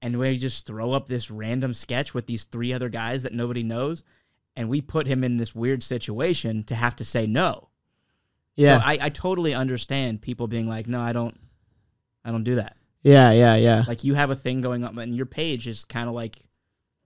and 0.00 0.18
we 0.18 0.38
just 0.38 0.66
throw 0.66 0.92
up 0.92 1.06
this 1.06 1.30
random 1.30 1.74
sketch 1.74 2.14
with 2.14 2.26
these 2.26 2.44
three 2.44 2.72
other 2.72 2.88
guys 2.88 3.24
that 3.24 3.34
nobody 3.34 3.62
knows, 3.62 4.04
and 4.58 4.68
we 4.68 4.80
put 4.82 5.06
him 5.06 5.22
in 5.24 5.36
this 5.36 5.54
weird 5.54 5.82
situation 5.82 6.64
to 6.64 6.74
have 6.74 6.96
to 6.96 7.04
say 7.04 7.26
no. 7.26 7.68
Yeah. 8.56 8.80
So 8.80 8.84
I, 8.86 8.98
I 9.02 9.08
totally 9.08 9.54
understand 9.54 10.20
people 10.20 10.48
being 10.48 10.68
like, 10.68 10.88
no, 10.88 11.00
I 11.00 11.12
don't, 11.12 11.38
I 12.24 12.32
don't 12.32 12.42
do 12.42 12.56
that. 12.56 12.76
yeah. 13.02 13.30
Yeah. 13.30 13.54
Yeah. 13.54 13.84
Like 13.86 14.02
you 14.02 14.14
have 14.14 14.30
a 14.30 14.34
thing 14.36 14.60
going 14.60 14.82
on, 14.84 14.98
and 14.98 15.14
your 15.14 15.26
page 15.26 15.68
is 15.68 15.84
kind 15.84 16.08
of 16.08 16.14
like 16.14 16.36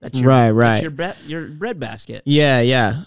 that's 0.01 0.19
your 0.19 0.29
Right, 0.29 0.47
that's 0.47 0.55
right. 0.55 0.81
your 0.81 0.91
bread 0.91 1.15
your 1.27 1.47
bread 1.47 1.79
basket. 1.79 2.23
Yeah, 2.25 2.59
yeah. 2.59 3.03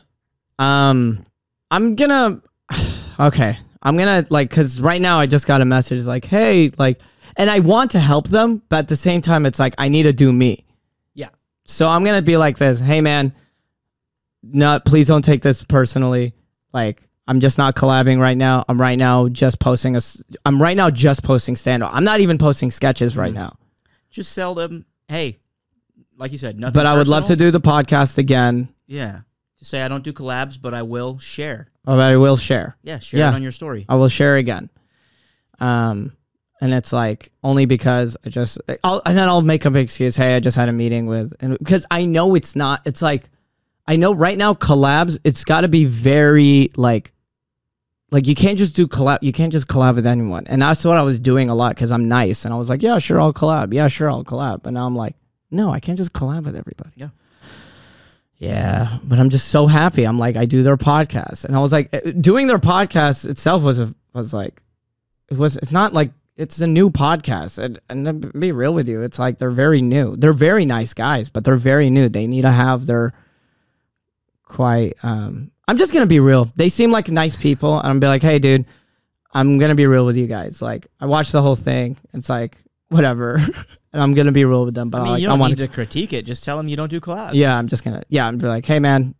Um, 0.58 1.26
I'm 1.70 1.94
gonna. 1.96 2.40
Okay, 3.18 3.58
I'm 3.82 3.96
gonna 3.96 4.26
like 4.28 4.50
because 4.50 4.78
right 4.78 5.00
now 5.00 5.18
I 5.18 5.24
just 5.26 5.46
got 5.46 5.62
a 5.62 5.64
message 5.64 6.04
like, 6.04 6.26
hey, 6.26 6.70
like, 6.76 7.00
and 7.38 7.48
I 7.48 7.60
want 7.60 7.92
to 7.92 7.98
help 7.98 8.28
them, 8.28 8.60
but 8.68 8.80
at 8.80 8.88
the 8.88 8.96
same 8.96 9.22
time, 9.22 9.46
it's 9.46 9.58
like 9.58 9.74
I 9.78 9.88
need 9.88 10.02
to 10.02 10.12
do 10.12 10.30
me. 10.30 10.66
Yeah. 11.14 11.30
So 11.66 11.88
I'm 11.88 12.04
gonna 12.04 12.20
be 12.20 12.36
like 12.36 12.58
this. 12.58 12.78
Hey, 12.78 13.00
man, 13.00 13.32
not 14.42 14.84
please 14.84 15.06
don't 15.08 15.22
take 15.24 15.42
this 15.42 15.62
personally. 15.64 16.34
Like, 16.72 17.02
I'm 17.28 17.40
just 17.40 17.58
not 17.58 17.74
collabing 17.74 18.20
right 18.20 18.36
now. 18.36 18.64
I'm 18.68 18.80
right 18.80 18.98
now 18.98 19.28
just 19.28 19.58
posting 19.58 19.96
a. 19.96 20.00
I'm 20.44 20.60
right 20.62 20.76
now 20.76 20.90
just 20.90 21.22
posting 21.22 21.56
stand 21.56 21.82
up. 21.82 21.90
I'm 21.92 22.04
not 22.04 22.20
even 22.20 22.38
posting 22.38 22.70
sketches 22.70 23.16
right 23.16 23.32
Mm. 23.32 23.36
now. 23.36 23.56
Just 24.10 24.32
sell 24.32 24.54
them. 24.54 24.86
Hey, 25.08 25.38
like 26.16 26.32
you 26.32 26.38
said, 26.38 26.58
nothing. 26.58 26.74
But 26.74 26.86
I 26.86 26.96
would 26.96 27.08
love 27.08 27.24
to 27.24 27.34
personal. 27.34 27.50
do 27.52 27.58
the 27.58 27.60
podcast 27.60 28.18
again. 28.18 28.68
Yeah. 28.86 29.20
Just 29.58 29.70
say 29.70 29.82
I 29.82 29.88
don't 29.88 30.04
do 30.04 30.12
collabs, 30.12 30.60
but 30.60 30.74
I 30.74 30.82
will 30.82 31.18
share. 31.18 31.68
Or 31.86 31.98
I 32.00 32.16
will 32.16 32.36
share. 32.36 32.76
Yeah, 32.82 32.98
share 32.98 33.20
Yeah. 33.20 33.30
it 33.30 33.34
on 33.34 33.42
your 33.42 33.52
story. 33.52 33.86
I 33.88 33.94
will 33.96 34.08
share 34.08 34.36
again. 34.36 34.68
Um, 35.60 36.12
and 36.60 36.72
it's 36.74 36.92
like 36.92 37.32
only 37.42 37.64
because 37.66 38.16
I 38.24 38.28
just, 38.30 38.58
I'll, 38.84 39.02
and 39.06 39.16
then 39.16 39.28
I'll 39.28 39.42
make 39.42 39.64
up 39.66 39.72
an 39.72 39.78
excuse. 39.80 40.16
Hey, 40.16 40.36
I 40.36 40.40
just 40.40 40.56
had 40.56 40.68
a 40.68 40.72
meeting 40.72 41.06
with, 41.06 41.32
and 41.40 41.58
because 41.58 41.86
I 41.90 42.04
know 42.04 42.34
it's 42.34 42.54
not, 42.56 42.82
it's 42.84 43.02
like, 43.02 43.28
I 43.88 43.96
know 43.96 44.12
right 44.12 44.36
now 44.36 44.54
collabs, 44.54 45.18
it's 45.24 45.44
got 45.44 45.62
to 45.62 45.68
be 45.68 45.84
very 45.84 46.70
like, 46.76 47.12
like 48.10 48.26
you 48.26 48.34
can't 48.34 48.58
just 48.58 48.74
do 48.74 48.86
collab, 48.86 49.18
you 49.22 49.32
can't 49.32 49.52
just 49.52 49.68
collab 49.68 49.96
with 49.96 50.06
anyone. 50.06 50.46
And 50.46 50.62
that's 50.62 50.84
what 50.84 50.96
I 50.96 51.02
was 51.02 51.20
doing 51.20 51.48
a 51.48 51.54
lot 51.54 51.74
because 51.74 51.90
I'm 51.90 52.08
nice. 52.08 52.44
And 52.44 52.52
I 52.52 52.56
was 52.56 52.68
like, 52.68 52.82
yeah, 52.82 52.98
sure, 52.98 53.20
I'll 53.20 53.32
collab. 53.32 53.72
Yeah, 53.72 53.88
sure, 53.88 54.10
I'll 54.10 54.24
collab. 54.24 54.62
But 54.62 54.72
now 54.72 54.86
I'm 54.86 54.96
like, 54.96 55.14
no, 55.50 55.72
I 55.72 55.80
can't 55.80 55.98
just 55.98 56.12
collab 56.12 56.44
with 56.44 56.56
everybody. 56.56 56.90
Yeah. 56.96 57.08
Yeah, 58.38 58.98
but 59.02 59.18
I'm 59.18 59.30
just 59.30 59.48
so 59.48 59.66
happy. 59.66 60.04
I'm 60.04 60.18
like, 60.18 60.36
I 60.36 60.44
do 60.44 60.62
their 60.62 60.76
podcast, 60.76 61.46
and 61.46 61.56
I 61.56 61.60
was 61.60 61.72
like, 61.72 61.88
eh, 61.94 62.12
doing 62.20 62.48
their 62.48 62.58
podcast 62.58 63.26
itself 63.26 63.62
was 63.62 63.80
a, 63.80 63.94
was 64.12 64.34
like, 64.34 64.62
it 65.30 65.38
was. 65.38 65.56
It's 65.56 65.72
not 65.72 65.94
like 65.94 66.10
it's 66.36 66.60
a 66.60 66.66
new 66.66 66.90
podcast, 66.90 67.58
and 67.58 67.80
and 67.88 68.30
be 68.38 68.52
real 68.52 68.74
with 68.74 68.90
you, 68.90 69.00
it's 69.00 69.18
like 69.18 69.38
they're 69.38 69.50
very 69.50 69.80
new. 69.80 70.16
They're 70.16 70.34
very 70.34 70.66
nice 70.66 70.92
guys, 70.92 71.30
but 71.30 71.44
they're 71.44 71.56
very 71.56 71.88
new. 71.88 72.10
They 72.10 72.26
need 72.26 72.42
to 72.42 72.50
have 72.50 72.84
their 72.84 73.14
quite. 74.46 74.94
Um, 75.02 75.50
I'm 75.68 75.76
just 75.76 75.92
gonna 75.92 76.06
be 76.06 76.20
real. 76.20 76.50
They 76.56 76.70
seem 76.70 76.90
like 76.90 77.10
nice 77.10 77.36
people, 77.36 77.78
and 77.78 77.86
I'm 77.88 78.00
be 78.00 78.06
like, 78.06 78.22
hey, 78.22 78.38
dude, 78.38 78.64
I'm 79.34 79.58
gonna 79.58 79.74
be 79.74 79.86
real 79.86 80.06
with 80.06 80.16
you 80.16 80.26
guys. 80.26 80.62
Like, 80.62 80.86
I 81.00 81.06
watched 81.06 81.32
the 81.32 81.42
whole 81.42 81.56
thing. 81.56 81.98
It's 82.14 82.28
like 82.30 82.56
whatever, 82.88 83.34
and 83.92 84.02
I'm 84.02 84.14
gonna 84.14 84.32
be 84.32 84.44
real 84.44 84.64
with 84.64 84.74
them. 84.74 84.88
But 84.88 85.00
I 85.00 85.04
mean, 85.04 85.12
like, 85.12 85.22
you 85.22 85.28
I 85.28 85.32
don't 85.32 85.40
want 85.40 85.50
need 85.52 85.58
to 85.58 85.68
critique 85.68 86.12
it. 86.12 86.22
Just 86.22 86.44
tell 86.44 86.56
them 86.56 86.68
you 86.68 86.76
don't 86.76 86.90
do 86.90 87.00
collabs. 87.00 87.34
yeah, 87.34 87.56
I'm 87.56 87.66
just 87.66 87.84
gonna. 87.84 88.02
Yeah, 88.08 88.26
I'm 88.26 88.38
be 88.38 88.46
like, 88.46 88.64
hey 88.64 88.78
man. 88.78 89.14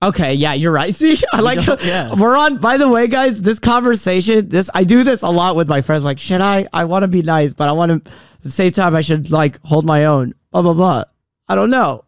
Okay, 0.00 0.34
yeah, 0.34 0.52
you're 0.54 0.70
right. 0.70 0.94
See, 0.94 1.18
I 1.32 1.40
like. 1.40 1.58
yeah. 1.84 2.14
We're 2.14 2.36
on. 2.36 2.58
By 2.58 2.76
the 2.76 2.88
way, 2.88 3.08
guys, 3.08 3.42
this 3.42 3.58
conversation, 3.58 4.48
this 4.48 4.70
I 4.72 4.84
do 4.84 5.02
this 5.02 5.22
a 5.22 5.28
lot 5.28 5.56
with 5.56 5.68
my 5.68 5.82
friends. 5.82 6.04
Like, 6.04 6.20
should 6.20 6.40
I? 6.40 6.68
I 6.72 6.84
want 6.84 7.02
to 7.02 7.08
be 7.08 7.22
nice, 7.22 7.52
but 7.52 7.68
I 7.68 7.72
want 7.72 8.04
to. 8.04 8.10
At 8.36 8.42
the 8.44 8.50
same 8.50 8.70
time, 8.70 8.94
I 8.94 9.00
should 9.00 9.32
like 9.32 9.58
hold 9.64 9.84
my 9.84 10.04
own. 10.04 10.34
Blah 10.52 10.62
blah 10.62 10.74
blah. 10.74 11.04
I 11.48 11.56
don't 11.56 11.70
know. 11.70 12.04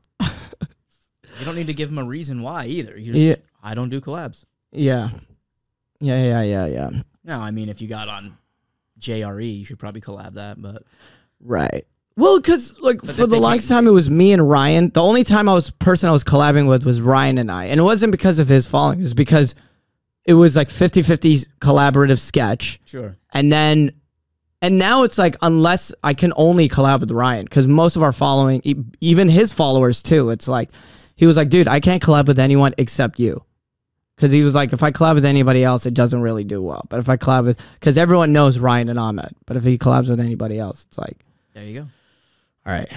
You 1.41 1.47
don't 1.47 1.57
need 1.57 1.66
to 1.66 1.74
give 1.74 1.88
them 1.88 1.99
a 1.99 2.05
reason 2.05 2.43
why 2.43 2.66
either. 2.66 2.97
You 2.99 3.12
just, 3.12 3.24
Yeah. 3.24 3.34
I 3.62 3.74
don't 3.74 3.88
do 3.91 4.01
collabs. 4.01 4.45
Yeah, 4.72 5.11
yeah, 6.01 6.22
yeah, 6.22 6.43
yeah, 6.43 6.66
yeah. 6.66 6.91
No, 7.24 7.41
I 7.41 7.51
mean 7.51 7.68
if 7.68 7.80
you 7.82 7.88
got 7.88 8.09
on 8.09 8.36
JRE, 9.01 9.59
you 9.59 9.64
should 9.64 9.78
probably 9.78 10.01
collab 10.01 10.34
that. 10.34 10.61
But 10.61 10.84
Right. 11.41 11.86
Well, 12.16 12.38
because 12.38 12.78
like 12.80 13.01
But 13.01 13.14
for 13.14 13.26
the 13.26 13.41
longest 13.41 13.68
time, 13.68 13.86
it 13.86 13.93
was 13.93 14.11
me 14.11 14.32
and 14.32 14.49
Ryan. 14.49 14.91
The 14.91 15.03
only 15.03 15.24
time 15.24 15.49
I 15.49 15.55
was 15.55 15.70
person 15.70 16.09
I 16.09 16.12
was 16.12 16.22
collabing 16.24 16.68
with 16.68 16.84
was 16.84 17.01
Ryan 17.01 17.38
and 17.38 17.51
I, 17.51 17.64
and 17.66 17.80
it 17.80 17.82
wasn't 17.82 18.12
because 18.12 18.38
of 18.38 18.47
his 18.49 18.66
following. 18.66 19.01
It 19.01 19.03
was 19.05 19.14
because 19.14 19.55
it 20.26 20.34
was 20.34 20.55
like 20.55 20.68
50-50 20.68 21.47
collaborative 21.61 22.18
sketch. 22.18 22.78
sure, 22.84 23.16
And 23.32 23.51
then, 23.51 23.93
and 24.61 24.78
now 24.78 25.03
it's 25.05 25.16
like, 25.16 25.36
unless 25.41 25.95
I 26.05 26.12
can 26.12 26.34
only 26.36 26.68
collab 26.68 27.01
with 27.01 27.11
Ryan, 27.11 27.45
because 27.47 27.66
most 27.66 27.97
of 27.97 28.03
our 28.03 28.12
following, 28.12 28.61
e- 28.64 28.74
even 29.01 29.30
his 29.30 29.53
followers 29.53 30.03
too, 30.03 30.28
it's 30.28 30.47
like, 30.47 30.70
he 31.21 31.27
was 31.27 31.37
like, 31.37 31.51
dude, 31.51 31.68
I 31.68 31.81
can't 31.81 32.03
collab 32.03 32.29
with 32.29 32.39
anyone 32.39 32.73
except 32.79 33.18
you. 33.18 33.45
Because 34.16 34.33
he 34.33 34.43
was 34.43 34.55
like, 34.55 34.73
if 34.73 34.83
I 34.83 34.91
collab 34.91 35.16
with 35.16 35.27
anybody 35.27 35.62
else, 35.62 35.85
it 35.85 35.93
doesn't 35.93 36.23
really 36.23 36.45
do 36.45 36.62
well. 36.62 36.83
But 36.89 36.99
if 36.99 37.11
I 37.11 37.18
collab 37.18 37.45
with, 37.45 37.61
because 37.75 37.99
everyone 37.99 38.33
knows 38.33 38.59
Ryan 38.59 38.89
and 38.89 38.99
Ahmed. 38.99 39.37
But 39.45 39.59
if 39.59 39.64
he 39.64 39.77
collabs 39.77 40.09
with 40.09 40.18
anybody 40.18 40.59
else, 40.59 40.87
it's 40.87 40.97
like, 40.97 41.18
there 41.53 41.64
you 41.66 41.81
go. 41.81 41.89
all 42.64 42.73
right, 42.73 42.91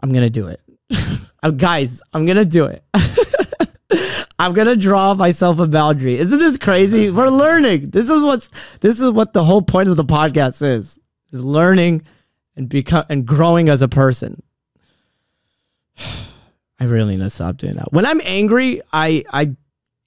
I'm 0.00 0.10
going 0.10 0.24
to 0.24 0.30
do 0.30 0.48
it. 0.48 0.60
Uh, 1.44 1.50
guys, 1.50 2.00
I'm 2.12 2.24
going 2.24 2.36
to 2.36 2.44
do 2.44 2.66
it. 2.66 2.84
I'm 4.38 4.52
gonna 4.52 4.76
draw 4.76 5.12
myself 5.14 5.58
a 5.58 5.66
boundary. 5.66 6.16
Isn't 6.16 6.38
this 6.38 6.56
crazy? 6.56 7.10
We're 7.10 7.30
learning. 7.30 7.90
This 7.90 8.08
is 8.08 8.22
what's 8.22 8.48
this 8.78 9.00
is 9.00 9.10
what 9.10 9.32
the 9.32 9.42
whole 9.42 9.60
point 9.60 9.88
of 9.88 9.96
the 9.96 10.04
podcast 10.04 10.62
is. 10.62 11.00
Is 11.32 11.44
learning 11.44 12.02
and 12.54 12.68
become 12.68 13.04
and 13.08 13.26
growing 13.26 13.68
as 13.68 13.82
a 13.82 13.88
person. 13.88 14.40
I 16.82 16.86
really 16.86 17.16
need 17.16 17.22
to 17.22 17.30
stop 17.30 17.58
doing 17.58 17.74
that. 17.74 17.92
When 17.92 18.04
I'm 18.04 18.20
angry, 18.24 18.82
I 18.92 19.24
I 19.32 19.54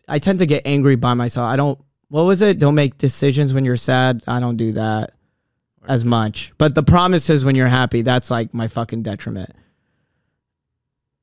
I 0.09 0.19
tend 0.19 0.39
to 0.39 0.45
get 0.45 0.63
angry 0.65 0.97
by 0.97 1.13
myself. 1.13 1.45
I 1.47 1.55
don't 1.55 1.79
what 2.09 2.23
was 2.23 2.41
it? 2.41 2.59
Don't 2.59 2.75
make 2.75 2.97
decisions 2.97 3.53
when 3.53 3.63
you're 3.63 3.77
sad. 3.77 4.21
I 4.27 4.41
don't 4.41 4.57
do 4.57 4.73
that 4.73 5.13
as 5.87 6.03
much. 6.03 6.51
But 6.57 6.75
the 6.75 6.83
promise 6.83 7.29
is 7.29 7.45
when 7.45 7.55
you're 7.55 7.69
happy, 7.69 8.01
that's 8.01 8.29
like 8.29 8.53
my 8.53 8.67
fucking 8.67 9.03
detriment. 9.03 9.51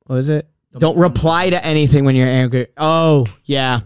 What 0.05 0.15
is 0.15 0.29
it? 0.29 0.47
Don't 0.75 0.97
reply 0.97 1.51
to 1.51 1.63
anything 1.63 2.03
when 2.03 2.15
you're 2.15 2.27
angry. 2.27 2.65
Oh, 2.77 3.25
yeah. 3.45 3.81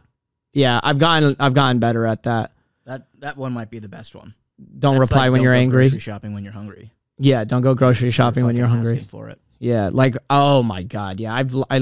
Yeah, 0.54 0.80
I've 0.82 1.00
gotten 1.00 1.36
I've 1.38 1.54
gotten 1.54 1.80
better 1.80 2.06
at 2.06 2.24
that. 2.24 2.54
That 2.86 3.08
that 3.20 3.36
one 3.36 3.52
might 3.52 3.70
be 3.70 3.80
the 3.80 3.90
best 3.90 4.16
one. 4.16 4.34
Don't 4.80 4.94
That's 4.98 5.12
reply 5.12 5.24
like, 5.24 5.34
when 5.34 5.40
don't 5.40 5.44
you're 5.44 5.54
angry. 5.54 5.90
Grocery 5.90 6.00
shopping 6.00 6.34
when 6.34 6.46
you're 6.46 6.54
hungry. 6.54 6.94
Yeah, 7.20 7.44
don't 7.44 7.62
go 7.62 7.74
grocery 7.74 8.10
shopping 8.12 8.46
when 8.46 8.56
you're 8.56 8.68
hungry. 8.68 9.06
for 9.10 9.28
it. 9.28 9.40
Yeah, 9.60 9.90
like 9.92 10.18
oh 10.30 10.64
my 10.64 10.84
god, 10.84 11.20
yeah. 11.20 11.34
I've 11.34 11.56
I 11.70 11.82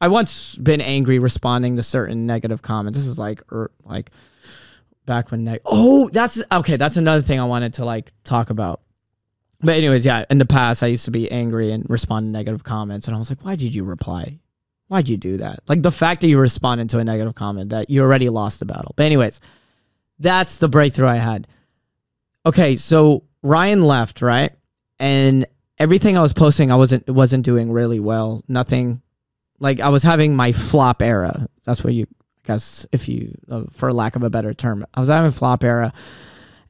I 0.00 0.08
once 0.08 0.56
been 0.56 0.80
angry 0.80 1.18
responding 1.18 1.76
to 1.76 1.82
certain 1.82 2.26
negative 2.26 2.62
comments. 2.62 2.98
This 2.98 3.08
is 3.08 3.18
like 3.18 3.42
er, 3.50 3.70
like 3.84 4.10
back 5.06 5.30
when 5.30 5.44
neg- 5.44 5.62
Oh, 5.64 6.08
that's 6.12 6.42
okay, 6.52 6.76
that's 6.76 6.96
another 6.96 7.22
thing 7.22 7.40
I 7.40 7.44
wanted 7.44 7.74
to 7.74 7.84
like 7.84 8.12
talk 8.24 8.50
about. 8.50 8.80
But 9.60 9.76
anyways, 9.76 10.04
yeah, 10.04 10.24
in 10.28 10.38
the 10.38 10.46
past 10.46 10.82
I 10.82 10.88
used 10.88 11.06
to 11.06 11.10
be 11.10 11.30
angry 11.30 11.72
and 11.72 11.88
respond 11.88 12.26
to 12.26 12.30
negative 12.30 12.62
comments 12.62 13.06
and 13.06 13.16
I 13.16 13.18
was 13.18 13.30
like, 13.30 13.44
"Why 13.44 13.56
did 13.56 13.74
you 13.74 13.84
reply? 13.84 14.38
Why'd 14.88 15.08
you 15.08 15.16
do 15.16 15.38
that?" 15.38 15.60
Like 15.66 15.82
the 15.82 15.90
fact 15.92 16.20
that 16.20 16.28
you 16.28 16.38
responded 16.38 16.90
to 16.90 16.98
a 16.98 17.04
negative 17.04 17.34
comment 17.34 17.70
that 17.70 17.88
you 17.88 18.02
already 18.02 18.28
lost 18.28 18.58
the 18.58 18.66
battle. 18.66 18.92
But 18.96 19.06
anyways, 19.06 19.40
that's 20.18 20.58
the 20.58 20.68
breakthrough 20.68 21.08
I 21.08 21.16
had. 21.16 21.48
Okay, 22.44 22.76
so 22.76 23.24
Ryan 23.42 23.82
left, 23.82 24.22
right? 24.22 24.52
And 24.98 25.46
everything 25.78 26.16
I 26.16 26.22
was 26.22 26.32
posting, 26.32 26.70
I 26.70 26.76
wasn't 26.76 27.08
wasn't 27.08 27.44
doing 27.44 27.70
really 27.70 28.00
well. 28.00 28.42
Nothing, 28.48 29.02
like 29.58 29.80
I 29.80 29.88
was 29.88 30.02
having 30.02 30.34
my 30.34 30.52
flop 30.52 31.02
era. 31.02 31.48
That's 31.64 31.82
what 31.84 31.94
you, 31.94 32.06
I 32.10 32.46
guess, 32.46 32.86
if 32.92 33.08
you, 33.08 33.36
uh, 33.50 33.64
for 33.70 33.92
lack 33.92 34.16
of 34.16 34.22
a 34.22 34.30
better 34.30 34.54
term, 34.54 34.86
I 34.94 35.00
was 35.00 35.08
having 35.08 35.30
flop 35.30 35.64
era. 35.64 35.92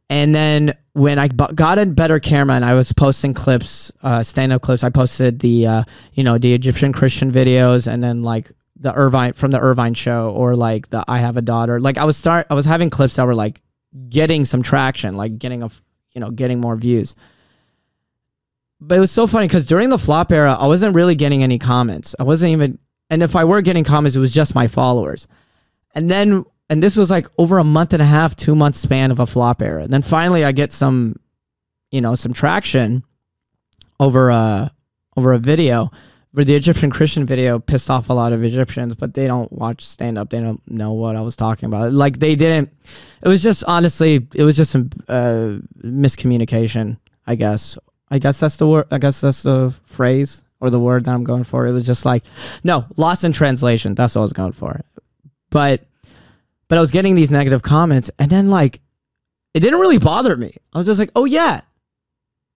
And 0.08 0.34
then 0.34 0.76
when 0.92 1.18
I 1.18 1.26
got 1.28 1.78
a 1.78 1.86
better 1.86 2.20
camera 2.20 2.54
and 2.54 2.64
I 2.64 2.74
was 2.74 2.92
posting 2.92 3.34
clips, 3.34 3.90
uh, 4.02 4.22
stand 4.22 4.52
up 4.52 4.62
clips, 4.62 4.84
I 4.84 4.90
posted 4.90 5.40
the, 5.40 5.66
uh, 5.66 5.84
you 6.12 6.22
know, 6.22 6.38
the 6.38 6.54
Egyptian 6.54 6.92
Christian 6.92 7.32
videos 7.32 7.88
and 7.88 8.02
then 8.02 8.22
like 8.22 8.52
the 8.78 8.94
Irvine 8.94 9.32
from 9.32 9.50
the 9.50 9.58
Irvine 9.58 9.94
show 9.94 10.30
or 10.30 10.54
like 10.54 10.90
the 10.90 11.04
I 11.08 11.18
have 11.18 11.36
a 11.36 11.42
daughter. 11.42 11.80
Like 11.80 11.98
I 11.98 12.04
was 12.04 12.16
start, 12.16 12.46
I 12.50 12.54
was 12.54 12.64
having 12.64 12.88
clips 12.88 13.16
that 13.16 13.26
were 13.26 13.34
like 13.34 13.60
getting 14.08 14.44
some 14.44 14.62
traction, 14.62 15.16
like 15.16 15.38
getting 15.38 15.64
a 15.64 15.70
you 16.14 16.20
know, 16.20 16.30
getting 16.30 16.60
more 16.60 16.76
views. 16.76 17.14
But 18.80 18.98
it 18.98 19.00
was 19.00 19.10
so 19.10 19.26
funny 19.26 19.46
because 19.46 19.66
during 19.66 19.90
the 19.90 19.98
flop 19.98 20.32
era, 20.32 20.54
I 20.54 20.66
wasn't 20.66 20.94
really 20.94 21.14
getting 21.14 21.42
any 21.42 21.58
comments. 21.58 22.14
I 22.18 22.24
wasn't 22.24 22.52
even, 22.52 22.78
and 23.10 23.22
if 23.22 23.34
I 23.34 23.44
were 23.44 23.62
getting 23.62 23.84
comments, 23.84 24.16
it 24.16 24.20
was 24.20 24.34
just 24.34 24.54
my 24.54 24.68
followers. 24.68 25.26
And 25.94 26.10
then, 26.10 26.44
and 26.68 26.82
this 26.82 26.96
was 26.96 27.10
like 27.10 27.26
over 27.38 27.58
a 27.58 27.64
month 27.64 27.92
and 27.92 28.02
a 28.02 28.06
half, 28.06 28.36
two 28.36 28.54
month 28.54 28.76
span 28.76 29.10
of 29.10 29.20
a 29.20 29.26
flop 29.26 29.62
era. 29.62 29.84
And 29.84 29.92
then 29.92 30.02
finally, 30.02 30.44
I 30.44 30.52
get 30.52 30.72
some, 30.72 31.16
you 31.90 32.00
know, 32.00 32.14
some 32.14 32.32
traction 32.32 33.02
over 33.98 34.28
a 34.30 34.72
over 35.16 35.32
a 35.32 35.38
video 35.38 35.90
where 36.32 36.44
the 36.44 36.54
Egyptian 36.54 36.90
Christian 36.90 37.24
video 37.24 37.58
pissed 37.58 37.88
off 37.88 38.10
a 38.10 38.12
lot 38.12 38.34
of 38.34 38.44
Egyptians, 38.44 38.94
but 38.94 39.14
they 39.14 39.26
don't 39.26 39.50
watch 39.50 39.86
stand 39.86 40.18
up. 40.18 40.28
They 40.28 40.40
don't 40.40 40.60
know 40.70 40.92
what 40.92 41.16
I 41.16 41.22
was 41.22 41.34
talking 41.34 41.66
about. 41.66 41.94
Like 41.94 42.18
they 42.18 42.34
didn't. 42.34 42.70
It 43.22 43.28
was 43.28 43.42
just 43.42 43.64
honestly, 43.64 44.26
it 44.34 44.44
was 44.44 44.54
just 44.56 44.72
some 44.72 44.90
uh, 45.08 45.60
miscommunication. 45.82 46.98
I 47.26 47.34
guess. 47.36 47.76
I 48.10 48.18
guess 48.18 48.38
that's 48.40 48.56
the 48.56 48.66
word. 48.66 48.86
I 48.90 48.98
guess 48.98 49.20
that's 49.20 49.42
the 49.42 49.74
phrase 49.84 50.42
or 50.60 50.70
the 50.70 50.80
word 50.80 51.04
that 51.04 51.12
I'm 51.12 51.24
going 51.24 51.44
for. 51.44 51.66
It 51.66 51.72
was 51.72 51.86
just 51.86 52.04
like, 52.04 52.24
no, 52.64 52.86
lost 52.96 53.24
in 53.24 53.32
translation. 53.32 53.94
That's 53.94 54.14
what 54.14 54.20
I 54.20 54.22
was 54.22 54.32
going 54.32 54.52
for. 54.52 54.80
But, 55.50 55.82
but 56.68 56.78
I 56.78 56.80
was 56.80 56.90
getting 56.90 57.14
these 57.14 57.30
negative 57.30 57.62
comments, 57.62 58.10
and 58.18 58.30
then 58.30 58.48
like, 58.48 58.80
it 59.54 59.60
didn't 59.60 59.80
really 59.80 59.98
bother 59.98 60.36
me. 60.36 60.54
I 60.72 60.78
was 60.78 60.86
just 60.86 60.98
like, 60.98 61.10
oh 61.16 61.24
yeah, 61.24 61.62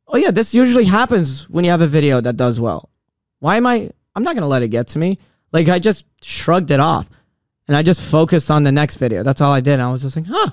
oh 0.07 0.17
yeah, 0.17 0.31
this 0.31 0.55
usually 0.55 0.85
happens 0.85 1.49
when 1.49 1.65
you 1.65 1.71
have 1.71 1.81
a 1.81 1.87
video 1.87 2.21
that 2.21 2.37
does 2.37 2.61
well. 2.61 2.91
Why 3.39 3.57
am 3.57 3.67
I? 3.67 3.91
I'm 4.15 4.23
not 4.23 4.35
gonna 4.35 4.49
let 4.49 4.63
it 4.63 4.69
get 4.69 4.89
to 4.89 4.99
me. 4.99 5.19
Like 5.53 5.69
I 5.69 5.79
just 5.79 6.05
shrugged 6.21 6.71
it 6.71 6.81
off, 6.81 7.09
and 7.69 7.77
I 7.77 7.83
just 7.83 8.01
focused 8.01 8.51
on 8.51 8.65
the 8.65 8.73
next 8.73 8.97
video. 8.97 9.23
That's 9.23 9.41
all 9.41 9.53
I 9.53 9.61
did. 9.61 9.75
And 9.75 9.83
I 9.83 9.91
was 9.91 10.03
just 10.03 10.17
like, 10.17 10.27
huh, 10.27 10.51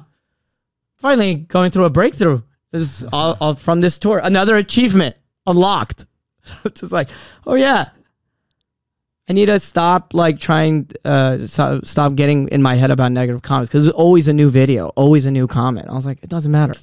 finally 0.98 1.36
going 1.36 1.72
through 1.72 1.86
a 1.86 1.90
breakthrough. 1.90 2.42
This 2.72 3.02
is 3.02 3.08
all, 3.12 3.38
all 3.40 3.54
from 3.54 3.82
this 3.82 3.98
tour. 4.00 4.20
Another 4.24 4.56
achievement 4.58 5.16
unlocked. 5.46 6.06
just 6.74 6.92
like, 6.92 7.10
oh 7.46 7.56
yeah. 7.56 7.90
I 9.30 9.34
need 9.34 9.48
to 9.48 9.60
stop 9.60 10.14
like 10.14 10.40
trying 10.40 10.90
uh 11.04 11.38
stop 11.38 12.16
getting 12.16 12.48
in 12.48 12.62
my 12.62 12.76
head 12.76 12.92
about 12.92 13.12
negative 13.12 13.42
comments 13.42 13.70
because 13.70 13.86
there's 13.86 13.94
always 13.94 14.30
a 14.30 14.34
new 14.34 14.50
video, 14.50 14.88
always 14.90 15.26
a 15.26 15.32
new 15.32 15.48
comment. 15.48 15.90
I 15.90 15.94
was 15.94 16.06
like, 16.06 16.24
it 16.24 16.30
doesn't 16.30 16.52
matter. 16.52 16.76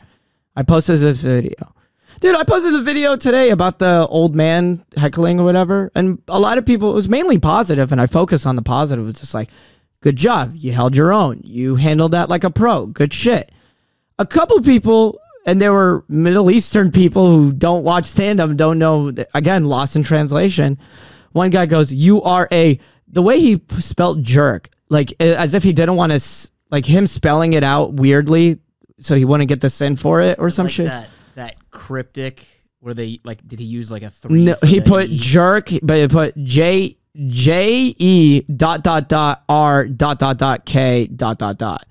I 0.55 0.62
posted 0.62 0.99
this 0.99 1.18
video. 1.18 1.74
Dude, 2.20 2.37
I 2.37 2.45
posted 2.45 2.74
a 2.74 2.82
video 2.82 3.16
today 3.16 3.51
about 3.51 3.78
the 3.78 4.07
old 4.07 4.35
man 4.35 4.85
heckling 4.97 5.41
or 5.41 5.45
whatever. 5.45 5.91
And 5.95 6.22
a 6.28 6.39
lot 6.39 6.59
of 6.59 6.66
people, 6.66 6.91
it 6.91 6.95
was 6.95 7.09
mainly 7.09 7.39
positive, 7.39 7.91
and 7.93 8.01
I 8.01 8.07
focused 8.07 8.47
on 8.47 8.57
the 8.57 8.62
positive. 8.62 9.09
It's 9.09 9.20
just 9.20 9.35
like, 9.35 9.51
good 10.01 10.16
job. 10.16 10.55
You 10.55 10.72
held 10.72 10.97
your 10.97 11.12
own. 11.12 11.41
You 11.43 11.74
handled 11.74 12.12
that 12.12 12.28
like 12.28 12.45
a 12.45 12.51
pro. 12.51 12.87
Good 12.87 13.12
shit. 13.12 13.51
A 14.18 14.24
couple 14.24 14.61
people, 14.61 15.18
and 15.45 15.61
there 15.61 15.72
were 15.72 16.05
Middle 16.09 16.51
Eastern 16.51 16.90
people 16.90 17.30
who 17.30 17.53
don't 17.53 17.84
watch 17.84 18.07
stand 18.07 18.40
up, 18.40 18.55
don't 18.57 18.78
know, 18.78 19.12
again, 19.34 19.66
lost 19.66 19.97
in 19.97 20.03
translation. 20.03 20.78
One 21.32 21.51
guy 21.51 21.66
goes, 21.66 21.92
You 21.92 22.22
are 22.22 22.49
a, 22.53 22.78
the 23.09 23.22
way 23.22 23.40
he 23.40 23.61
spelled 23.78 24.24
jerk, 24.24 24.70
like 24.88 25.12
as 25.20 25.55
if 25.55 25.62
he 25.62 25.72
didn't 25.72 25.97
want 25.97 26.12
to, 26.12 26.51
like 26.70 26.86
him 26.86 27.07
spelling 27.07 27.53
it 27.53 27.62
out 27.64 27.95
weirdly 27.95 28.59
so 28.99 29.14
he 29.14 29.24
wouldn't 29.24 29.49
get 29.49 29.61
the 29.61 29.68
sin 29.68 29.97
for 29.97 30.20
it 30.20 30.38
or 30.38 30.51
some 30.51 30.66
like 30.66 30.72
shit. 30.72 30.86
that 30.86 31.09
that 31.34 31.70
cryptic 31.70 32.47
where 32.80 32.95
they 32.95 33.18
like 33.24 33.47
did 33.47 33.59
he 33.59 33.64
use 33.64 33.90
like 33.90 34.03
a 34.03 34.11
three? 34.11 34.45
No, 34.45 34.55
he 34.64 34.80
put 34.80 35.09
E? 35.09 35.18
jerk, 35.18 35.70
but 35.82 35.99
he 35.99 36.09
put 36.09 36.36
J 36.42 36.97
J 37.26 37.95
E 37.99 38.40
dot 38.42 38.82
dot 38.82 39.09
dot 39.09 39.45
R 39.49 39.86
dot 39.86 40.18
dot 40.18 40.38
dot 40.38 40.64
K 40.64 41.07
dot 41.07 41.38
dot 41.38 41.59
dot. 41.59 41.86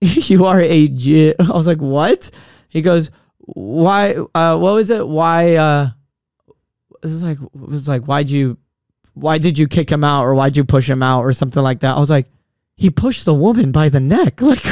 you 0.00 0.44
are 0.44 0.60
a 0.60 0.88
J. 0.88 1.34
I 1.38 1.52
was 1.52 1.66
like, 1.66 1.80
what? 1.80 2.30
He 2.68 2.82
goes, 2.82 3.10
why? 3.38 4.14
Uh, 4.34 4.58
what 4.58 4.74
was 4.74 4.90
it? 4.90 5.06
Why? 5.06 5.56
Uh, 5.56 5.90
this 7.02 7.12
is 7.12 7.22
like, 7.22 7.38
it 7.40 7.54
was 7.54 7.88
like, 7.88 8.04
why'd 8.04 8.30
you, 8.30 8.58
why 9.14 9.38
did 9.38 9.58
you 9.58 9.66
kick 9.66 9.90
him 9.90 10.04
out 10.04 10.24
or 10.24 10.34
why'd 10.34 10.56
you 10.56 10.64
push 10.64 10.88
him 10.88 11.02
out 11.02 11.22
or 11.22 11.32
something 11.32 11.62
like 11.62 11.80
that? 11.80 11.96
I 11.96 12.00
was 12.00 12.10
like, 12.10 12.26
he 12.76 12.90
pushed 12.90 13.24
the 13.24 13.34
woman 13.34 13.72
by 13.72 13.88
the 13.88 14.00
neck. 14.00 14.40
Like, 14.46 14.66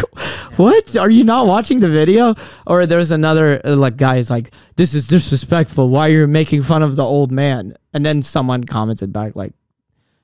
what? 0.57 0.97
Are 0.97 1.11
you 1.11 1.25
not 1.25 1.49
watching 1.49 1.81
the 1.81 1.89
video? 1.89 2.37
Or 2.67 2.87
there's 2.87 3.11
another 3.11 3.61
uh, 3.65 3.75
like 3.75 3.97
guy 3.97 4.17
is 4.17 4.31
like, 4.31 4.53
this 4.77 4.95
is 4.95 5.09
disrespectful. 5.09 5.89
Why 5.89 6.09
you're 6.09 6.29
making 6.29 6.63
fun 6.63 6.83
of 6.83 6.95
the 6.95 7.05
old 7.05 7.33
man? 7.33 7.77
And 7.93 8.07
then 8.07 8.23
someone 8.23 8.63
commented 8.63 9.13
back 9.13 9.35
like, 9.35 9.53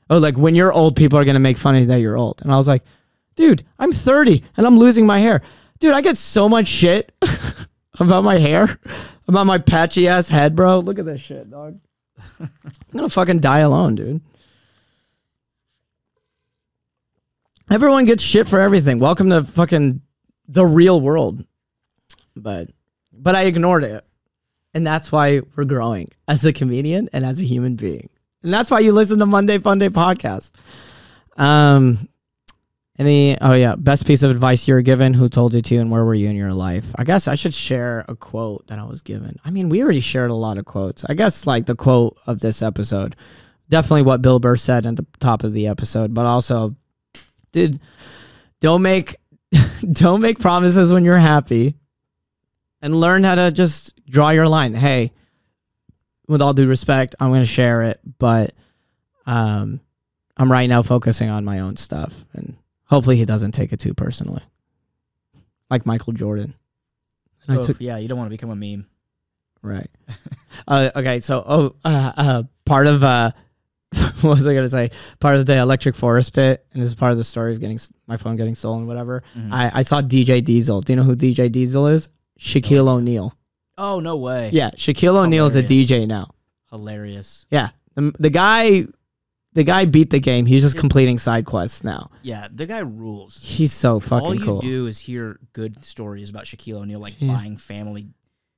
oh, 0.09 0.19
like 0.19 0.39
when 0.39 0.55
you're 0.55 0.73
old, 0.73 0.95
people 0.95 1.19
are 1.19 1.25
gonna 1.25 1.41
make 1.41 1.59
fun 1.59 1.75
of 1.75 1.81
you 1.81 1.87
that 1.89 2.01
you're 2.01 2.17
old. 2.17 2.43
And 2.43 2.53
I 2.53 2.57
was 2.57 2.69
like, 2.69 2.85
dude, 3.41 3.65
I'm 3.79 3.91
30 3.91 4.45
and 4.57 4.67
I'm 4.67 4.79
losing 4.79 5.07
my 5.07 5.19
hair. 5.19 5.43
Dude, 5.81 5.95
I 5.95 6.03
get 6.03 6.17
so 6.17 6.49
much 6.49 6.69
shit 6.69 7.13
about 7.99 8.23
my 8.23 8.39
hair, 8.39 8.79
about 9.27 9.47
my 9.47 9.59
patchy 9.59 10.07
ass 10.07 10.29
head, 10.29 10.55
bro. 10.55 10.79
Look 10.79 10.99
at 10.99 11.07
this 11.07 11.21
shit, 11.21 11.51
dog. 11.51 11.81
I'm 12.39 12.51
gonna 12.93 13.09
fucking 13.09 13.41
die 13.41 13.61
alone, 13.61 13.95
dude. 13.95 14.21
Everyone 17.71 18.05
gets 18.05 18.23
shit 18.23 18.47
for 18.47 18.61
everything. 18.61 18.99
Welcome 18.99 19.31
to 19.31 19.43
fucking 19.45 20.03
the 20.47 20.67
real 20.67 21.01
world. 21.01 21.45
But 22.37 22.71
but 23.13 23.35
I 23.35 23.45
ignored 23.45 23.85
it. 23.85 24.05
And 24.75 24.87
that's 24.87 25.11
why 25.11 25.41
we're 25.57 25.65
growing 25.65 26.11
as 26.29 26.45
a 26.45 26.53
comedian 26.53 27.09
and 27.13 27.25
as 27.25 27.41
a 27.41 27.45
human 27.45 27.75
being. 27.75 28.09
And 28.43 28.53
that's 28.53 28.71
why 28.71 28.81
you 28.81 28.93
listen 28.93 29.19
to 29.19 29.27
Monday 29.27 29.59
Fun 29.59 29.79
Day 29.79 29.89
podcast. 29.89 30.53
Um 31.37 32.09
any 33.01 33.41
oh 33.41 33.55
yeah, 33.55 33.77
best 33.77 34.07
piece 34.07 34.23
of 34.23 34.31
advice 34.31 34.69
you 34.69 34.75
were 34.75 34.83
given, 34.83 35.15
who 35.15 35.31
told 35.31 35.55
you 35.55 35.63
to 35.63 35.77
and 35.79 35.91
where 35.91 36.05
were 36.05 36.15
you 36.15 36.29
in 36.29 36.37
your 36.37 36.53
life? 36.53 36.87
I 36.97 37.05
guess 37.05 37.27
I 37.27 37.35
should 37.35 37.55
share 37.55 38.05
a 38.09 38.15
quote 38.15 38.67
that 38.67 38.79
I 38.79 38.85
was 38.85 39.01
given. 39.01 39.39
I 39.43 39.51
mean, 39.51 39.71
we 39.71 39.83
already 39.83 40.01
shared 40.01 40.31
a 40.31 40.35
lot 40.35 40.59
of 40.59 40.67
quotes. 40.67 41.03
I 41.09 41.15
guess 41.15 41.47
like 41.47 41.65
the 41.65 41.75
quote 41.75 42.19
of 42.27 42.41
this 42.41 42.61
episode. 42.61 43.17
Definitely 43.71 44.03
what 44.03 44.21
Bill 44.21 44.39
Burr 44.39 44.57
said 44.57 44.85
at 44.85 44.97
the 44.97 45.07
top 45.19 45.45
of 45.45 45.55
the 45.55 45.67
episode, 45.67 46.13
but 46.13 46.27
also 46.27 46.77
dude, 47.53 47.81
don't 48.61 48.83
make 48.83 49.17
don't 49.93 50.21
make 50.21 50.39
promises 50.39 50.93
when 50.93 51.03
you're 51.05 51.19
happy 51.19 51.77
and 52.83 53.01
learn 53.01 53.25
how 53.25 53.35
to 53.35 53.51
just 53.51 53.99
draw 54.05 54.29
your 54.29 54.47
line. 54.47 54.75
Hey, 54.75 55.13
with 56.29 56.43
all 56.43 56.53
due 56.53 56.69
respect, 56.69 57.15
I'm 57.19 57.31
going 57.31 57.41
to 57.41 57.47
share 57.47 57.81
it, 57.81 57.99
but 58.19 58.53
um 59.25 59.81
I'm 60.37 60.53
right 60.53 60.69
now 60.69 60.83
focusing 60.83 61.31
on 61.31 61.47
my 61.47 61.61
own 61.61 61.77
stuff 61.77 62.27
and 62.35 62.57
hopefully 62.91 63.17
he 63.17 63.25
doesn't 63.25 63.53
take 63.53 63.73
it 63.73 63.81
too 63.81 63.95
personally. 63.95 64.43
Like 65.71 65.87
Michael 65.87 66.13
Jordan. 66.13 66.53
And 67.47 67.57
I 67.57 67.61
Oof, 67.61 67.67
took 67.67 67.81
yeah, 67.81 67.97
you 67.97 68.09
don't 68.09 68.19
want 68.19 68.27
to 68.31 68.37
become 68.37 68.51
a 68.51 68.57
meme. 68.57 68.87
right. 69.63 69.89
uh, 70.69 70.91
okay, 70.97 71.21
so 71.21 71.43
oh 71.47 71.75
uh, 71.85 72.13
uh 72.17 72.43
part 72.67 72.87
of 72.87 73.03
uh 73.03 73.31
what 74.21 74.25
was 74.25 74.47
I 74.47 74.55
gonna 74.55 74.69
say? 74.69 74.91
Part 75.19 75.37
of 75.37 75.47
the 75.47 75.57
electric 75.57 75.95
forest 75.97 76.33
pit, 76.33 76.65
and 76.73 76.83
this 76.83 76.89
is 76.89 76.95
part 76.95 77.13
of 77.13 77.19
the 77.19 77.25
story 77.25 77.55
of 77.55 77.61
getting 77.61 77.79
my 78.07 78.17
phone 78.17 78.37
getting 78.37 78.55
stolen, 78.55 78.87
whatever. 78.87 79.23
Mhm. 79.37 79.53
I, 79.53 79.71
I 79.75 79.83
saw 79.83 80.01
DJ 80.03 80.45
Diesel. 80.45 80.81
Do 80.83 80.93
you 80.93 80.97
know 80.97 81.03
who 81.03 81.17
DJ 81.17 81.51
Diesel 81.51 81.87
is? 81.89 82.09
Shaquille 82.39 82.89
O'Neal. 82.89 83.35
Oh 83.77 83.99
no 84.01 84.17
way! 84.17 84.51
Yeah, 84.53 84.71
Shaquille 84.71 85.17
O'Neal 85.17 85.47
is 85.47 85.57
a 85.57 85.63
DJ 85.63 86.07
now. 86.07 86.31
hilarious. 86.71 87.47
Yeah, 87.51 87.71
the, 87.95 88.13
the 88.19 88.31
guy, 88.31 88.85
the 89.53 89.65
guy 89.65 89.85
beat 89.85 90.11
the 90.11 90.21
game. 90.21 90.47
He's 90.47 90.63
just 90.63 90.77
completing 90.77 91.19
side 91.19 91.45
quests 91.45 91.83
now. 91.85 92.11
Yeah, 92.23 92.49
the 92.53 92.67
guy 92.67 92.79
rules. 92.81 93.41
He's 93.43 93.73
so 93.73 93.99
fucking 94.01 94.27
All 94.27 94.35
you 94.35 94.45
cool. 94.45 94.61
do 94.61 94.87
is 94.87 94.99
hear 94.99 95.39
good 95.53 95.85
stories 95.85 96.31
about 96.31 96.45
Shaquille 96.45 96.77
O'Neal, 96.81 97.01
like 97.01 97.15
Yeah. 97.19 97.35
buying 97.35 97.57
family 97.57 98.09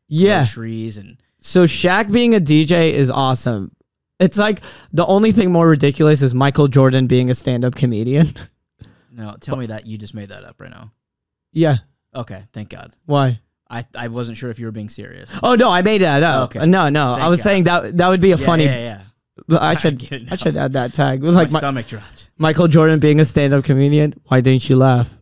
yeah. 0.09 0.41
groceries 0.41 0.99
and 0.99 1.17
So 1.39 1.65
Shaq 1.65 2.13
being 2.13 2.35
a 2.35 2.41
DJ 2.41 2.93
is 2.93 3.11
awesome. 3.11 3.73
It's 4.21 4.37
like 4.39 4.61
the 4.93 5.05
only 5.07 5.33
thing 5.33 5.51
more 5.51 5.69
ridiculous 5.69 6.23
is 6.23 6.35
Michael 6.35 6.69
Jordan 6.69 7.07
being 7.07 7.31
a 7.31 7.35
stand-up 7.35 7.75
comedian. 7.75 8.35
no. 9.11 9.35
Tell 9.41 9.57
me 9.57 9.67
that 9.67 9.87
you 9.87 9.99
just 9.99 10.15
made 10.15 10.29
that 10.29 10.45
up 10.45 10.61
right 10.61 10.71
now. 10.71 10.93
yeah. 11.53 11.79
Okay, 12.15 12.43
thank 12.53 12.69
God. 12.69 12.93
Why? 13.07 13.41
I 13.71 13.87
I 13.97 14.09
wasn't 14.09 14.37
sure 14.37 14.51
if 14.51 14.59
you 14.59 14.67
were 14.67 14.71
being 14.73 14.91
serious. 14.91 15.31
Oh 15.43 15.55
no, 15.55 15.71
I 15.71 15.81
made 15.81 16.03
that 16.03 16.23
up. 16.23 16.55
Okay. 16.55 16.67
No, 16.67 16.91
no, 16.91 17.15
I 17.15 17.21
Thank 17.21 17.31
was 17.31 17.39
God. 17.39 17.43
saying 17.45 17.65
that 17.65 17.97
that 17.97 18.09
would 18.09 18.21
be 18.21 18.33
a 18.33 18.37
yeah, 18.37 18.45
funny. 18.47 18.65
Yeah, 18.67 18.79
yeah. 18.79 19.01
But 19.49 19.63
I 19.63 19.71
I 19.71 19.75
should 19.77 19.99
get 19.99 20.13
it 20.23 20.33
I 20.33 20.37
should 20.37 20.57
add 20.57 20.75
that 20.75 20.95
tag. 20.95 21.23
It 21.23 21.27
was 21.27 21.35
My 21.35 21.43
like 21.43 21.51
my, 21.53 21.59
stomach 21.59 21.87
dropped. 21.87 22.31
Michael 22.39 22.69
Jordan 22.69 22.99
being 22.99 23.19
a 23.21 23.25
stand-up 23.25 23.65
comedian. 23.65 24.15
Why 24.27 24.41
didn't 24.41 24.69
you 24.69 24.77
laugh? 24.77 25.13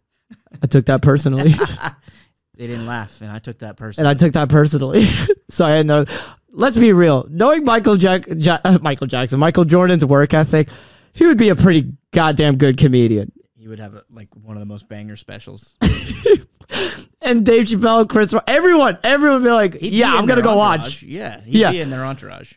I 0.63 0.67
took 0.67 0.87
that 0.87 1.01
personally, 1.03 1.55
They 2.57 2.67
didn't 2.67 2.87
laugh, 2.87 3.21
and 3.23 3.31
I 3.31 3.39
took 3.39 3.61
that 3.61 3.77
personally. 3.77 4.11
and 4.11 4.15
I 4.15 4.19
took 4.23 4.35
that 4.35 4.49
personally. 4.51 5.07
so 5.49 5.65
I 5.65 5.71
had 5.71 5.87
no. 5.87 6.05
Let's 6.53 6.77
be 6.77 6.93
real. 6.93 7.27
Knowing 7.31 7.65
Michael 7.65 7.97
Jack, 7.97 8.25
ja- 8.29 8.59
uh, 8.65 8.79
Michael 8.83 9.07
Jackson, 9.07 9.39
Michael 9.41 9.65
Jordan's 9.65 10.05
work 10.05 10.35
ethic, 10.35 10.69
he 11.15 11.25
would 11.25 11.39
be 11.39 11.49
a 11.49 11.57
pretty 11.57 11.93
goddamn 12.13 12.57
good 12.59 12.77
comedian. 12.77 13.33
he 13.57 13.69
would 13.69 13.79
have 13.79 13.95
a, 13.95 14.03
like 14.11 14.29
one 14.35 14.57
of 14.57 14.61
the 14.61 14.67
most 14.67 14.89
banger 14.89 15.17
specials. 15.17 15.75
And 17.23 17.45
Dave 17.45 17.67
Chappelle, 17.67 18.09
Chris, 18.09 18.33
Rock, 18.33 18.45
everyone, 18.47 18.99
everyone 19.05 19.43
would 19.43 19.49
be 19.49 19.53
like, 19.53 19.75
He'd 19.75 19.93
"Yeah, 19.93 20.13
be 20.13 20.19
I'm 20.19 20.27
gonna 20.27 20.41
go 20.43 20.59
entourage. 20.61 20.81
watch." 20.81 21.03
Yeah, 21.03 21.41
he'd 21.43 21.59
Yeah. 21.61 21.71
be 21.71 21.81
in 21.81 21.91
their 21.91 22.05
entourage. 22.05 22.55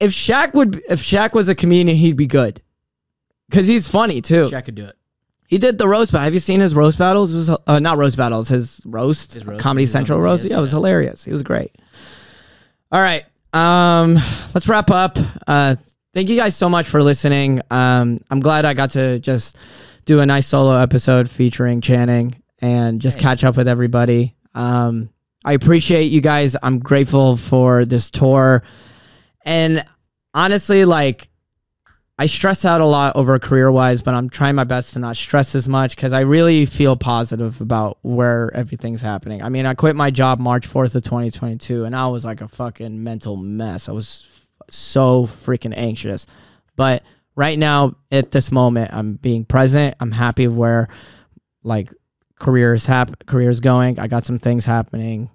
If 0.00 0.12
Shaq 0.12 0.54
would, 0.54 0.82
if 0.88 1.00
Shaq 1.02 1.32
was 1.32 1.48
a 1.48 1.54
comedian, 1.54 1.96
he'd 1.96 2.16
be 2.16 2.26
good, 2.26 2.60
because 3.48 3.66
he's 3.66 3.88
funny 3.88 4.20
too. 4.20 4.44
Shaq 4.44 4.66
could 4.66 4.74
do 4.74 4.84
it. 4.86 4.96
He 5.48 5.58
did 5.58 5.78
the 5.78 5.86
roast 5.88 6.10
battle. 6.12 6.24
Have 6.24 6.34
you 6.34 6.40
seen 6.40 6.60
his 6.60 6.74
roast 6.74 6.98
battles? 6.98 7.32
It 7.32 7.36
was 7.36 7.50
uh, 7.66 7.78
not 7.78 7.98
roast 7.98 8.16
battles. 8.16 8.48
His 8.48 8.80
roast, 8.84 9.34
His 9.34 9.46
roast- 9.46 9.60
Comedy 9.60 9.86
Central 9.86 10.20
roast. 10.20 10.44
Yeah, 10.44 10.58
it 10.58 10.60
was 10.60 10.70
yeah. 10.72 10.76
hilarious. 10.78 11.24
He 11.24 11.30
was 11.32 11.42
great. 11.42 11.70
All 12.92 13.00
right, 13.00 13.24
Um, 13.52 14.14
let's 14.54 14.68
wrap 14.68 14.90
up. 14.90 15.18
Uh, 15.46 15.76
thank 16.14 16.28
you 16.28 16.36
guys 16.36 16.54
so 16.56 16.68
much 16.68 16.88
for 16.88 17.02
listening. 17.02 17.60
Um, 17.70 18.18
I'm 18.30 18.40
glad 18.40 18.64
I 18.64 18.74
got 18.74 18.90
to 18.92 19.18
just 19.18 19.56
do 20.04 20.20
a 20.20 20.26
nice 20.26 20.46
solo 20.46 20.76
episode 20.78 21.28
featuring 21.30 21.80
Channing 21.80 22.32
and 22.60 23.00
just 23.00 23.16
Hey. 23.18 23.22
catch 23.22 23.44
up 23.44 23.56
with 23.56 23.66
everybody. 23.68 24.34
Um, 24.54 25.10
I 25.44 25.52
appreciate 25.52 26.10
you 26.12 26.20
guys. 26.20 26.56
I'm 26.62 26.78
grateful 26.80 27.36
for 27.36 27.84
this 27.84 28.10
tour. 28.10 28.62
And 29.46 29.84
honestly, 30.34 30.84
like, 30.84 31.28
I 32.18 32.26
stress 32.26 32.64
out 32.64 32.80
a 32.80 32.86
lot 32.86 33.14
over 33.14 33.38
career 33.38 33.70
wise, 33.70 34.00
but 34.00 34.14
I'm 34.14 34.30
trying 34.30 34.54
my 34.54 34.64
best 34.64 34.94
to 34.94 34.98
not 34.98 35.16
stress 35.16 35.54
as 35.54 35.68
much 35.68 35.94
because 35.94 36.14
I 36.14 36.20
really 36.20 36.64
feel 36.64 36.96
positive 36.96 37.60
about 37.60 37.98
where 38.02 38.50
everything's 38.54 39.02
happening. 39.02 39.42
I 39.42 39.50
mean, 39.50 39.66
I 39.66 39.74
quit 39.74 39.96
my 39.96 40.10
job 40.10 40.40
March 40.40 40.66
4th 40.66 40.94
of 40.94 41.02
2022 41.02 41.84
and 41.84 41.94
I 41.94 42.06
was 42.06 42.24
like 42.24 42.40
a 42.40 42.48
fucking 42.48 43.04
mental 43.04 43.36
mess. 43.36 43.88
I 43.88 43.92
was 43.92 44.26
f- 44.26 44.48
so 44.70 45.26
freaking 45.26 45.74
anxious. 45.76 46.24
But 46.74 47.02
right 47.34 47.58
now, 47.58 47.96
at 48.10 48.30
this 48.30 48.50
moment, 48.50 48.94
I'm 48.94 49.14
being 49.16 49.44
present. 49.44 49.94
I'm 50.00 50.12
happy 50.12 50.44
of 50.44 50.56
where 50.56 50.88
like 51.62 51.92
careers 52.38 52.86
hap- 52.86 53.26
careers 53.26 53.60
going. 53.60 53.98
I 53.98 54.08
got 54.08 54.24
some 54.24 54.38
things 54.38 54.64
happening 54.64 55.28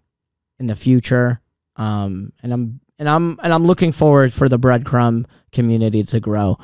in 0.59 0.65
the 0.65 0.75
future. 0.75 1.41
Um, 1.75 2.33
and 2.41 2.51
I'm 2.51 2.80
and 3.01 3.09
I'm 3.09 3.39
and 3.41 3.51
I'm 3.51 3.63
looking 3.63 3.91
forward 3.91 4.31
for 4.31 4.47
the 4.47 4.59
breadcrumb 4.59 5.25
community 5.51 6.03
to 6.03 6.19
grow. 6.19 6.59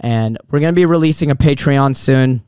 And 0.00 0.38
we're 0.50 0.60
gonna 0.60 0.72
be 0.72 0.86
releasing 0.86 1.30
a 1.30 1.36
Patreon 1.36 1.94
soon. 1.94 2.42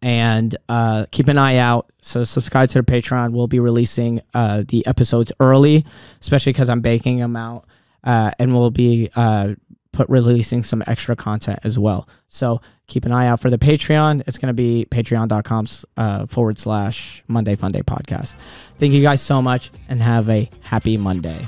And 0.00 0.56
uh, 0.68 1.06
keep 1.12 1.28
an 1.28 1.38
eye 1.38 1.56
out. 1.56 1.92
So 2.02 2.24
subscribe 2.24 2.68
to 2.70 2.82
the 2.82 2.84
Patreon. 2.84 3.32
We'll 3.32 3.46
be 3.46 3.60
releasing 3.60 4.20
uh, 4.34 4.64
the 4.66 4.84
episodes 4.86 5.32
early, 5.38 5.84
especially 6.20 6.52
because 6.52 6.68
I'm 6.68 6.80
baking 6.80 7.18
them 7.18 7.36
out. 7.36 7.66
Uh, 8.02 8.32
and 8.40 8.52
we'll 8.52 8.72
be 8.72 9.10
uh, 9.14 9.54
put 9.92 10.08
releasing 10.08 10.64
some 10.64 10.82
extra 10.88 11.14
content 11.14 11.60
as 11.62 11.78
well. 11.78 12.08
So 12.26 12.60
keep 12.88 13.04
an 13.04 13.12
eye 13.12 13.28
out 13.28 13.38
for 13.38 13.48
the 13.48 13.58
Patreon. 13.58 14.24
It's 14.26 14.38
going 14.38 14.48
to 14.48 14.54
be 14.54 14.88
patreon.com 14.90 15.66
uh, 15.96 16.26
forward 16.26 16.58
slash 16.58 17.22
Monday 17.28 17.54
Fun 17.54 17.70
Day 17.70 17.82
podcast. 17.82 18.34
Thank 18.78 18.94
you 18.94 19.02
guys 19.02 19.22
so 19.22 19.40
much 19.40 19.70
and 19.88 20.02
have 20.02 20.28
a 20.28 20.50
happy 20.62 20.96
Monday. 20.96 21.46